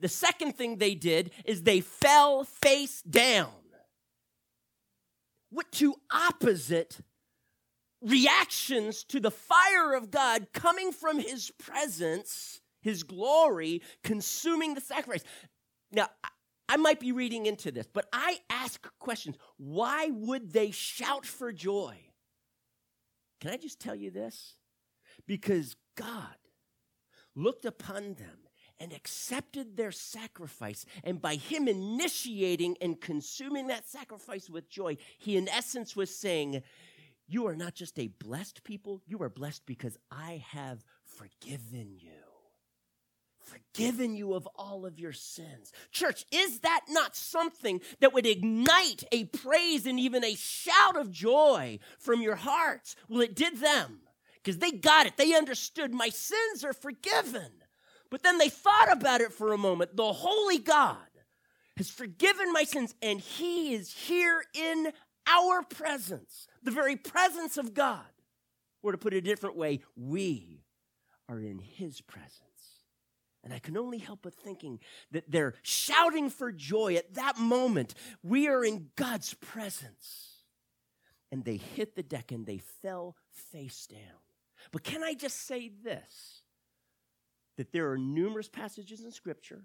The 0.00 0.08
second 0.08 0.56
thing 0.56 0.76
they 0.76 0.94
did 0.94 1.30
is 1.44 1.62
they 1.62 1.80
fell 1.80 2.44
face 2.44 3.02
down. 3.02 3.50
What 5.50 5.72
two 5.72 5.94
opposite 6.12 7.00
reactions 8.00 9.02
to 9.04 9.20
the 9.20 9.30
fire 9.30 9.94
of 9.94 10.10
God 10.10 10.48
coming 10.52 10.92
from 10.92 11.18
his 11.18 11.50
presence, 11.58 12.60
his 12.80 13.02
glory, 13.02 13.82
consuming 14.04 14.74
the 14.74 14.80
sacrifice. 14.80 15.24
Now, 15.90 16.08
I 16.68 16.76
might 16.76 17.00
be 17.00 17.12
reading 17.12 17.46
into 17.46 17.70
this, 17.72 17.86
but 17.86 18.06
I 18.12 18.38
ask 18.50 18.86
questions. 18.98 19.36
Why 19.56 20.10
would 20.12 20.52
they 20.52 20.70
shout 20.70 21.24
for 21.24 21.50
joy? 21.52 21.96
Can 23.40 23.50
I 23.50 23.56
just 23.56 23.80
tell 23.80 23.94
you 23.94 24.10
this? 24.10 24.56
Because 25.26 25.76
God 25.96 26.36
looked 27.34 27.64
upon 27.64 28.14
them 28.14 28.38
and 28.80 28.92
accepted 28.92 29.76
their 29.76 29.92
sacrifice. 29.92 30.84
And 31.02 31.20
by 31.20 31.36
Him 31.36 31.68
initiating 31.68 32.76
and 32.80 33.00
consuming 33.00 33.68
that 33.68 33.88
sacrifice 33.88 34.50
with 34.50 34.68
joy, 34.68 34.98
He, 35.18 35.36
in 35.36 35.48
essence, 35.48 35.96
was 35.96 36.14
saying, 36.14 36.62
You 37.26 37.46
are 37.46 37.56
not 37.56 37.74
just 37.74 37.98
a 37.98 38.08
blessed 38.08 38.62
people, 38.62 39.02
you 39.06 39.22
are 39.22 39.30
blessed 39.30 39.62
because 39.66 39.96
I 40.10 40.44
have 40.50 40.84
forgiven 41.04 41.96
you 41.98 42.27
forgiven 43.48 44.16
you 44.16 44.34
of 44.34 44.48
all 44.56 44.86
of 44.86 44.98
your 44.98 45.12
sins. 45.12 45.72
Church, 45.90 46.24
is 46.30 46.60
that 46.60 46.82
not 46.88 47.16
something 47.16 47.80
that 48.00 48.12
would 48.12 48.26
ignite 48.26 49.04
a 49.12 49.24
praise 49.24 49.86
and 49.86 49.98
even 49.98 50.24
a 50.24 50.34
shout 50.34 50.96
of 50.96 51.10
joy 51.10 51.78
from 51.98 52.20
your 52.20 52.36
hearts? 52.36 52.96
Well, 53.08 53.20
it 53.20 53.34
did 53.34 53.58
them 53.58 54.00
because 54.36 54.58
they 54.58 54.70
got 54.70 55.06
it. 55.06 55.16
They 55.16 55.34
understood 55.34 55.92
my 55.92 56.08
sins 56.08 56.64
are 56.64 56.72
forgiven. 56.72 57.50
But 58.10 58.22
then 58.22 58.38
they 58.38 58.48
thought 58.48 58.90
about 58.90 59.20
it 59.20 59.32
for 59.32 59.52
a 59.52 59.58
moment. 59.58 59.96
The 59.96 60.12
Holy 60.12 60.58
God 60.58 60.96
has 61.76 61.90
forgiven 61.90 62.52
my 62.52 62.64
sins, 62.64 62.94
and 63.02 63.20
He 63.20 63.74
is 63.74 63.92
here 63.92 64.42
in 64.54 64.92
our 65.26 65.62
presence, 65.62 66.48
the 66.62 66.70
very 66.70 66.96
presence 66.96 67.58
of 67.58 67.74
God. 67.74 68.00
Or 68.82 68.92
to 68.92 68.98
put 68.98 69.12
it 69.12 69.18
a 69.18 69.20
different 69.20 69.56
way, 69.56 69.80
we 69.94 70.62
are 71.28 71.38
in 71.38 71.58
His 71.58 72.00
presence. 72.00 72.47
And 73.48 73.54
I 73.54 73.60
can 73.60 73.78
only 73.78 73.96
help 73.96 74.20
but 74.24 74.34
thinking 74.34 74.78
that 75.10 75.30
they're 75.30 75.54
shouting 75.62 76.28
for 76.28 76.52
joy 76.52 76.96
at 76.96 77.14
that 77.14 77.38
moment. 77.38 77.94
We 78.22 78.46
are 78.46 78.62
in 78.62 78.90
God's 78.94 79.32
presence. 79.32 80.42
And 81.32 81.46
they 81.46 81.56
hit 81.56 81.96
the 81.96 82.02
deck 82.02 82.30
and 82.30 82.44
they 82.44 82.58
fell 82.58 83.16
face 83.30 83.86
down. 83.86 84.20
But 84.70 84.84
can 84.84 85.02
I 85.02 85.14
just 85.14 85.46
say 85.46 85.70
this? 85.82 86.42
That 87.56 87.72
there 87.72 87.90
are 87.90 87.96
numerous 87.96 88.50
passages 88.50 89.00
in 89.02 89.12
Scripture 89.12 89.64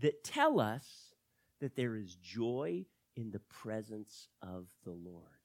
that 0.00 0.24
tell 0.24 0.58
us 0.58 1.14
that 1.60 1.76
there 1.76 1.94
is 1.94 2.16
joy 2.16 2.84
in 3.14 3.30
the 3.30 3.38
presence 3.62 4.26
of 4.42 4.66
the 4.82 4.90
Lord 4.90 5.41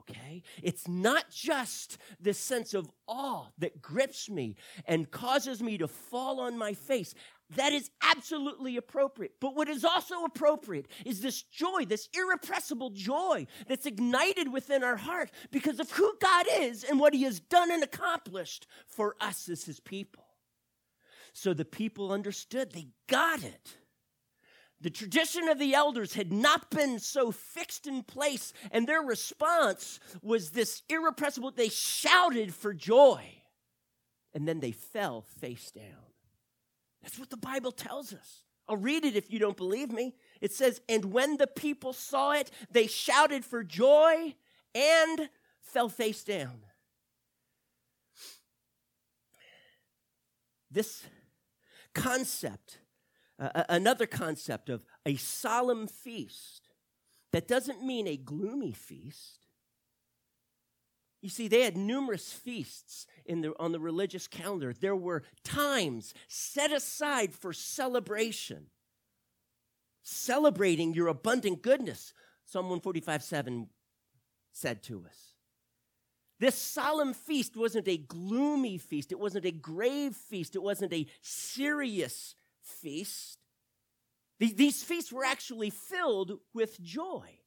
okay? 0.00 0.42
It's 0.62 0.86
not 0.88 1.30
just 1.30 1.98
this 2.20 2.38
sense 2.38 2.74
of 2.74 2.90
awe 3.06 3.46
that 3.58 3.80
grips 3.82 4.28
me 4.28 4.56
and 4.86 5.10
causes 5.10 5.62
me 5.62 5.78
to 5.78 5.88
fall 5.88 6.40
on 6.40 6.56
my 6.58 6.74
face. 6.74 7.14
That 7.56 7.72
is 7.72 7.90
absolutely 8.02 8.76
appropriate. 8.76 9.32
But 9.40 9.56
what 9.56 9.68
is 9.68 9.84
also 9.84 10.24
appropriate 10.24 10.86
is 11.06 11.20
this 11.20 11.42
joy, 11.42 11.86
this 11.86 12.08
irrepressible 12.12 12.90
joy 12.90 13.46
that's 13.66 13.86
ignited 13.86 14.52
within 14.52 14.84
our 14.84 14.96
heart 14.96 15.30
because 15.50 15.80
of 15.80 15.90
who 15.92 16.12
God 16.20 16.46
is 16.58 16.84
and 16.84 17.00
what 17.00 17.14
He 17.14 17.22
has 17.22 17.40
done 17.40 17.70
and 17.70 17.82
accomplished 17.82 18.66
for 18.86 19.16
us 19.20 19.48
as 19.48 19.64
His 19.64 19.80
people. 19.80 20.24
So 21.32 21.54
the 21.54 21.64
people 21.64 22.12
understood. 22.12 22.72
They 22.72 22.88
got 23.06 23.42
it. 23.42 23.76
The 24.80 24.90
tradition 24.90 25.48
of 25.48 25.58
the 25.58 25.74
elders 25.74 26.14
had 26.14 26.32
not 26.32 26.70
been 26.70 27.00
so 27.00 27.32
fixed 27.32 27.86
in 27.86 28.04
place, 28.04 28.52
and 28.70 28.86
their 28.86 29.02
response 29.02 29.98
was 30.22 30.50
this 30.50 30.82
irrepressible. 30.88 31.50
They 31.50 31.68
shouted 31.68 32.54
for 32.54 32.72
joy, 32.72 33.24
and 34.32 34.46
then 34.46 34.60
they 34.60 34.70
fell 34.70 35.22
face 35.40 35.72
down. 35.72 36.12
That's 37.02 37.18
what 37.18 37.30
the 37.30 37.36
Bible 37.36 37.72
tells 37.72 38.12
us. 38.12 38.42
I'll 38.68 38.76
read 38.76 39.04
it 39.04 39.16
if 39.16 39.32
you 39.32 39.38
don't 39.38 39.56
believe 39.56 39.90
me. 39.90 40.14
It 40.40 40.52
says, 40.52 40.80
And 40.88 41.06
when 41.06 41.38
the 41.38 41.46
people 41.46 41.92
saw 41.92 42.32
it, 42.32 42.50
they 42.70 42.86
shouted 42.86 43.44
for 43.44 43.64
joy 43.64 44.34
and 44.74 45.28
fell 45.60 45.88
face 45.88 46.22
down. 46.22 46.60
This 50.70 51.04
concept 51.94 52.78
another 53.38 54.06
concept 54.06 54.68
of 54.68 54.84
a 55.06 55.16
solemn 55.16 55.86
feast 55.86 56.68
that 57.32 57.48
doesn't 57.48 57.84
mean 57.84 58.06
a 58.06 58.16
gloomy 58.16 58.72
feast. 58.72 59.46
You 61.20 61.28
see, 61.28 61.48
they 61.48 61.62
had 61.62 61.76
numerous 61.76 62.32
feasts 62.32 63.06
in 63.26 63.40
the, 63.40 63.52
on 63.58 63.72
the 63.72 63.80
religious 63.80 64.28
calendar. 64.28 64.72
There 64.72 64.96
were 64.96 65.24
times 65.42 66.14
set 66.28 66.72
aside 66.72 67.34
for 67.34 67.52
celebration, 67.52 68.66
celebrating 70.02 70.94
your 70.94 71.08
abundant 71.08 71.62
goodness. 71.62 72.12
Psalm 72.44 72.66
145 72.66 73.22
7 73.22 73.68
said 74.52 74.82
to 74.84 75.04
us. 75.06 75.34
This 76.40 76.54
solemn 76.54 77.14
feast 77.14 77.56
wasn't 77.56 77.88
a 77.88 77.96
gloomy 77.96 78.78
feast, 78.78 79.10
it 79.10 79.18
wasn't 79.18 79.44
a 79.44 79.50
grave 79.50 80.14
feast, 80.14 80.54
it 80.54 80.62
wasn't 80.62 80.92
a 80.92 81.06
serious 81.20 82.36
feast. 82.68 83.38
These 84.38 84.84
feasts 84.84 85.12
were 85.12 85.24
actually 85.24 85.70
filled 85.70 86.38
with 86.54 86.80
joy. 86.80 87.38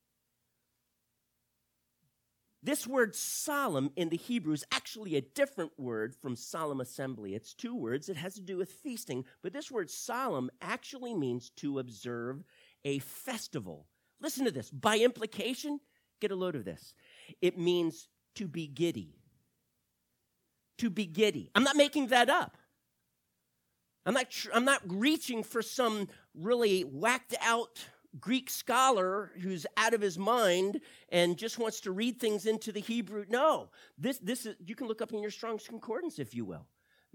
This 2.64 2.86
word 2.86 3.16
solemn 3.16 3.90
in 3.96 4.10
the 4.10 4.18
Hebrew 4.18 4.54
is 4.54 4.66
actually 4.72 5.16
a 5.16 5.22
different 5.22 5.72
word 5.80 6.14
from 6.14 6.36
solemn 6.36 6.80
assembly. 6.80 7.34
It's 7.34 7.56
two 7.56 7.76
words. 7.76 8.08
It 8.08 8.18
has 8.18 8.36
to 8.36 8.42
do 8.42 8.58
with 8.58 8.70
feasting, 8.70 9.26
but 9.42 9.52
this 9.52 9.72
word 9.72 9.90
solemn 9.90 10.52
actually 10.62 11.16
means 11.16 11.50
to 11.58 11.80
observe 11.80 12.44
a 12.86 13.00
festival. 13.00 13.88
Listen 14.20 14.46
to 14.46 14.52
this. 14.52 14.70
By 14.70 15.00
implication, 15.00 15.80
get 16.20 16.30
a 16.30 16.36
load 16.36 16.56
of 16.56 16.66
this. 16.66 16.94
It 17.42 17.58
means 17.58 18.10
to 18.36 18.48
be 18.48 18.68
giddy. 18.68 19.16
To 20.78 20.92
be 20.92 21.08
giddy. 21.08 21.50
I'm 21.56 21.64
not 21.64 21.76
making 21.76 22.08
that 22.08 22.30
up. 22.30 22.58
I'm 24.06 24.14
not, 24.14 24.30
tr- 24.30 24.50
I'm 24.54 24.66
not 24.66 24.82
reaching 24.86 25.44
for 25.44 25.62
some 25.62 26.08
really 26.34 26.82
whacked 26.82 27.36
out 27.42 27.86
Greek 28.20 28.50
scholar 28.50 29.32
who's 29.42 29.66
out 29.78 29.94
of 29.94 30.02
his 30.02 30.18
mind 30.18 30.82
and 31.10 31.38
just 31.38 31.60
wants 31.60 31.80
to 31.82 31.92
read 31.92 32.20
things 32.20 32.46
into 32.46 32.72
the 32.72 32.82
Hebrew. 32.82 33.26
No, 33.30 33.70
this, 33.98 34.18
this 34.20 34.46
is, 34.46 34.56
you 34.66 34.76
can 34.76 34.88
look 34.88 35.02
up 35.02 35.14
in 35.14 35.22
your 35.22 35.32
Strong's 35.32 35.68
Concordance, 35.68 36.20
if 36.20 36.36
you 36.36 36.44
will. 36.44 36.66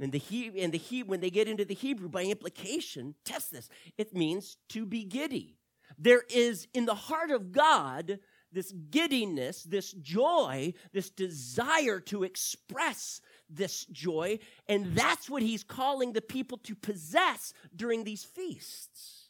And 0.00 0.12
the 0.12 0.18
he, 0.18 0.60
and 0.60 0.72
the 0.72 0.78
he, 0.78 1.02
when 1.02 1.20
they 1.20 1.30
get 1.30 1.48
into 1.48 1.64
the 1.64 1.74
Hebrew, 1.74 2.08
by 2.08 2.24
implication, 2.24 3.14
test 3.24 3.50
this. 3.50 3.68
It 3.96 4.14
means 4.14 4.58
to 4.70 4.84
be 4.86 5.04
giddy. 5.04 5.56
There 5.98 6.22
is 6.28 6.68
in 6.74 6.84
the 6.84 6.94
heart 6.94 7.30
of 7.30 7.52
God 7.52 8.18
this 8.52 8.72
giddiness, 8.90 9.64
this 9.64 9.92
joy, 9.92 10.72
this 10.92 11.10
desire 11.10 12.00
to 12.00 12.24
express 12.24 13.20
this 13.48 13.84
joy. 13.86 14.38
And 14.68 14.94
that's 14.94 15.30
what 15.30 15.42
he's 15.42 15.62
calling 15.62 16.12
the 16.12 16.22
people 16.22 16.58
to 16.64 16.74
possess 16.74 17.52
during 17.74 18.04
these 18.04 18.24
feasts. 18.24 19.28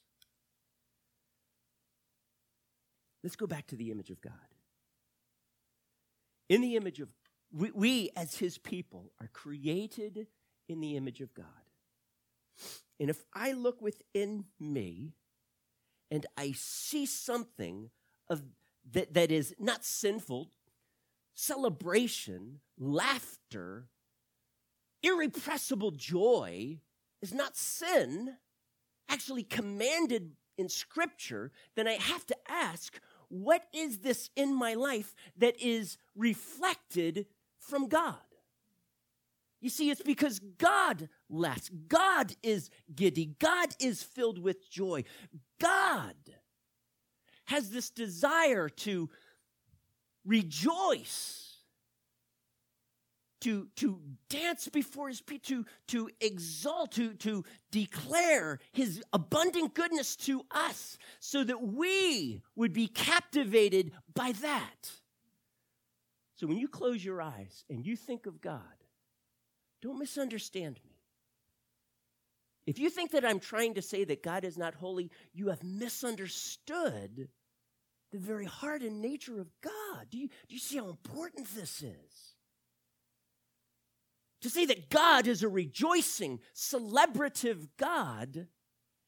Let's 3.23 3.37
go 3.37 3.47
back 3.47 3.67
to 3.69 3.77
the 3.77 3.91
image 3.91 4.11
of 4.11 4.21
God. 4.21 4.33
In 6.49 6.61
the 6.61 6.77
image 6.77 7.01
of, 7.01 7.09
we, 7.53 7.71
we 7.73 8.11
as 8.17 8.37
his 8.37 8.57
people 8.57 9.11
are 9.21 9.29
created 9.33 10.29
in 10.69 10.81
the 10.81 10.97
image 10.97 11.21
of 11.21 11.35
God. 11.35 11.47
And 13.01 13.11
if 13.11 13.25
I 13.35 13.53
look 13.53 13.83
within 13.83 14.45
me 14.59 15.13
and 16.11 16.25
I 16.37 16.53
see 16.57 17.05
something 17.05 17.91
of 18.31 18.43
that, 18.93 19.15
that 19.15 19.33
is 19.33 19.55
not 19.59 19.85
sinful, 19.85 20.51
celebration, 21.35 22.61
laughter, 22.79 23.89
irrepressible 25.07 25.93
joy 25.93 26.79
is 27.23 27.33
not 27.33 27.57
sin, 27.57 28.37
actually 29.09 29.43
commanded 29.43 30.33
in 30.59 30.69
Scripture, 30.69 31.53
then 31.75 31.87
I 31.87 31.93
have 31.93 32.27
to 32.27 32.37
ask, 32.49 32.99
what 33.29 33.65
is 33.75 33.99
this 33.99 34.31
in 34.37 34.55
my 34.55 34.75
life 34.75 35.15
that 35.37 35.61
is 35.61 35.99
reflected 36.15 37.27
from 37.59 37.89
God? 37.89 38.17
You 39.61 39.71
see, 39.71 39.91
it's 39.91 40.03
because 40.03 40.39
God 40.39 41.09
laughs. 41.29 41.71
God 41.89 42.35
is 42.43 42.71
giddy. 42.95 43.35
God 43.39 43.71
is 43.81 44.03
filled 44.03 44.39
with 44.39 44.71
joy. 44.71 45.05
God 45.61 46.15
has 47.47 47.71
this 47.71 47.91
desire 47.91 48.69
to 48.69 49.09
rejoice 50.25 51.46
to, 53.43 53.69
to 53.77 54.01
dance 54.29 54.69
before 54.69 55.09
his 55.09 55.21
people, 55.21 55.47
to, 55.47 55.65
to 55.89 56.11
exalt, 56.21 56.93
to, 56.93 57.15
to 57.15 57.45
declare 57.71 58.59
his 58.73 59.03
abundant 59.13 59.75
goodness 59.75 60.17
to 60.17 60.45
us 60.51 60.99
so 61.21 61.45
that 61.45 61.63
we 61.63 62.43
would 62.55 62.73
be 62.73 62.89
captivated 62.89 63.93
by 64.15 64.33
that. 64.33 64.91
So 66.37 66.47
when 66.47 66.59
you 66.59 66.69
close 66.69 67.05
your 67.05 67.23
eyes 67.23 67.65
and 67.71 67.85
you 67.85 67.97
think 67.97 68.27
of 68.27 68.41
God, 68.41 68.61
don't 69.83 69.99
misunderstand 69.99 70.79
me. 70.85 70.93
If 72.67 72.79
you 72.79 72.91
think 72.91 73.13
that 73.13 73.25
I'm 73.25 73.39
trying 73.39 73.75
to 73.75 73.83
say 73.83 74.05
that 74.05 74.23
God 74.23 74.45
is 74.45 74.59
not 74.59 74.75
holy, 74.75 75.11
you 75.33 75.49
have 75.49 75.63
misunderstood 75.63 77.29
the 78.13 78.19
very 78.19 78.45
heart 78.45 78.83
and 78.83 79.01
nature 79.01 79.41
of 79.41 79.49
God. 79.63 80.07
Do 80.11 80.19
you, 80.19 80.29
do 80.49 80.55
you 80.55 80.59
see 80.59 80.79
how 80.79 80.89
important 80.89 81.49
this 81.55 81.83
is? 81.83 82.36
To 84.43 84.51
say 84.51 84.67
that 84.67 84.91
God 84.91 85.27
is 85.27 85.43
a 85.43 85.49
rejoicing, 85.49 86.41
celebrative 86.55 87.69
God, 87.79 88.49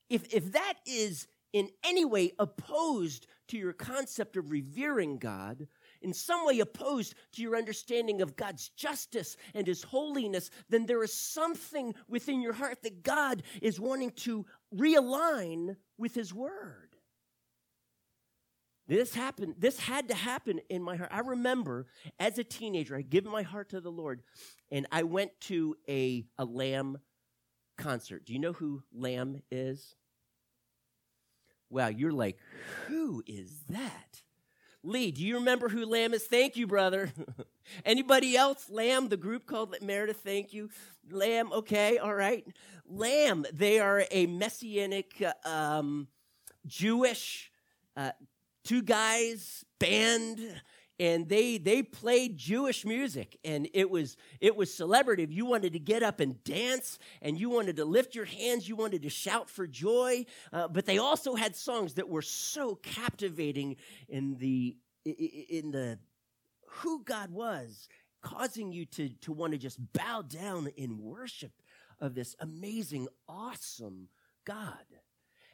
if, 0.08 0.32
if 0.32 0.52
that 0.52 0.74
is 0.86 1.26
in 1.52 1.68
any 1.84 2.04
way 2.04 2.32
opposed 2.38 3.26
to 3.48 3.56
your 3.56 3.72
concept 3.72 4.36
of 4.36 4.50
revering 4.50 5.18
God, 5.18 5.66
in 6.02 6.12
some 6.12 6.46
way 6.46 6.60
opposed 6.60 7.14
to 7.32 7.42
your 7.42 7.56
understanding 7.56 8.20
of 8.20 8.36
God's 8.36 8.68
justice 8.70 9.36
and 9.54 9.66
His 9.66 9.82
holiness, 9.82 10.50
then 10.68 10.86
there 10.86 11.02
is 11.02 11.12
something 11.12 11.94
within 12.08 12.40
your 12.40 12.52
heart 12.52 12.82
that 12.82 13.02
God 13.02 13.42
is 13.62 13.80
wanting 13.80 14.10
to 14.12 14.46
realign 14.74 15.76
with 15.96 16.14
His 16.14 16.32
Word. 16.32 16.87
This 18.88 19.14
happened, 19.14 19.56
this 19.58 19.78
had 19.78 20.08
to 20.08 20.14
happen 20.14 20.60
in 20.70 20.82
my 20.82 20.96
heart. 20.96 21.10
I 21.12 21.20
remember 21.20 21.86
as 22.18 22.38
a 22.38 22.44
teenager, 22.44 22.96
I 22.96 23.02
given 23.02 23.30
my 23.30 23.42
heart 23.42 23.68
to 23.70 23.82
the 23.82 23.92
Lord, 23.92 24.22
and 24.72 24.86
I 24.90 25.02
went 25.02 25.38
to 25.42 25.76
a, 25.86 26.24
a 26.38 26.46
Lamb 26.46 26.96
concert. 27.76 28.24
Do 28.24 28.32
you 28.32 28.38
know 28.38 28.54
who 28.54 28.82
Lamb 28.92 29.42
is? 29.50 29.94
Wow, 31.68 31.88
you're 31.88 32.12
like, 32.12 32.38
who 32.86 33.22
is 33.26 33.60
that? 33.68 34.22
Lee, 34.82 35.10
do 35.10 35.22
you 35.22 35.34
remember 35.34 35.68
who 35.68 35.84
Lamb 35.84 36.14
is? 36.14 36.24
Thank 36.24 36.56
you, 36.56 36.66
brother. 36.66 37.12
Anybody 37.84 38.38
else? 38.38 38.70
Lamb, 38.70 39.10
the 39.10 39.18
group 39.18 39.44
called 39.44 39.76
Meredith, 39.82 40.22
thank 40.22 40.54
you. 40.54 40.70
Lamb, 41.10 41.52
okay, 41.52 41.98
all 41.98 42.14
right. 42.14 42.46
Lamb, 42.88 43.44
they 43.52 43.80
are 43.80 44.04
a 44.10 44.24
messianic 44.26 45.22
uh, 45.22 45.48
um, 45.48 46.08
Jewish 46.66 47.50
uh, 47.98 48.12
two 48.68 48.82
guys 48.82 49.64
band 49.78 50.38
and 51.00 51.26
they 51.26 51.56
they 51.56 51.82
played 51.82 52.36
Jewish 52.36 52.84
music 52.84 53.38
and 53.42 53.66
it 53.72 53.88
was 53.88 54.18
it 54.42 54.54
was 54.54 54.68
celebrative. 54.68 55.32
You 55.32 55.46
wanted 55.46 55.72
to 55.72 55.78
get 55.78 56.02
up 56.02 56.20
and 56.20 56.42
dance 56.44 56.98
and 57.22 57.40
you 57.40 57.48
wanted 57.48 57.76
to 57.76 57.86
lift 57.86 58.14
your 58.14 58.26
hands. 58.26 58.68
You 58.68 58.76
wanted 58.76 59.02
to 59.04 59.08
shout 59.08 59.48
for 59.48 59.66
joy. 59.66 60.26
Uh, 60.52 60.68
but 60.68 60.84
they 60.84 60.98
also 60.98 61.34
had 61.34 61.56
songs 61.56 61.94
that 61.94 62.10
were 62.10 62.20
so 62.20 62.74
captivating 62.74 63.76
in 64.06 64.36
the 64.36 64.76
in 65.06 65.70
the 65.70 65.98
who 66.66 67.02
God 67.04 67.30
was, 67.30 67.88
causing 68.20 68.70
you 68.70 68.84
to 68.84 69.08
to 69.08 69.32
want 69.32 69.52
to 69.52 69.58
just 69.58 69.78
bow 69.94 70.20
down 70.20 70.68
in 70.76 70.98
worship 70.98 71.52
of 72.00 72.14
this 72.14 72.36
amazing, 72.38 73.08
awesome 73.26 74.08
God. 74.44 74.84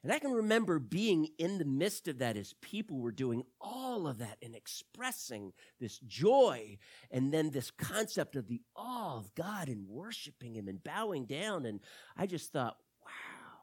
And 0.04 0.12
I 0.12 0.18
can 0.18 0.32
remember 0.32 0.78
being 0.78 1.28
in 1.38 1.56
the 1.56 1.64
midst 1.64 2.08
of 2.08 2.18
that 2.18 2.36
as 2.36 2.52
people 2.60 2.98
were 2.98 3.10
doing 3.10 3.42
all 3.58 4.06
of 4.06 4.18
that 4.18 4.36
and 4.42 4.54
expressing 4.54 5.54
this 5.80 5.98
joy 6.00 6.76
and 7.10 7.32
then 7.32 7.50
this 7.50 7.70
concept 7.70 8.36
of 8.36 8.46
the 8.46 8.60
awe 8.76 9.16
of 9.16 9.34
God 9.34 9.68
and 9.68 9.88
worshiping 9.88 10.54
Him 10.54 10.68
and 10.68 10.84
bowing 10.84 11.24
down. 11.24 11.64
And 11.64 11.80
I 12.18 12.26
just 12.26 12.52
thought, 12.52 12.76
wow, 13.02 13.62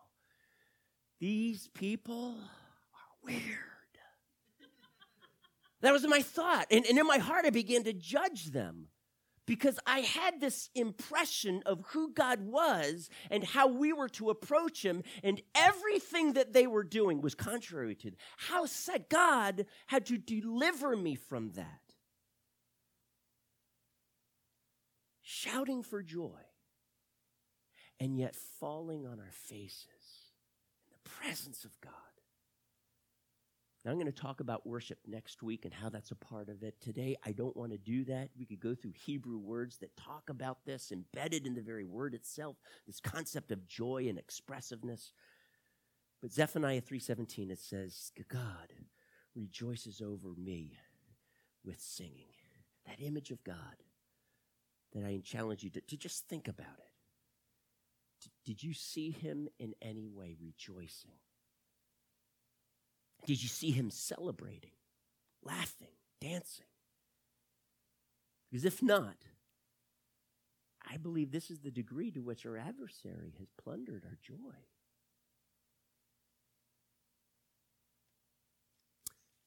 these 1.19 1.69
people 1.75 2.31
are 2.39 3.23
weird. 3.23 3.43
That 5.81 5.93
was 5.93 6.07
my 6.07 6.23
thought. 6.23 6.65
And, 6.71 6.87
and 6.87 6.97
in 6.97 7.05
my 7.05 7.19
heart, 7.19 7.45
I 7.45 7.51
began 7.51 7.83
to 7.83 7.93
judge 7.93 8.45
them 8.45 8.87
because 9.45 9.79
I 9.85 9.99
had 9.99 10.39
this 10.39 10.69
impression 10.75 11.63
of 11.65 11.83
who 11.87 12.13
God 12.13 12.41
was 12.41 13.09
and 13.29 13.43
how 13.43 13.67
we 13.67 13.91
were 13.91 14.09
to 14.09 14.29
approach 14.29 14.83
Him, 14.83 15.03
and 15.23 15.41
everything 15.55 16.33
that 16.33 16.53
they 16.53 16.67
were 16.67 16.83
doing 16.83 17.21
was 17.21 17.35
contrary 17.35 17.95
to 17.95 18.11
how 18.37 18.65
said 18.65 19.05
God 19.09 19.65
had 19.87 20.05
to 20.07 20.17
deliver 20.17 20.95
me 20.95 21.15
from 21.15 21.51
that. 21.51 21.81
Shouting 25.21 25.81
for 25.81 26.03
joy, 26.03 26.41
and 27.99 28.17
yet 28.17 28.35
falling 28.35 29.05
on 29.05 29.19
our 29.19 29.31
faces 29.31 29.85
in 30.87 30.93
the 30.93 31.09
presence 31.09 31.63
of 31.65 31.71
God. 31.81 31.93
Now, 33.83 33.89
I'm 33.91 33.97
going 33.97 34.11
to 34.11 34.11
talk 34.11 34.41
about 34.41 34.67
worship 34.67 34.99
next 35.07 35.41
week 35.41 35.65
and 35.65 35.73
how 35.73 35.89
that's 35.89 36.11
a 36.11 36.15
part 36.15 36.49
of 36.49 36.61
it. 36.61 36.79
Today, 36.79 37.15
I 37.25 37.31
don't 37.31 37.57
want 37.57 37.71
to 37.71 37.79
do 37.79 38.03
that. 38.05 38.29
We 38.37 38.45
could 38.45 38.59
go 38.59 38.75
through 38.75 38.93
Hebrew 38.93 39.39
words 39.39 39.77
that 39.79 39.97
talk 39.97 40.29
about 40.29 40.65
this, 40.65 40.91
embedded 40.91 41.47
in 41.47 41.55
the 41.55 41.61
very 41.61 41.85
word 41.85 42.13
itself, 42.13 42.57
this 42.85 42.99
concept 42.99 43.51
of 43.51 43.67
joy 43.67 44.05
and 44.07 44.19
expressiveness. 44.19 45.13
But 46.21 46.31
Zephaniah 46.31 46.81
3:17 46.81 47.49
it 47.49 47.57
says, 47.57 48.11
"God 48.27 48.71
rejoices 49.33 49.99
over 49.99 50.35
me 50.35 50.77
with 51.63 51.79
singing." 51.79 52.33
That 52.85 53.01
image 53.01 53.31
of 53.31 53.43
God 53.43 53.83
that 54.93 55.03
I 55.03 55.21
challenge 55.23 55.63
you 55.63 55.71
to, 55.71 55.81
to 55.81 55.97
just 55.97 56.27
think 56.27 56.47
about 56.47 56.77
it. 56.77 58.29
Did 58.45 58.61
you 58.61 58.73
see 58.73 59.09
him 59.09 59.49
in 59.57 59.73
any 59.81 60.07
way 60.07 60.35
rejoicing? 60.39 61.17
Did 63.25 63.41
you 63.41 63.49
see 63.49 63.71
him 63.71 63.91
celebrating, 63.91 64.71
laughing, 65.43 65.93
dancing? 66.19 66.65
Because 68.49 68.65
if 68.65 68.81
not, 68.81 69.15
I 70.89 70.97
believe 70.97 71.31
this 71.31 71.49
is 71.49 71.59
the 71.59 71.71
degree 71.71 72.11
to 72.11 72.19
which 72.19 72.45
our 72.45 72.57
adversary 72.57 73.33
has 73.37 73.47
plundered 73.63 74.03
our 74.05 74.17
joy. 74.21 74.55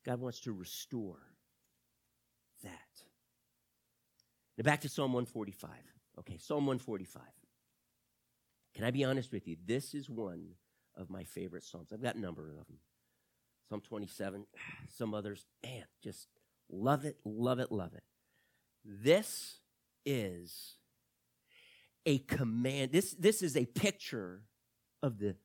God 0.05 0.21
wants 0.21 0.41
to 0.41 0.53
restore 0.53 1.21
that. 2.63 2.73
Now 4.57 4.63
back 4.63 4.83
to 4.83 4.89
Psalm 4.89 5.13
145. 5.13 5.71
Okay, 6.21 6.39
Psalm 6.39 6.67
145. 6.67 7.23
Can 8.75 8.85
I 8.85 8.91
be 8.91 9.05
honest 9.05 9.33
with 9.33 9.49
you? 9.49 9.57
This 9.65 9.95
is 9.95 10.09
one 10.09 10.51
of 10.97 11.11
my 11.11 11.25
favorite 11.25 11.65
Psalms. 11.65 11.93
I've 11.93 12.03
got 12.03 12.17
a 12.17 12.21
number 12.21 12.51
of 12.51 12.67
them. 12.67 12.79
Psalm 13.69 13.81
27, 13.81 14.45
some 14.89 15.15
others, 15.15 15.47
man, 15.65 15.85
just 16.03 16.29
love 16.71 17.05
it, 17.05 17.17
love 17.25 17.59
it, 17.59 17.73
love 17.73 17.95
it. 17.95 18.03
This 18.85 19.59
is 20.05 20.75
a 22.05 22.19
command. 22.19 22.93
This, 22.93 23.15
this 23.19 23.43
is 23.43 23.57
a 23.57 23.65
picture 23.65 24.43
of 25.03 25.19
the, 25.19 25.37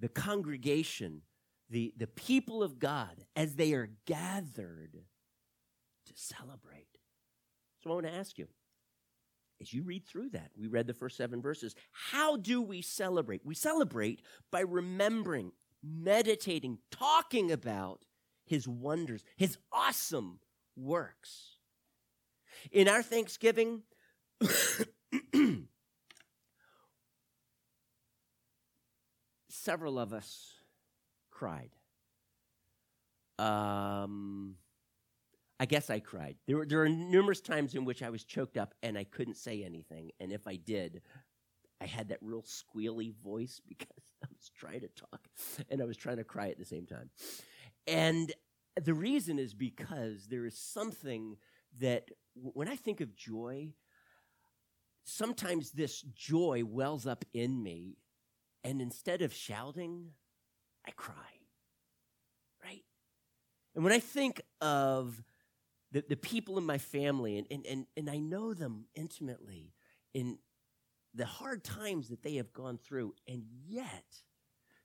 the 0.00 0.08
congregation, 0.08 1.22
the, 1.70 1.94
the 1.96 2.06
people 2.06 2.62
of 2.62 2.78
God, 2.78 3.24
as 3.34 3.54
they 3.54 3.72
are 3.72 3.88
gathered 4.06 4.98
to 6.06 6.12
celebrate. 6.14 6.98
So 7.82 7.90
I 7.90 7.94
want 7.94 8.06
to 8.06 8.12
ask 8.12 8.38
you, 8.38 8.48
as 9.60 9.72
you 9.72 9.82
read 9.82 10.06
through 10.06 10.30
that, 10.30 10.50
we 10.58 10.66
read 10.66 10.86
the 10.86 10.94
first 10.94 11.16
seven 11.16 11.40
verses. 11.40 11.74
How 11.92 12.36
do 12.36 12.60
we 12.60 12.82
celebrate? 12.82 13.42
We 13.44 13.54
celebrate 13.54 14.20
by 14.50 14.60
remembering 14.60 15.52
meditating, 15.84 16.78
talking 16.90 17.52
about 17.52 18.04
his 18.46 18.66
wonders, 18.66 19.22
his 19.36 19.58
awesome 19.72 20.40
works. 20.76 21.56
In 22.72 22.88
our 22.88 23.02
Thanksgiving, 23.02 23.82
several 29.48 29.98
of 29.98 30.12
us 30.12 30.54
cried. 31.30 31.70
Um, 33.38 34.56
I 35.58 35.66
guess 35.66 35.90
I 35.90 36.00
cried. 36.00 36.36
There 36.46 36.58
were, 36.58 36.66
there 36.66 36.78
were 36.78 36.88
numerous 36.88 37.40
times 37.40 37.74
in 37.74 37.84
which 37.84 38.02
I 38.02 38.10
was 38.10 38.24
choked 38.24 38.56
up 38.56 38.74
and 38.82 38.98
I 38.98 39.04
couldn't 39.04 39.36
say 39.36 39.64
anything. 39.64 40.10
And 40.20 40.32
if 40.32 40.46
I 40.46 40.56
did, 40.56 41.02
I 41.84 41.86
had 41.86 42.08
that 42.08 42.18
real 42.22 42.42
squealy 42.42 43.14
voice 43.22 43.60
because 43.68 44.02
I 44.22 44.26
was 44.34 44.50
trying 44.58 44.80
to 44.80 44.88
talk 44.88 45.28
and 45.68 45.82
I 45.82 45.84
was 45.84 45.96
trying 45.96 46.16
to 46.16 46.24
cry 46.24 46.48
at 46.48 46.58
the 46.58 46.64
same 46.64 46.86
time. 46.86 47.10
And 47.86 48.32
the 48.82 48.94
reason 48.94 49.38
is 49.38 49.54
because 49.54 50.26
there 50.28 50.46
is 50.46 50.58
something 50.58 51.36
that 51.80 52.08
when 52.34 52.68
I 52.68 52.76
think 52.76 53.00
of 53.02 53.14
joy, 53.14 53.74
sometimes 55.04 55.72
this 55.72 56.00
joy 56.00 56.62
wells 56.64 57.06
up 57.06 57.24
in 57.34 57.62
me, 57.62 57.98
and 58.64 58.80
instead 58.80 59.20
of 59.22 59.32
shouting, 59.32 60.10
I 60.86 60.90
cry. 60.92 61.14
Right? 62.64 62.82
And 63.74 63.84
when 63.84 63.92
I 63.92 63.98
think 63.98 64.40
of 64.60 65.22
the, 65.92 66.02
the 66.08 66.16
people 66.16 66.56
in 66.58 66.64
my 66.64 66.78
family, 66.78 67.36
and, 67.36 67.46
and, 67.50 67.66
and, 67.66 67.86
and 67.96 68.10
I 68.10 68.16
know 68.18 68.54
them 68.54 68.86
intimately, 68.94 69.74
in 70.14 70.38
the 71.14 71.26
hard 71.26 71.62
times 71.62 72.08
that 72.08 72.22
they 72.22 72.34
have 72.36 72.52
gone 72.52 72.78
through, 72.78 73.14
and 73.28 73.44
yet 73.66 74.22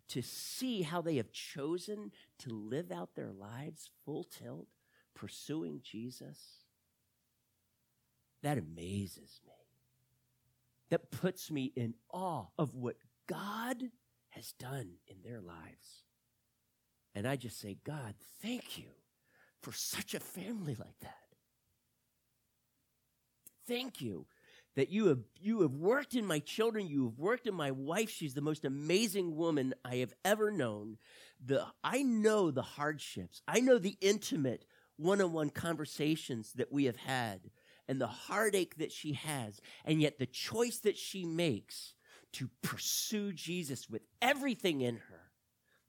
to 0.09 0.21
see 0.21 0.81
how 0.81 1.01
they 1.01 1.17
have 1.17 1.31
chosen 1.31 2.11
to 2.39 2.49
live 2.49 2.91
out 2.91 3.15
their 3.15 3.31
lives 3.31 3.89
full 4.05 4.23
tilt, 4.23 4.67
pursuing 5.15 5.81
Jesus, 5.83 6.65
that 8.41 8.57
amazes 8.57 9.41
me. 9.45 9.53
That 10.89 11.11
puts 11.11 11.51
me 11.51 11.71
in 11.75 11.93
awe 12.11 12.45
of 12.57 12.73
what 12.73 12.95
God 13.27 13.91
has 14.29 14.53
done 14.53 14.93
in 15.07 15.17
their 15.23 15.41
lives. 15.41 16.03
And 17.13 17.27
I 17.27 17.35
just 17.35 17.59
say, 17.59 17.77
God, 17.83 18.15
thank 18.41 18.77
you 18.77 18.89
for 19.61 19.71
such 19.71 20.13
a 20.13 20.19
family 20.19 20.75
like 20.79 20.99
that. 21.01 21.15
Thank 23.67 24.01
you 24.01 24.25
that 24.79 24.89
you 24.89 25.07
have 25.07 25.19
you 25.41 25.61
have 25.63 25.73
worked 25.73 26.15
in 26.15 26.25
my 26.25 26.39
children 26.39 26.87
you 26.87 27.03
have 27.03 27.19
worked 27.19 27.45
in 27.45 27.53
my 27.53 27.69
wife. 27.69 28.09
She's 28.09 28.33
the 28.33 28.39
most 28.39 28.63
amazing 28.63 29.35
woman 29.35 29.73
i 29.83 29.97
have 29.97 30.13
ever 30.23 30.51
known. 30.51 30.97
The 31.45 31.65
i 31.83 32.01
know 32.01 32.49
the 32.49 32.61
hardships. 32.61 33.41
I 33.45 33.59
know 33.59 33.77
the 33.77 33.97
intimate 33.99 34.63
one-on-one 34.95 35.49
conversations 35.49 36.53
that 36.53 36.71
we 36.71 36.85
have 36.85 36.95
had 36.95 37.51
and 37.89 37.99
the 37.99 38.07
heartache 38.07 38.77
that 38.77 38.93
she 38.93 39.13
has 39.13 39.59
and 39.83 40.01
yet 40.01 40.17
the 40.17 40.25
choice 40.25 40.77
that 40.79 40.97
she 40.97 41.25
makes 41.25 41.95
to 42.31 42.49
pursue 42.61 43.33
jesus 43.33 43.89
with 43.89 44.03
everything 44.21 44.79
in 44.79 44.95
her. 44.95 45.23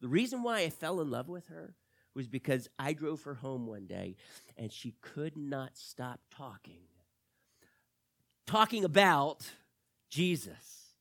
The 0.00 0.08
reason 0.08 0.42
why 0.42 0.62
i 0.62 0.70
fell 0.70 1.00
in 1.00 1.12
love 1.12 1.28
with 1.28 1.46
her 1.46 1.76
was 2.16 2.26
because 2.26 2.66
i 2.76 2.92
drove 2.92 3.22
her 3.22 3.34
home 3.34 3.68
one 3.68 3.86
day 3.86 4.16
and 4.56 4.72
she 4.72 4.96
could 5.00 5.36
not 5.36 5.78
stop 5.78 6.18
talking 6.32 6.89
talking 8.50 8.84
about 8.84 9.48
Jesus. 10.10 10.94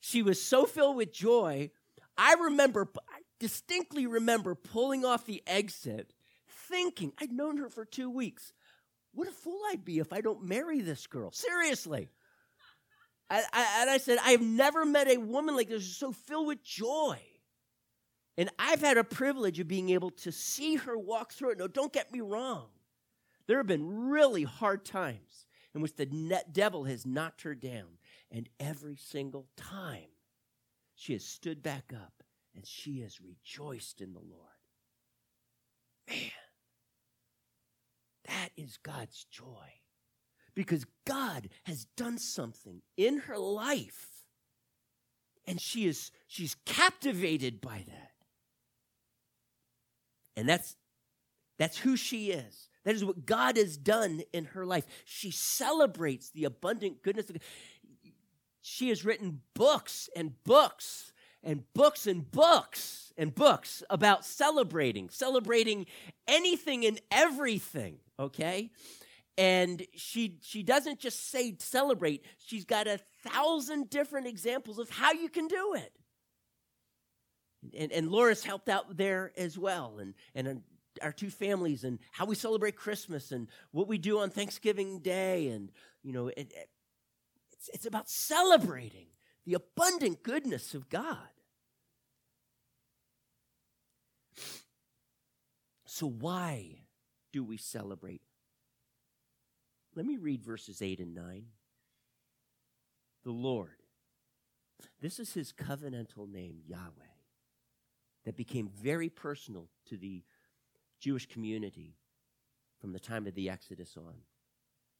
She 0.00 0.22
was 0.22 0.42
so 0.42 0.66
filled 0.66 0.96
with 0.96 1.12
joy. 1.12 1.70
I 2.18 2.34
remember, 2.34 2.88
I 3.08 3.20
distinctly 3.38 4.06
remember 4.08 4.56
pulling 4.56 5.04
off 5.04 5.24
the 5.24 5.42
exit, 5.46 6.12
thinking, 6.68 7.12
I'd 7.20 7.30
known 7.30 7.58
her 7.58 7.68
for 7.68 7.84
two 7.84 8.10
weeks. 8.10 8.52
What 9.12 9.28
a 9.28 9.30
fool 9.30 9.60
I'd 9.70 9.84
be 9.84 10.00
if 10.00 10.12
I 10.12 10.20
don't 10.20 10.42
marry 10.42 10.80
this 10.80 11.06
girl. 11.06 11.30
Seriously. 11.30 12.08
I, 13.30 13.44
I, 13.52 13.82
and 13.82 13.90
I 13.90 13.98
said, 13.98 14.18
I 14.24 14.32
have 14.32 14.42
never 14.42 14.84
met 14.84 15.06
a 15.06 15.16
woman 15.16 15.54
like 15.54 15.68
this, 15.68 15.96
so 15.96 16.10
filled 16.10 16.48
with 16.48 16.64
joy. 16.64 17.18
And 18.36 18.50
I've 18.58 18.80
had 18.80 18.98
a 18.98 19.04
privilege 19.04 19.60
of 19.60 19.68
being 19.68 19.90
able 19.90 20.10
to 20.10 20.32
see 20.32 20.74
her 20.74 20.98
walk 20.98 21.32
through 21.32 21.52
it. 21.52 21.58
No, 21.58 21.68
don't 21.68 21.92
get 21.92 22.12
me 22.12 22.20
wrong. 22.20 22.66
There 23.46 23.58
have 23.58 23.68
been 23.68 24.08
really 24.08 24.42
hard 24.42 24.84
times 24.84 25.43
in 25.74 25.80
which 25.80 25.96
the 25.96 26.42
devil 26.52 26.84
has 26.84 27.04
knocked 27.04 27.42
her 27.42 27.54
down. 27.54 27.98
And 28.30 28.48
every 28.60 28.96
single 28.96 29.46
time 29.56 30.10
she 30.94 31.12
has 31.12 31.24
stood 31.24 31.62
back 31.62 31.92
up 31.94 32.22
and 32.54 32.66
she 32.66 33.00
has 33.00 33.20
rejoiced 33.20 34.00
in 34.00 34.12
the 34.12 34.20
Lord. 34.20 34.40
Man, 36.08 36.30
that 38.26 38.50
is 38.56 38.78
God's 38.82 39.24
joy. 39.24 39.80
Because 40.54 40.86
God 41.04 41.48
has 41.64 41.86
done 41.96 42.18
something 42.18 42.82
in 42.96 43.18
her 43.20 43.36
life. 43.36 44.08
And 45.46 45.60
she 45.60 45.86
is 45.86 46.12
she's 46.28 46.56
captivated 46.64 47.60
by 47.60 47.84
that. 47.88 48.12
And 50.36 50.48
that's 50.48 50.76
that's 51.58 51.78
who 51.78 51.96
she 51.96 52.30
is. 52.30 52.68
That 52.84 52.94
is 52.94 53.04
what 53.04 53.26
God 53.26 53.56
has 53.56 53.76
done 53.76 54.22
in 54.32 54.46
her 54.46 54.66
life. 54.66 54.86
She 55.04 55.30
celebrates 55.30 56.30
the 56.30 56.44
abundant 56.44 57.02
goodness 57.02 57.30
of 57.30 57.34
God. 57.34 57.42
She 58.60 58.88
has 58.88 59.04
written 59.04 59.40
books 59.54 60.08
and 60.16 60.42
books 60.44 61.12
and 61.42 61.64
books 61.74 62.06
and 62.06 62.30
books 62.30 63.12
and 63.16 63.34
books 63.34 63.82
about 63.90 64.24
celebrating, 64.24 65.08
celebrating 65.10 65.86
anything 66.26 66.84
and 66.86 67.00
everything, 67.10 67.98
okay? 68.18 68.70
And 69.36 69.84
she 69.94 70.38
she 70.42 70.62
doesn't 70.62 71.00
just 71.00 71.30
say 71.30 71.56
celebrate, 71.58 72.24
she's 72.38 72.64
got 72.64 72.86
a 72.86 73.00
thousand 73.22 73.90
different 73.90 74.26
examples 74.26 74.78
of 74.78 74.88
how 74.90 75.12
you 75.12 75.28
can 75.28 75.48
do 75.48 75.74
it. 75.74 75.92
And, 77.76 77.92
and 77.92 78.10
Laura's 78.10 78.44
helped 78.44 78.68
out 78.68 78.96
there 78.96 79.32
as 79.36 79.58
well. 79.58 79.98
And, 79.98 80.14
and 80.34 80.62
our 81.02 81.12
two 81.12 81.30
families 81.30 81.84
and 81.84 81.98
how 82.12 82.24
we 82.24 82.34
celebrate 82.34 82.76
Christmas 82.76 83.32
and 83.32 83.48
what 83.72 83.88
we 83.88 83.98
do 83.98 84.18
on 84.20 84.30
Thanksgiving 84.30 85.00
Day. 85.00 85.48
And, 85.48 85.70
you 86.02 86.12
know, 86.12 86.28
it, 86.28 86.38
it, 86.38 86.68
it's, 87.52 87.70
it's 87.72 87.86
about 87.86 88.08
celebrating 88.08 89.06
the 89.44 89.54
abundant 89.54 90.22
goodness 90.22 90.74
of 90.74 90.88
God. 90.88 91.18
So, 95.86 96.08
why 96.08 96.80
do 97.32 97.44
we 97.44 97.56
celebrate? 97.56 98.22
Let 99.94 100.06
me 100.06 100.16
read 100.16 100.42
verses 100.42 100.82
8 100.82 100.98
and 100.98 101.14
9. 101.14 101.44
The 103.22 103.30
Lord. 103.30 103.76
This 105.00 105.20
is 105.20 105.34
his 105.34 105.52
covenantal 105.52 106.28
name, 106.28 106.62
Yahweh, 106.66 107.14
that 108.24 108.36
became 108.36 108.68
very 108.68 109.08
personal 109.08 109.68
to 109.86 109.96
the 109.96 110.24
Jewish 111.04 111.26
community 111.26 111.98
from 112.80 112.94
the 112.94 112.98
time 112.98 113.26
of 113.26 113.34
the 113.34 113.50
Exodus 113.50 113.94
on. 113.98 114.14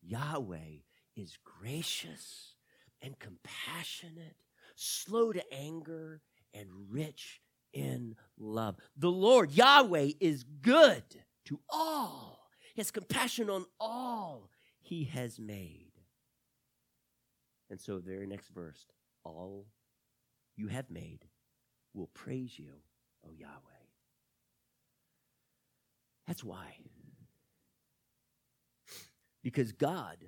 Yahweh 0.03 0.83
is 1.17 1.39
gracious 1.43 2.57
and 3.01 3.19
compassionate, 3.19 4.37
slow 4.77 5.33
to 5.33 5.43
anger, 5.51 6.21
and 6.53 6.69
rich 6.91 7.41
in 7.73 8.17
love. 8.37 8.77
The 8.99 9.11
Lord, 9.11 9.53
Yahweh, 9.53 10.11
is 10.21 10.45
good 10.61 11.05
to 11.47 11.59
all. 11.71 12.51
He 12.75 12.83
has 12.83 12.91
compassion 12.91 13.49
on 13.49 13.65
all 13.81 14.51
he 14.83 15.05
has 15.05 15.39
made. 15.39 15.93
And 17.71 17.81
so, 17.81 17.97
the 17.97 18.11
very 18.11 18.27
next 18.27 18.49
verse 18.49 18.85
all 19.25 19.65
you 20.55 20.69
have 20.69 20.91
made 20.91 21.25
will 21.95 22.09
praise 22.09 22.59
you, 22.59 22.75
O 23.27 23.33
Yahweh. 23.33 23.74
That's 26.27 26.43
why. 26.43 26.77
Because 29.43 29.73
God 29.73 30.19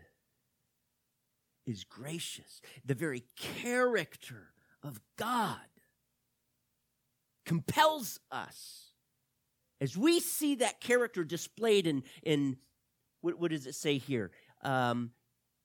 is 1.67 1.85
gracious. 1.85 2.61
The 2.85 2.95
very 2.95 3.25
character 3.37 4.49
of 4.83 5.01
God 5.17 5.59
compels 7.45 8.21
us. 8.31 8.93
As 9.81 9.97
we 9.97 10.21
see 10.21 10.57
that 10.57 10.81
character 10.81 11.25
displayed 11.25 11.87
in, 11.87 12.03
in 12.23 12.57
what, 13.21 13.39
what 13.39 13.51
does 13.51 13.67
it 13.67 13.75
say 13.75 13.99
here? 13.99 14.33
um, 14.63 15.13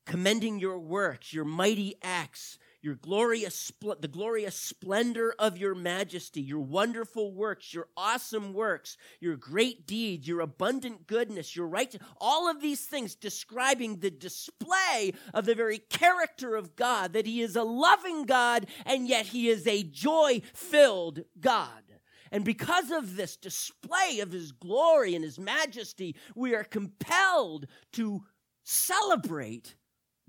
commending 0.05 0.59
your 0.59 0.79
works, 0.79 1.33
your 1.33 1.45
mighty 1.45 1.95
acts, 2.01 2.57
your 2.81 2.95
glorious 2.95 3.71
the 3.99 4.07
glorious 4.07 4.55
splendor 4.55 5.33
of 5.37 5.57
your 5.57 5.75
majesty, 5.75 6.41
your 6.41 6.59
wonderful 6.59 7.31
works, 7.31 7.73
your 7.73 7.87
awesome 7.95 8.53
works, 8.53 8.97
your 9.19 9.35
great 9.35 9.85
deeds, 9.85 10.27
your 10.27 10.41
abundant 10.41 11.07
goodness, 11.07 11.55
your 11.55 11.67
right 11.67 11.95
all 12.19 12.49
of 12.49 12.61
these 12.61 12.85
things 12.85 13.15
describing 13.15 13.97
the 13.97 14.09
display 14.09 15.13
of 15.33 15.45
the 15.45 15.55
very 15.55 15.77
character 15.77 16.55
of 16.55 16.75
God 16.75 17.13
that 17.13 17.25
he 17.25 17.41
is 17.41 17.55
a 17.55 17.63
loving 17.63 18.25
God 18.25 18.65
and 18.85 19.07
yet 19.07 19.27
he 19.27 19.49
is 19.49 19.67
a 19.67 19.83
joy-filled 19.83 21.21
God. 21.39 21.83
And 22.31 22.45
because 22.45 22.91
of 22.91 23.15
this 23.15 23.35
display 23.35 24.19
of 24.21 24.31
his 24.31 24.53
glory 24.53 25.15
and 25.15 25.23
his 25.23 25.37
majesty, 25.37 26.15
we 26.33 26.55
are 26.55 26.63
compelled 26.63 27.67
to 27.93 28.23
celebrate 28.63 29.75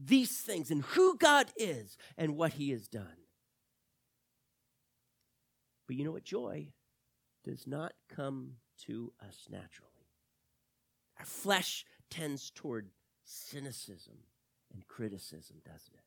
these 0.05 0.39
things 0.39 0.71
and 0.71 0.83
who 0.83 1.17
God 1.17 1.47
is 1.57 1.97
and 2.17 2.37
what 2.37 2.55
He 2.55 2.71
has 2.71 2.89
done. 2.89 3.07
But 5.87 5.97
you 5.97 6.05
know 6.05 6.13
what? 6.13 6.25
Joy 6.25 6.69
does 7.45 7.67
not 7.67 7.93
come 8.09 8.55
to 8.87 9.13
us 9.21 9.47
naturally. 9.51 9.91
Our 11.19 11.25
flesh 11.25 11.85
tends 12.11 12.51
toward 12.51 12.89
cynicism 13.25 14.19
and 14.73 14.87
criticism, 14.87 15.57
doesn't 15.65 15.95
it? 15.95 16.05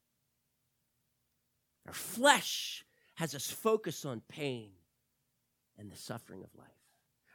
Our 1.87 1.93
flesh 1.93 2.83
has 3.15 3.35
us 3.35 3.49
focus 3.49 4.05
on 4.05 4.21
pain 4.27 4.71
and 5.77 5.91
the 5.91 5.97
suffering 5.97 6.43
of 6.43 6.49
life. 6.57 6.67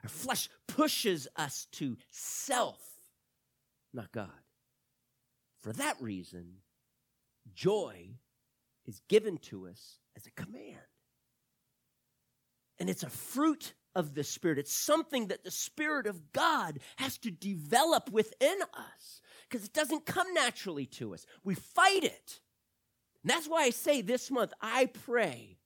Our 0.03 0.09
flesh 0.09 0.49
pushes 0.67 1.29
us 1.37 1.67
to 1.73 1.97
self, 2.11 2.81
not 3.93 4.13
God. 4.13 4.31
For 5.61 5.73
that 5.75 6.01
reason, 6.01 6.55
joy 7.55 8.11
is 8.87 9.01
given 9.09 9.39
to 9.39 9.69
us 9.69 9.99
as 10.17 10.27
a 10.27 10.31
command. 10.31 10.77
And 12.79 12.89
it's 12.89 13.03
a 13.03 13.11
fruit 13.11 13.75
of 13.95 14.15
the 14.15 14.25
Spirit. 14.25 14.59
It's 14.59 14.73
something 14.73 15.27
that 15.29 15.45
the 15.45 15.51
Spirit 15.51 16.07
of 16.07 16.33
God 16.33 16.81
has 16.97 17.19
to 17.19 17.31
develop 17.31 18.11
within 18.11 18.59
us 18.73 19.21
because 19.49 19.67
it 19.67 19.73
doesn't 19.73 20.07
come 20.07 20.33
naturally 20.33 20.87
to 20.87 21.13
us. 21.13 21.27
We 21.45 21.55
fight 21.55 22.05
it. 22.05 22.41
And 23.23 23.31
that's 23.31 23.49
why 23.49 23.65
I 23.65 23.71
say 23.71 24.01
this 24.01 24.31
month, 24.31 24.53
I 24.63 24.87
pray 24.87 25.59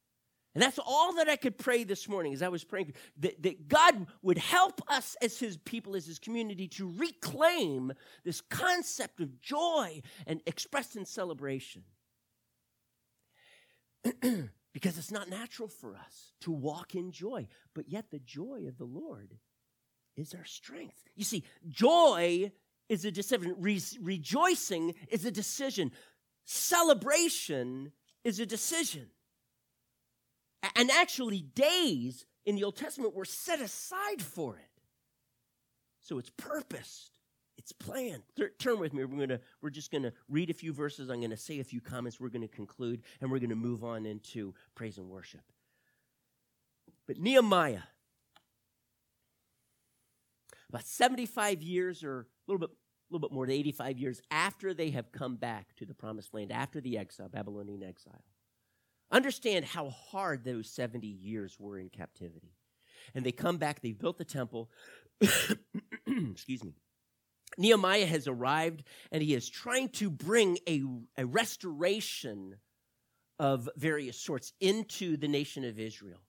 and 0.55 0.62
that's 0.62 0.78
all 0.78 1.14
that 1.14 1.28
I 1.28 1.36
could 1.36 1.59
pray 1.59 1.82
this 1.82 2.09
morning 2.09 2.32
as 2.32 2.42
I 2.42 2.48
was 2.48 2.62
praying 2.62 2.94
that, 3.18 3.42
that 3.42 3.66
God 3.66 4.07
would 4.22 4.38
help 4.38 4.80
us 4.88 5.16
as 5.20 5.38
his 5.38 5.57
people, 5.57 5.96
as 5.96 6.07
his 6.07 6.20
community, 6.20 6.68
to 6.68 6.92
reclaim 6.96 7.92
this 8.24 8.40
concept 8.40 9.20
of 9.20 9.40
joy 9.40 10.00
and 10.26 10.40
expressed 10.46 10.94
in 10.94 11.05
celebration. 11.05 11.82
because 14.72 14.98
it's 14.98 15.11
not 15.11 15.28
natural 15.28 15.68
for 15.68 15.96
us 15.96 16.32
to 16.42 16.52
walk 16.52 16.94
in 16.94 17.11
joy, 17.11 17.48
but 17.74 17.88
yet 17.88 18.11
the 18.11 18.18
joy 18.20 18.66
of 18.68 18.78
the 18.78 18.84
Lord 18.84 19.38
is 20.16 20.34
our 20.34 20.44
strength. 20.44 21.02
You 21.16 21.24
see, 21.24 21.42
joy 21.68 22.52
is 22.88 23.05
a 23.05 23.11
decision, 23.11 23.57
Re- 23.59 23.80
rejoicing 24.00 24.94
is 25.09 25.24
a 25.24 25.30
decision, 25.30 25.90
celebration 26.44 27.92
is 28.22 28.38
a 28.38 28.46
decision. 28.46 29.09
And 30.75 30.91
actually, 30.91 31.41
days 31.41 32.27
in 32.47 32.57
the 32.57 32.65
Old 32.65 32.77
Testament 32.77 33.15
were 33.15 33.25
set 33.25 33.61
aside 33.61 34.23
for 34.23 34.57
it. 34.57 34.71
So 36.01 36.19
it's 36.19 36.31
purposed. 36.31 37.11
It's 37.57 37.73
planned. 37.73 38.23
Turn 38.59 38.79
with 38.79 38.93
me. 38.93 39.05
We're 39.05 39.27
gonna. 39.27 39.41
We're 39.62 39.71
just 39.71 39.91
gonna 39.91 40.12
read 40.29 40.51
a 40.51 40.55
few 40.55 40.73
verses. 40.73 41.09
I'm 41.09 41.21
gonna 41.21 41.37
say 41.37 41.61
a 41.61 41.65
few 41.65 41.81
comments. 41.81 42.21
We're 42.21 42.29
gonna 42.29 42.49
conclude, 42.49 43.03
and 43.21 43.31
we're 43.31 43.39
gonna 43.39 43.55
move 43.55 43.85
on 43.85 44.05
into 44.05 44.55
praise 44.75 44.99
and 44.99 45.09
worship. 45.09 45.41
But 47.07 47.19
Nehemiah, 47.19 47.83
about 50.69 50.87
75 50.87 51.62
years, 51.62 52.03
or 52.03 52.21
a 52.21 52.51
little 52.51 52.67
bit, 52.67 52.71
a 52.71 53.15
little 53.15 53.29
bit 53.29 53.35
more 53.35 53.47
than 53.47 53.55
85 53.55 53.99
years 53.99 54.21
after 54.31 54.75
they 54.75 54.91
have 54.91 55.12
come 55.12 55.37
back 55.37 55.75
to 55.77 55.87
the 55.87 55.95
Promised 55.95 56.35
Land, 56.35 56.51
after 56.53 56.81
the 56.81 56.99
exile, 56.99 57.29
Babylonian 57.29 57.83
exile, 57.83 58.25
Understand 59.11 59.64
how 59.64 59.90
hard 59.90 60.44
those 60.44 60.68
70 60.70 61.07
years 61.07 61.57
were 61.59 61.78
in 61.78 61.88
captivity. 61.88 62.55
And 63.14 63.24
they 63.24 63.32
come 63.32 63.59
back, 63.59 63.80
they've 63.80 63.98
built 63.98 64.18
the 64.18 64.24
temple. 64.24 64.70
Excuse 65.20 66.64
me. 66.64 66.74
Nehemiah 67.57 68.07
has 68.07 68.26
arrived 68.26 68.82
and 69.12 69.22
he 69.22 69.34
is 69.34 69.48
trying 69.48 69.88
to 69.90 70.11
bring 70.11 70.59
a, 70.68 70.82
a 71.16 71.26
restoration 71.26 72.57
of 73.38 73.68
various 73.76 74.18
sorts 74.18 74.52
into 74.61 75.16
the 75.16 75.28
nation 75.28 75.64
of 75.64 75.78
Israel. 75.78 76.20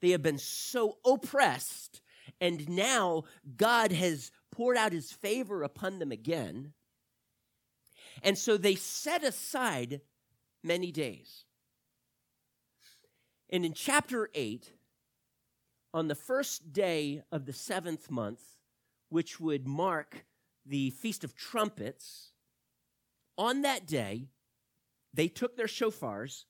They 0.00 0.10
have 0.10 0.22
been 0.22 0.38
so 0.38 0.96
oppressed, 1.04 2.00
and 2.40 2.68
now 2.68 3.24
God 3.56 3.92
has 3.92 4.30
poured 4.50 4.76
out 4.76 4.92
his 4.92 5.12
favor 5.12 5.62
upon 5.62 5.98
them 5.98 6.10
again. 6.10 6.72
And 8.22 8.36
so 8.36 8.56
they 8.56 8.74
set 8.74 9.24
aside 9.24 10.00
many 10.62 10.90
days. 10.90 11.44
And 13.50 13.64
in 13.64 13.72
chapter 13.74 14.30
8, 14.32 14.72
on 15.92 16.06
the 16.06 16.14
first 16.14 16.72
day 16.72 17.22
of 17.32 17.46
the 17.46 17.52
seventh 17.52 18.10
month, 18.10 18.40
which 19.08 19.40
would 19.40 19.66
mark 19.66 20.24
the 20.64 20.90
Feast 20.90 21.24
of 21.24 21.34
Trumpets, 21.34 22.30
on 23.36 23.62
that 23.62 23.86
day, 23.86 24.28
they 25.12 25.26
took 25.26 25.56
their 25.56 25.66
shofars 25.66 26.44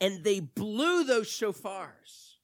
and 0.00 0.22
they 0.22 0.38
blew 0.40 1.02
those 1.02 1.26
shofars. 1.26 2.34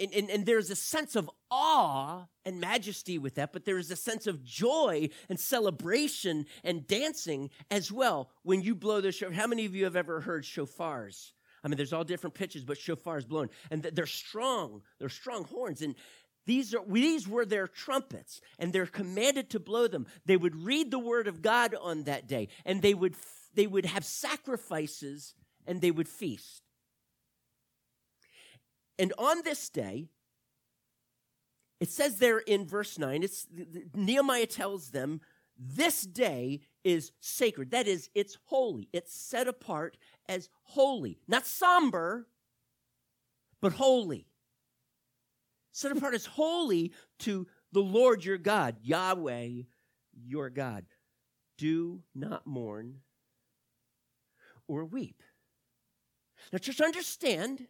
and, 0.00 0.12
and, 0.12 0.30
and, 0.30 0.46
there's 0.46 0.70
a 0.70 0.76
sense 0.76 1.14
of 1.14 1.30
awe 1.50 2.24
and 2.44 2.60
majesty 2.60 3.18
with 3.18 3.36
that, 3.36 3.52
but 3.52 3.64
there 3.64 3.78
is 3.78 3.90
a 3.90 3.96
sense 3.96 4.26
of 4.26 4.42
joy 4.42 5.08
and 5.28 5.38
celebration 5.38 6.46
and 6.64 6.86
dancing 6.86 7.50
as 7.70 7.92
well 7.92 8.30
when 8.42 8.62
you 8.62 8.74
blow 8.74 9.00
the 9.00 9.12
shofar. 9.12 9.34
How 9.34 9.46
many 9.46 9.64
of 9.64 9.74
you 9.74 9.84
have 9.84 9.96
ever 9.96 10.20
heard 10.20 10.42
shofars? 10.42 11.32
I 11.66 11.68
mean, 11.68 11.78
there's 11.78 11.92
all 11.92 12.04
different 12.04 12.34
pitches, 12.34 12.62
but 12.64 12.78
shofar 12.78 13.18
is 13.18 13.24
blown, 13.24 13.50
and 13.72 13.82
they're 13.82 14.06
strong. 14.06 14.82
They're 15.00 15.08
strong 15.08 15.42
horns, 15.42 15.82
and 15.82 15.96
these 16.46 16.72
are 16.72 16.84
these 16.86 17.26
were 17.26 17.44
their 17.44 17.66
trumpets, 17.66 18.40
and 18.60 18.72
they're 18.72 18.86
commanded 18.86 19.50
to 19.50 19.58
blow 19.58 19.88
them. 19.88 20.06
They 20.26 20.36
would 20.36 20.54
read 20.54 20.92
the 20.92 21.00
word 21.00 21.26
of 21.26 21.42
God 21.42 21.74
on 21.74 22.04
that 22.04 22.28
day, 22.28 22.50
and 22.64 22.82
they 22.82 22.94
would 22.94 23.16
they 23.56 23.66
would 23.66 23.84
have 23.84 24.04
sacrifices, 24.04 25.34
and 25.66 25.80
they 25.80 25.90
would 25.90 26.08
feast. 26.08 26.62
And 28.96 29.12
on 29.18 29.42
this 29.42 29.68
day, 29.68 30.06
it 31.80 31.90
says 31.90 32.18
there 32.18 32.38
in 32.38 32.64
verse 32.68 32.96
9, 32.96 33.24
it's 33.24 33.48
Nehemiah 33.92 34.46
tells 34.46 34.90
them, 34.90 35.20
this 35.58 36.02
day 36.02 36.60
is 36.84 37.12
sacred. 37.20 37.70
That 37.70 37.86
is, 37.86 38.10
it's 38.14 38.38
holy. 38.44 38.88
It's 38.92 39.14
set 39.14 39.48
apart 39.48 39.96
as 40.28 40.48
holy. 40.62 41.18
Not 41.26 41.46
somber, 41.46 42.28
but 43.60 43.72
holy. 43.72 44.26
Set 45.72 45.92
apart 45.92 46.14
as 46.14 46.26
holy 46.26 46.92
to 47.20 47.46
the 47.72 47.80
Lord 47.80 48.24
your 48.24 48.38
God, 48.38 48.76
Yahweh 48.82 49.62
your 50.24 50.50
God. 50.50 50.86
Do 51.58 52.02
not 52.14 52.46
mourn 52.46 53.00
or 54.68 54.84
weep. 54.84 55.22
Now, 56.52 56.58
just 56.58 56.80
understand 56.80 57.66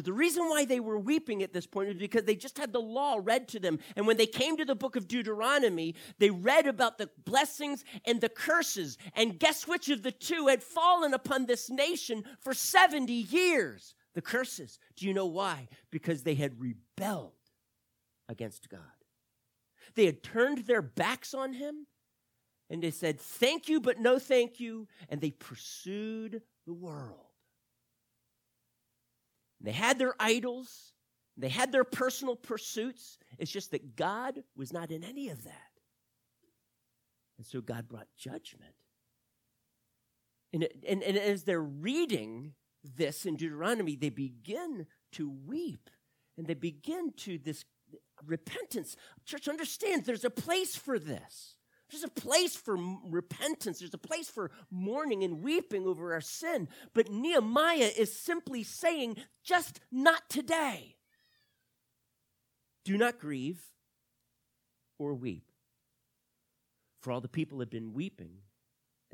the 0.00 0.12
reason 0.12 0.48
why 0.48 0.64
they 0.64 0.80
were 0.80 0.98
weeping 0.98 1.42
at 1.42 1.52
this 1.52 1.66
point 1.66 1.88
is 1.88 1.94
because 1.96 2.24
they 2.24 2.34
just 2.34 2.58
had 2.58 2.72
the 2.72 2.80
law 2.80 3.20
read 3.22 3.46
to 3.48 3.60
them. 3.60 3.78
And 3.94 4.06
when 4.06 4.16
they 4.16 4.26
came 4.26 4.56
to 4.56 4.64
the 4.64 4.74
book 4.74 4.96
of 4.96 5.06
Deuteronomy, 5.06 5.94
they 6.18 6.30
read 6.30 6.66
about 6.66 6.98
the 6.98 7.10
blessings 7.24 7.84
and 8.04 8.20
the 8.20 8.28
curses. 8.28 8.98
And 9.14 9.38
guess 9.38 9.68
which 9.68 9.88
of 9.90 10.02
the 10.02 10.10
two 10.10 10.48
had 10.48 10.64
fallen 10.64 11.14
upon 11.14 11.46
this 11.46 11.70
nation 11.70 12.24
for 12.40 12.54
70 12.54 13.12
years? 13.12 13.94
The 14.14 14.22
curses. 14.22 14.80
Do 14.96 15.06
you 15.06 15.14
know 15.14 15.26
why? 15.26 15.68
Because 15.90 16.22
they 16.22 16.34
had 16.34 16.60
rebelled 16.60 17.32
against 18.28 18.68
God. 18.68 18.80
They 19.94 20.06
had 20.06 20.22
turned 20.22 20.66
their 20.66 20.82
backs 20.82 21.34
on 21.34 21.52
him 21.52 21.86
and 22.70 22.82
they 22.82 22.90
said, 22.90 23.20
Thank 23.20 23.68
you, 23.68 23.80
but 23.80 24.00
no 24.00 24.18
thank 24.18 24.58
you. 24.58 24.88
And 25.08 25.20
they 25.20 25.30
pursued 25.30 26.42
the 26.66 26.72
world. 26.72 27.23
They 29.64 29.72
had 29.72 29.98
their 29.98 30.14
idols, 30.20 30.92
they 31.36 31.48
had 31.48 31.72
their 31.72 31.84
personal 31.84 32.36
pursuits. 32.36 33.18
It's 33.38 33.50
just 33.50 33.72
that 33.72 33.96
God 33.96 34.44
was 34.56 34.72
not 34.72 34.90
in 34.90 35.02
any 35.02 35.30
of 35.30 35.44
that. 35.44 35.70
And 37.38 37.46
so 37.46 37.60
God 37.60 37.88
brought 37.88 38.06
judgment. 38.16 38.74
And, 40.52 40.68
and, 40.86 41.02
and 41.02 41.18
as 41.18 41.42
they're 41.42 41.60
reading 41.60 42.52
this 42.96 43.26
in 43.26 43.34
Deuteronomy, 43.34 43.96
they 43.96 44.10
begin 44.10 44.86
to 45.12 45.28
weep 45.44 45.90
and 46.36 46.46
they 46.46 46.54
begin 46.54 47.12
to 47.16 47.38
this 47.38 47.64
repentance. 48.24 48.96
Church, 49.24 49.48
understand 49.48 50.04
there's 50.04 50.24
a 50.24 50.30
place 50.30 50.76
for 50.76 50.98
this. 50.98 51.56
There's 51.94 52.02
a 52.02 52.08
place 52.08 52.56
for 52.56 52.76
repentance. 53.04 53.78
There's 53.78 53.94
a 53.94 53.98
place 53.98 54.28
for 54.28 54.50
mourning 54.68 55.22
and 55.22 55.44
weeping 55.44 55.86
over 55.86 56.12
our 56.12 56.20
sin. 56.20 56.66
But 56.92 57.08
Nehemiah 57.08 57.92
is 57.96 58.18
simply 58.18 58.64
saying, 58.64 59.18
just 59.44 59.78
not 59.92 60.28
today. 60.28 60.96
Do 62.84 62.98
not 62.98 63.20
grieve 63.20 63.62
or 64.98 65.14
weep. 65.14 65.52
For 67.00 67.12
all 67.12 67.20
the 67.20 67.28
people 67.28 67.60
had 67.60 67.70
been 67.70 67.92
weeping 67.92 68.38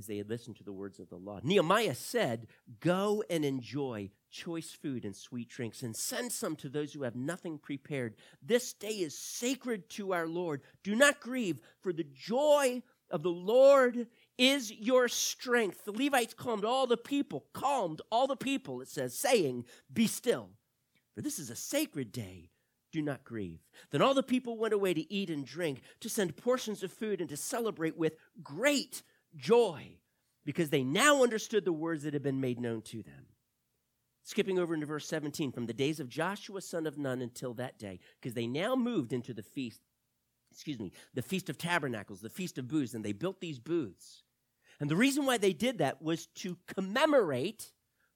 as 0.00 0.06
they 0.06 0.16
had 0.16 0.30
listened 0.30 0.56
to 0.56 0.64
the 0.64 0.72
words 0.72 0.98
of 0.98 1.10
the 1.10 1.16
law. 1.16 1.40
Nehemiah 1.42 1.94
said, 1.94 2.46
Go 2.80 3.22
and 3.28 3.44
enjoy 3.44 4.10
choice 4.30 4.70
food 4.70 5.04
and 5.04 5.14
sweet 5.14 5.48
drinks, 5.48 5.82
and 5.82 5.94
send 5.94 6.32
some 6.32 6.56
to 6.56 6.68
those 6.68 6.92
who 6.92 7.02
have 7.02 7.14
nothing 7.14 7.58
prepared. 7.58 8.14
This 8.42 8.72
day 8.72 8.88
is 8.88 9.16
sacred 9.16 9.90
to 9.90 10.14
our 10.14 10.26
Lord. 10.26 10.62
Do 10.82 10.94
not 10.94 11.20
grieve, 11.20 11.60
for 11.82 11.92
the 11.92 12.06
joy 12.14 12.82
of 13.10 13.22
the 13.22 13.28
Lord 13.28 14.06
is 14.38 14.72
your 14.72 15.06
strength. 15.08 15.84
The 15.84 15.92
Levites 15.92 16.32
calmed 16.32 16.64
all 16.64 16.86
the 16.86 16.96
people, 16.96 17.44
calmed 17.52 18.00
all 18.10 18.26
the 18.26 18.36
people, 18.36 18.80
it 18.80 18.88
says, 18.88 19.18
saying, 19.18 19.66
Be 19.92 20.06
still, 20.06 20.48
for 21.14 21.20
this 21.20 21.38
is 21.38 21.50
a 21.50 21.56
sacred 21.56 22.10
day. 22.10 22.50
Do 22.92 23.02
not 23.02 23.22
grieve. 23.22 23.60
Then 23.90 24.02
all 24.02 24.14
the 24.14 24.22
people 24.22 24.58
went 24.58 24.74
away 24.74 24.94
to 24.94 25.12
eat 25.12 25.30
and 25.30 25.46
drink, 25.46 25.82
to 26.00 26.08
send 26.08 26.36
portions 26.36 26.82
of 26.82 26.92
food, 26.92 27.20
and 27.20 27.30
to 27.30 27.36
celebrate 27.36 27.96
with 27.96 28.16
great 28.42 29.02
joy, 29.36 29.96
because 30.44 30.70
they 30.70 30.84
now 30.84 31.22
understood 31.22 31.64
the 31.64 31.72
words 31.72 32.02
that 32.02 32.14
had 32.14 32.22
been 32.22 32.40
made 32.40 32.60
known 32.60 32.82
to 32.82 33.02
them. 33.02 33.26
Skipping 34.22 34.58
over 34.58 34.74
into 34.74 34.86
verse 34.86 35.06
17, 35.06 35.52
from 35.52 35.66
the 35.66 35.72
days 35.72 35.98
of 35.98 36.08
Joshua 36.08 36.60
son 36.60 36.86
of 36.86 36.98
Nun 36.98 37.22
until 37.22 37.54
that 37.54 37.78
day, 37.78 38.00
because 38.20 38.34
they 38.34 38.46
now 38.46 38.76
moved 38.76 39.12
into 39.12 39.32
the 39.32 39.42
feast, 39.42 39.80
excuse 40.52 40.78
me, 40.78 40.92
the 41.14 41.22
Feast 41.22 41.48
of 41.48 41.58
Tabernacles, 41.58 42.20
the 42.20 42.28
Feast 42.28 42.58
of 42.58 42.68
Booths, 42.68 42.94
and 42.94 43.04
they 43.04 43.12
built 43.12 43.40
these 43.40 43.58
booths. 43.58 44.22
And 44.78 44.90
the 44.90 44.96
reason 44.96 45.26
why 45.26 45.38
they 45.38 45.52
did 45.52 45.78
that 45.78 46.00
was 46.00 46.26
to 46.36 46.58
commemorate, 46.66 47.72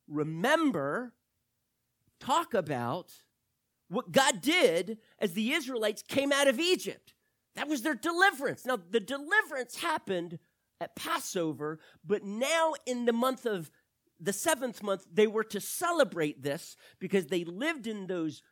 remember, 0.09 1.13
talk 2.21 2.55
about 2.55 3.13
what 3.89 4.13
God 4.13 4.41
did 4.41 4.99
as 5.19 5.33
the 5.33 5.53
Israelites 5.53 6.03
came 6.03 6.33
out 6.33 6.49
of 6.49 6.59
Egypt. 6.59 7.15
That 7.55 7.69
was 7.69 7.83
their 7.83 7.95
deliverance. 7.95 8.65
Now, 8.65 8.79
the 8.91 9.01
deliverance 9.01 9.81
happened 9.81 10.39
at 10.85 10.95
Passover, 10.95 11.81
but 12.05 12.23
now 12.23 12.75
in 12.87 13.07
the 13.07 13.13
month 13.13 13.47
of 13.47 13.71
the 14.21 14.33
seventh 14.33 14.83
month, 14.83 15.07
they 15.13 15.27
were 15.27 15.45
to 15.45 15.61
celebrate 15.61 16.43
this 16.43 16.77
because 17.01 17.27
they 17.27 17.45
lived 17.45 17.87
in 17.87 18.07
those 18.07 18.43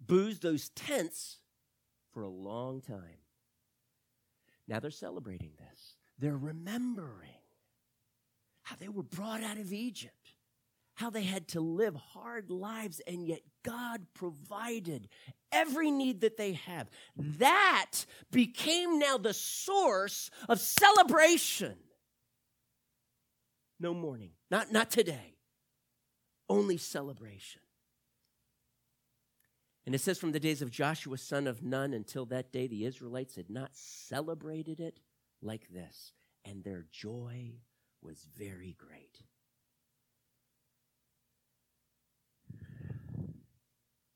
booths, 0.00 0.38
those 0.38 0.70
tents, 0.70 1.38
for 2.12 2.22
a 2.22 2.28
long 2.28 2.80
time. 2.80 3.18
Now 4.68 4.78
they're 4.78 4.90
celebrating 4.90 5.50
this. 5.58 5.96
They're 6.18 6.36
remembering 6.36 7.42
how 8.62 8.76
they 8.76 8.88
were 8.88 9.02
brought 9.02 9.42
out 9.42 9.58
of 9.58 9.72
Egypt, 9.72 10.33
how 10.94 11.10
they 11.10 11.22
had 11.24 11.48
to 11.48 11.60
live 11.60 11.96
hard 11.96 12.50
lives, 12.50 13.00
and 13.06 13.26
yet 13.26 13.40
God 13.64 14.06
provided 14.14 15.08
every 15.50 15.90
need 15.90 16.20
that 16.20 16.36
they 16.36 16.52
have. 16.52 16.88
That 17.16 17.92
became 18.30 18.98
now 18.98 19.18
the 19.18 19.34
source 19.34 20.30
of 20.48 20.60
celebration. 20.60 21.74
No 23.80 23.92
mourning, 23.92 24.30
not, 24.50 24.70
not 24.70 24.90
today, 24.90 25.34
only 26.48 26.76
celebration. 26.76 27.60
And 29.86 29.94
it 29.94 30.00
says 30.00 30.18
from 30.18 30.32
the 30.32 30.40
days 30.40 30.62
of 30.62 30.70
Joshua, 30.70 31.18
son 31.18 31.46
of 31.46 31.62
Nun, 31.62 31.92
until 31.92 32.24
that 32.26 32.52
day, 32.52 32.66
the 32.66 32.86
Israelites 32.86 33.36
had 33.36 33.50
not 33.50 33.70
celebrated 33.74 34.80
it 34.80 35.00
like 35.42 35.68
this, 35.68 36.12
and 36.44 36.62
their 36.62 36.86
joy 36.90 37.52
was 38.00 38.26
very 38.38 38.76
great. 38.78 39.22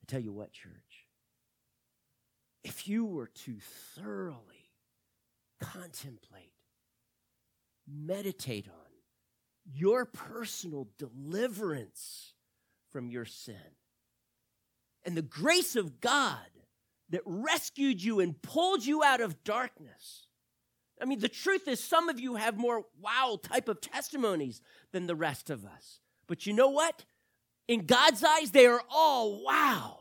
I 0.09 0.13
tell 0.13 0.21
you 0.21 0.33
what, 0.33 0.53
church, 0.53 1.07
if 2.65 2.89
you 2.89 3.05
were 3.05 3.27
to 3.45 3.57
thoroughly 3.95 4.71
contemplate, 5.61 6.55
meditate 7.87 8.69
on 8.69 8.75
your 9.71 10.07
personal 10.07 10.89
deliverance 10.97 12.33
from 12.91 13.11
your 13.11 13.27
sin, 13.27 13.57
and 15.05 15.15
the 15.15 15.23
grace 15.23 15.77
of 15.77 16.01
God 16.01 16.39
that 17.11 17.21
rescued 17.27 18.03
you 18.03 18.21
and 18.21 18.41
pulled 18.41 18.87
you 18.87 19.03
out 19.03 19.21
of 19.21 19.45
darkness. 19.45 20.27
I 21.01 21.05
mean, 21.05 21.21
the 21.21 21.29
truth 21.29 21.69
is, 21.69 21.83
some 21.83 22.09
of 22.09 22.19
you 22.19 22.37
have 22.37 22.57
more 22.57 22.85
wow 23.01 23.39
type 23.43 23.69
of 23.69 23.81
testimonies 23.81 24.63
than 24.93 25.07
the 25.07 25.15
rest 25.15 25.51
of 25.51 25.65
us. 25.67 26.01
But 26.27 26.47
you 26.47 26.53
know 26.55 26.71
what? 26.71 27.05
In 27.67 27.85
God's 27.85 28.25
eyes, 28.25 28.51
they 28.51 28.67
are 28.67 28.83
all 28.91 29.45
wow. 29.45 29.98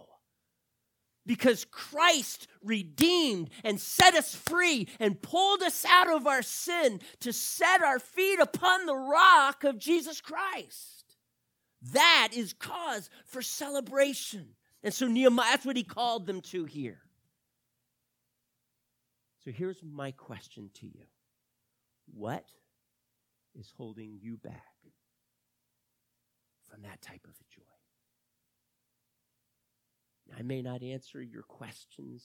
Because 1.28 1.66
Christ 1.66 2.48
redeemed 2.64 3.52
and 3.64 3.80
set 3.80 4.16
us 4.16 4.34
free 4.34 4.88
and 5.00 5.22
pulled 5.22 5.62
us 5.62 5.86
out 5.86 6.10
of 6.10 6.26
our 6.26 6.42
sin 6.42 7.02
to 7.20 7.32
set 7.32 7.84
our 7.84 8.00
feet 8.00 8.40
upon 8.40 8.88
the 8.88 8.96
rock 8.96 9.64
of 9.64 9.78
Jesus 9.78 10.22
Christ. 10.22 11.16
That 11.92 12.30
is 12.34 12.54
cause 12.54 13.10
for 13.26 13.42
celebration. 13.44 14.48
And 14.84 14.94
so 14.94 15.08
Nehemiah, 15.08 15.52
that's 15.52 15.66
what 15.66 15.78
he 15.78 15.84
called 15.84 16.26
them 16.26 16.42
to 16.42 16.66
here. 16.66 17.02
So 19.44 19.52
here's 19.52 19.82
my 19.84 20.12
question 20.12 20.70
to 20.76 20.86
you 20.88 21.06
What 22.14 22.46
is 23.58 23.72
holding 23.78 24.18
you 24.22 24.38
back 24.38 24.76
from 26.70 26.82
that 26.84 27.02
type 27.02 27.26
of 27.26 27.32
a 27.32 27.56
joy? 27.56 27.67
I 30.38 30.42
may 30.42 30.62
not 30.62 30.84
answer 30.84 31.22
your 31.22 31.44
questions 31.44 32.24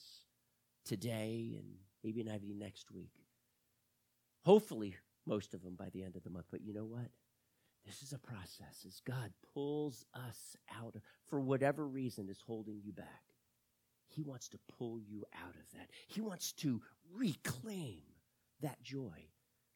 today 0.85 1.55
and 1.57 1.67
maybe 2.03 2.23
not 2.23 2.41
even 2.43 2.59
next 2.59 2.91
week. 2.91 3.13
Hopefully, 4.43 4.95
most 5.25 5.53
of 5.53 5.63
them 5.63 5.75
by 5.75 5.89
the 5.89 6.03
end 6.03 6.15
of 6.15 6.23
the 6.23 6.29
month. 6.29 6.47
But 6.51 6.61
you 6.61 6.73
know 6.73 6.85
what? 6.85 7.09
This 7.85 8.01
is 8.01 8.13
a 8.13 8.19
process 8.19 8.85
as 8.87 9.01
God 9.05 9.31
pulls 9.53 10.05
us 10.13 10.55
out, 10.79 10.95
for 11.25 11.39
whatever 11.39 11.85
reason 11.87 12.29
is 12.29 12.41
holding 12.45 12.79
you 12.81 12.93
back. 12.93 13.23
He 14.07 14.21
wants 14.21 14.47
to 14.49 14.59
pull 14.77 14.99
you 14.99 15.25
out 15.43 15.55
of 15.55 15.71
that. 15.73 15.89
He 16.07 16.21
wants 16.21 16.53
to 16.53 16.81
reclaim 17.11 18.01
that 18.61 18.81
joy 18.81 19.27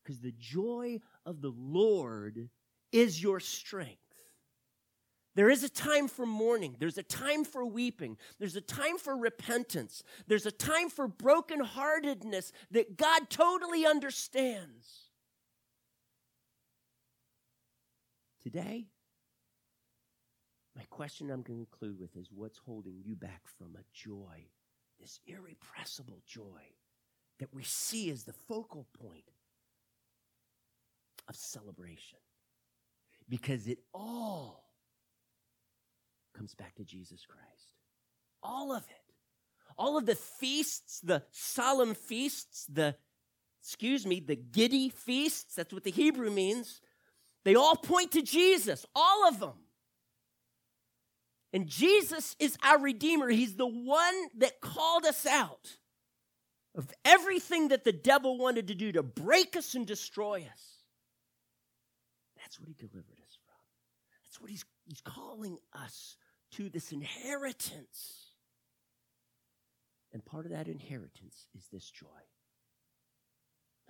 because 0.04 0.22
the 0.22 0.34
joy 0.38 1.00
of 1.26 1.42
the 1.42 1.54
Lord 1.58 2.50
is 2.92 3.22
your 3.22 3.40
strength. 3.40 4.07
There 5.38 5.52
is 5.52 5.64
a 5.64 5.70
time 5.70 6.08
for 6.08 6.26
mourning. 6.26 6.78
There's 6.80 6.98
a 6.98 7.04
time 7.04 7.46
for 7.46 7.64
weeping. 7.64 8.18
There's 8.40 8.56
a 8.56 8.62
time 8.62 8.98
for 8.98 9.16
repentance. 9.16 10.02
There's 10.26 10.48
a 10.48 10.52
time 10.52 10.90
for 10.90 11.08
brokenheartedness 11.08 12.52
that 12.72 12.98
God 12.98 13.30
totally 13.30 13.86
understands. 13.86 15.12
Today, 18.42 18.88
my 20.76 20.86
question 20.90 21.30
I'm 21.30 21.44
going 21.44 21.60
to 21.60 21.66
conclude 21.68 22.00
with 22.00 22.18
is 22.18 22.30
what's 22.34 22.58
holding 22.58 23.00
you 23.06 23.16
back 23.16 23.42
from 23.60 23.76
a 23.76 23.86
joy, 23.94 24.48
this 25.00 25.20
irrepressible 25.28 26.24
joy 26.26 26.64
that 27.40 27.54
we 27.54 27.62
see 27.62 28.10
as 28.10 28.24
the 28.24 28.34
focal 28.34 28.88
point 29.00 29.30
of 31.30 31.36
celebration? 31.36 32.18
Because 33.30 33.68
it 33.68 33.78
all 33.94 34.66
comes 36.38 36.54
back 36.54 36.76
to 36.76 36.84
Jesus 36.84 37.26
Christ. 37.26 37.74
All 38.44 38.72
of 38.72 38.84
it. 38.84 39.14
All 39.78 39.98
of 39.98 40.06
the 40.06 40.16
feasts, 40.16 41.00
the 41.02 41.24
solemn 41.32 41.94
feasts, 41.94 42.66
the, 42.68 42.96
excuse 43.62 44.06
me, 44.06 44.20
the 44.20 44.36
giddy 44.36 44.90
feasts, 44.90 45.56
that's 45.56 45.74
what 45.74 45.84
the 45.84 45.92
Hebrew 45.92 46.32
means, 46.32 46.82
they 47.44 47.56
all 47.56 47.76
point 47.76 48.12
to 48.14 48.22
Jesus, 48.22 48.86
all 48.96 49.28
of 49.28 49.40
them. 49.40 49.54
And 51.54 51.68
Jesus 51.68 52.36
is 52.40 52.58
our 52.64 52.80
Redeemer. 52.80 53.30
He's 53.30 53.56
the 53.56 53.68
one 53.68 54.16
that 54.38 54.60
called 54.62 55.06
us 55.06 55.26
out 55.26 55.78
of 56.76 56.92
everything 57.06 57.70
that 57.70 57.84
the 57.84 57.94
devil 57.94 58.38
wanted 58.38 58.68
to 58.68 58.76
do 58.76 58.92
to 58.92 59.04
break 59.04 59.56
us 59.56 59.74
and 59.74 59.88
destroy 59.88 60.46
us. 60.52 60.64
That's 62.38 62.60
what 62.60 62.68
he 62.68 62.74
delivered 62.74 63.20
us 63.24 63.38
from. 63.46 63.56
That's 64.24 64.42
what 64.42 64.50
he's, 64.50 64.66
he's 64.88 65.02
calling 65.02 65.58
us 65.74 66.18
to 66.52 66.70
this 66.70 66.91
inheritance. 66.91 68.28
And 70.14 70.24
part 70.26 70.45
of 70.45 70.52
that 70.52 70.68
inheritance 70.68 71.48
is 71.56 71.68
this 71.72 71.89
joy. 71.89 72.08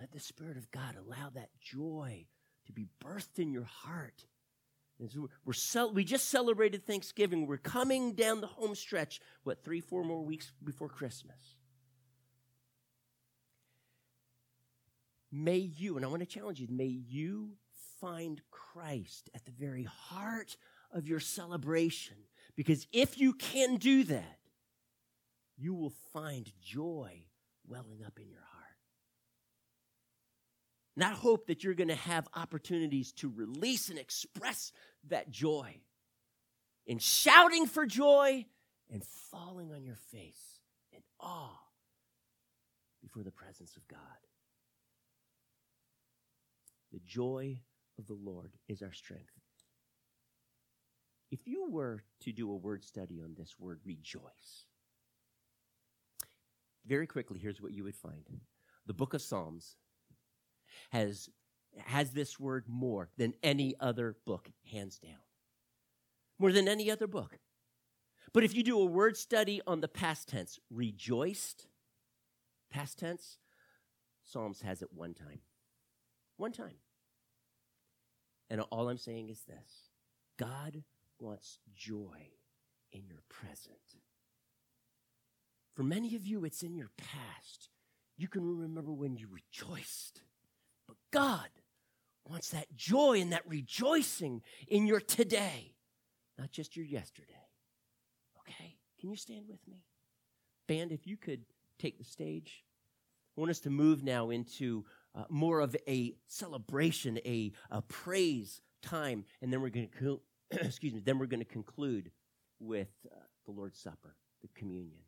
Let 0.00 0.12
the 0.12 0.20
Spirit 0.20 0.56
of 0.56 0.70
God 0.70 0.96
allow 0.96 1.30
that 1.30 1.50
joy 1.60 2.26
to 2.66 2.72
be 2.72 2.88
birthed 3.04 3.38
in 3.38 3.52
your 3.52 3.64
heart. 3.64 4.24
We're 4.98 5.88
we 5.92 6.04
just 6.04 6.28
celebrated 6.28 6.84
Thanksgiving. 6.84 7.46
We're 7.46 7.56
coming 7.56 8.14
down 8.14 8.40
the 8.40 8.48
home 8.48 8.74
stretch, 8.74 9.20
what, 9.44 9.62
three, 9.62 9.80
four 9.80 10.02
more 10.02 10.22
weeks 10.22 10.52
before 10.62 10.88
Christmas. 10.88 11.36
May 15.30 15.58
you, 15.58 15.96
and 15.96 16.04
I 16.04 16.08
want 16.08 16.20
to 16.20 16.26
challenge 16.26 16.58
you, 16.58 16.68
may 16.70 16.86
you 16.86 17.52
find 18.00 18.40
Christ 18.50 19.30
at 19.34 19.44
the 19.44 19.52
very 19.52 19.84
heart 19.84 20.56
of 20.90 21.06
your 21.06 21.20
celebration. 21.20 22.16
Because 22.58 22.88
if 22.92 23.20
you 23.20 23.34
can 23.34 23.76
do 23.76 24.02
that, 24.02 24.38
you 25.56 25.74
will 25.74 25.92
find 26.12 26.50
joy 26.60 27.22
welling 27.68 28.02
up 28.04 28.18
in 28.18 28.28
your 28.28 28.40
heart. 28.40 28.64
I 31.00 31.14
hope 31.14 31.46
that 31.46 31.62
you're 31.62 31.74
going 31.74 31.86
to 31.86 31.94
have 31.94 32.26
opportunities 32.34 33.12
to 33.12 33.32
release 33.32 33.90
and 33.90 33.98
express 33.98 34.72
that 35.06 35.30
joy 35.30 35.76
in 36.84 36.98
shouting 36.98 37.66
for 37.66 37.86
joy 37.86 38.44
and 38.90 39.04
falling 39.30 39.70
on 39.70 39.84
your 39.84 39.94
face 40.10 40.58
in 40.92 40.98
awe 41.20 41.60
before 43.00 43.22
the 43.22 43.30
presence 43.30 43.76
of 43.76 43.86
God. 43.86 44.00
The 46.92 47.00
joy 47.06 47.60
of 48.00 48.08
the 48.08 48.18
Lord 48.20 48.50
is 48.66 48.82
our 48.82 48.92
strength. 48.92 49.37
If 51.30 51.46
you 51.46 51.68
were 51.70 52.02
to 52.20 52.32
do 52.32 52.50
a 52.50 52.56
word 52.56 52.84
study 52.84 53.20
on 53.22 53.34
this 53.36 53.54
word 53.58 53.80
rejoice, 53.84 54.66
very 56.86 57.06
quickly, 57.06 57.38
here's 57.38 57.60
what 57.60 57.72
you 57.72 57.84
would 57.84 57.96
find. 57.96 58.24
The 58.86 58.94
book 58.94 59.12
of 59.12 59.20
Psalms 59.20 59.76
has, 60.90 61.28
has 61.76 62.12
this 62.12 62.40
word 62.40 62.64
more 62.66 63.10
than 63.18 63.34
any 63.42 63.74
other 63.78 64.16
book, 64.24 64.50
hands 64.70 64.98
down. 64.98 65.20
More 66.38 66.52
than 66.52 66.66
any 66.66 66.90
other 66.90 67.06
book. 67.06 67.38
But 68.32 68.44
if 68.44 68.54
you 68.54 68.62
do 68.62 68.80
a 68.80 68.84
word 68.84 69.16
study 69.16 69.60
on 69.66 69.80
the 69.80 69.88
past 69.88 70.28
tense, 70.28 70.58
rejoiced, 70.70 71.66
past 72.70 72.98
tense, 72.98 73.38
Psalms 74.24 74.62
has 74.62 74.82
it 74.82 74.92
one 74.92 75.14
time. 75.14 75.40
One 76.36 76.52
time. 76.52 76.76
And 78.50 78.60
all 78.60 78.88
I'm 78.88 78.98
saying 78.98 79.28
is 79.28 79.42
this 79.42 79.90
God 80.38 80.84
wants 81.20 81.58
joy 81.74 82.30
in 82.92 83.06
your 83.06 83.22
present. 83.28 83.76
For 85.74 85.82
many 85.82 86.14
of 86.16 86.26
you, 86.26 86.44
it's 86.44 86.62
in 86.62 86.74
your 86.74 86.90
past. 86.96 87.68
You 88.16 88.28
can 88.28 88.58
remember 88.58 88.92
when 88.92 89.16
you 89.16 89.28
rejoiced. 89.30 90.22
But 90.86 90.96
God 91.12 91.48
wants 92.24 92.50
that 92.50 92.74
joy 92.74 93.20
and 93.20 93.32
that 93.32 93.46
rejoicing 93.46 94.42
in 94.66 94.86
your 94.86 95.00
today, 95.00 95.74
not 96.38 96.50
just 96.50 96.76
your 96.76 96.86
yesterday. 96.86 97.46
Okay? 98.40 98.76
Can 99.00 99.10
you 99.10 99.16
stand 99.16 99.44
with 99.48 99.66
me? 99.68 99.84
Band, 100.66 100.90
if 100.90 101.06
you 101.06 101.16
could 101.16 101.44
take 101.78 101.98
the 101.98 102.04
stage. 102.04 102.64
I 103.36 103.40
want 103.40 103.50
us 103.50 103.60
to 103.60 103.70
move 103.70 104.02
now 104.02 104.30
into 104.30 104.84
uh, 105.14 105.24
more 105.28 105.60
of 105.60 105.76
a 105.86 106.14
celebration, 106.26 107.18
a, 107.24 107.52
a 107.70 107.82
praise 107.82 108.60
time, 108.82 109.24
and 109.40 109.52
then 109.52 109.60
we're 109.60 109.70
going 109.70 109.88
to 109.88 110.20
excuse 110.50 110.94
me, 110.94 111.00
then 111.00 111.18
we're 111.18 111.26
going 111.26 111.40
to 111.40 111.46
conclude 111.46 112.10
with 112.60 112.88
uh, 113.06 113.14
the 113.46 113.52
Lord's 113.52 113.78
Supper, 113.78 114.16
the 114.42 114.48
communion. 114.54 115.00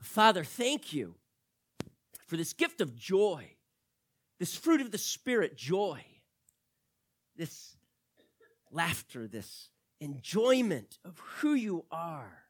Father, 0.00 0.44
thank 0.44 0.92
you 0.92 1.14
for 2.26 2.36
this 2.36 2.52
gift 2.52 2.80
of 2.80 2.94
joy, 2.94 3.50
this 4.38 4.54
fruit 4.54 4.80
of 4.80 4.90
the 4.90 4.98
Spirit, 4.98 5.56
joy, 5.56 6.04
this 7.36 7.76
laughter, 8.70 9.26
this 9.26 9.70
enjoyment 10.00 10.98
of 11.04 11.18
who 11.18 11.54
you 11.54 11.86
are, 11.90 12.42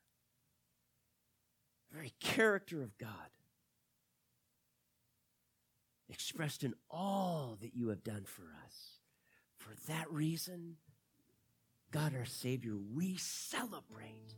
the 1.91 1.97
very 1.97 2.14
character 2.20 2.82
of 2.82 2.97
God, 2.99 3.30
expressed 6.09 6.64
in 6.64 6.74
all 6.91 7.57
that 7.61 7.74
you 7.74 7.89
have 7.89 8.03
done 8.03 8.24
for 8.24 8.45
us. 8.64 9.01
For 9.59 9.70
that 9.89 10.11
reason, 10.11 10.76
God 11.91 12.14
our 12.14 12.24
Savior, 12.24 12.74
we 12.95 13.16
celebrate 13.16 14.34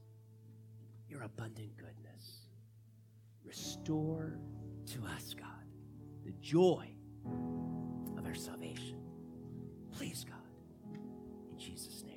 your 1.09 1.23
abundant 1.23 1.77
goodness. 1.77 2.49
Restore 3.45 4.39
to 4.87 5.05
us, 5.07 5.35
God, 5.35 5.47
the 6.25 6.33
joy 6.41 6.87
of 8.17 8.27
our 8.27 8.35
salvation. 8.35 9.01
Please, 9.97 10.25
God, 10.25 10.37
in 11.51 11.59
Jesus' 11.59 12.03
name. 12.05 12.08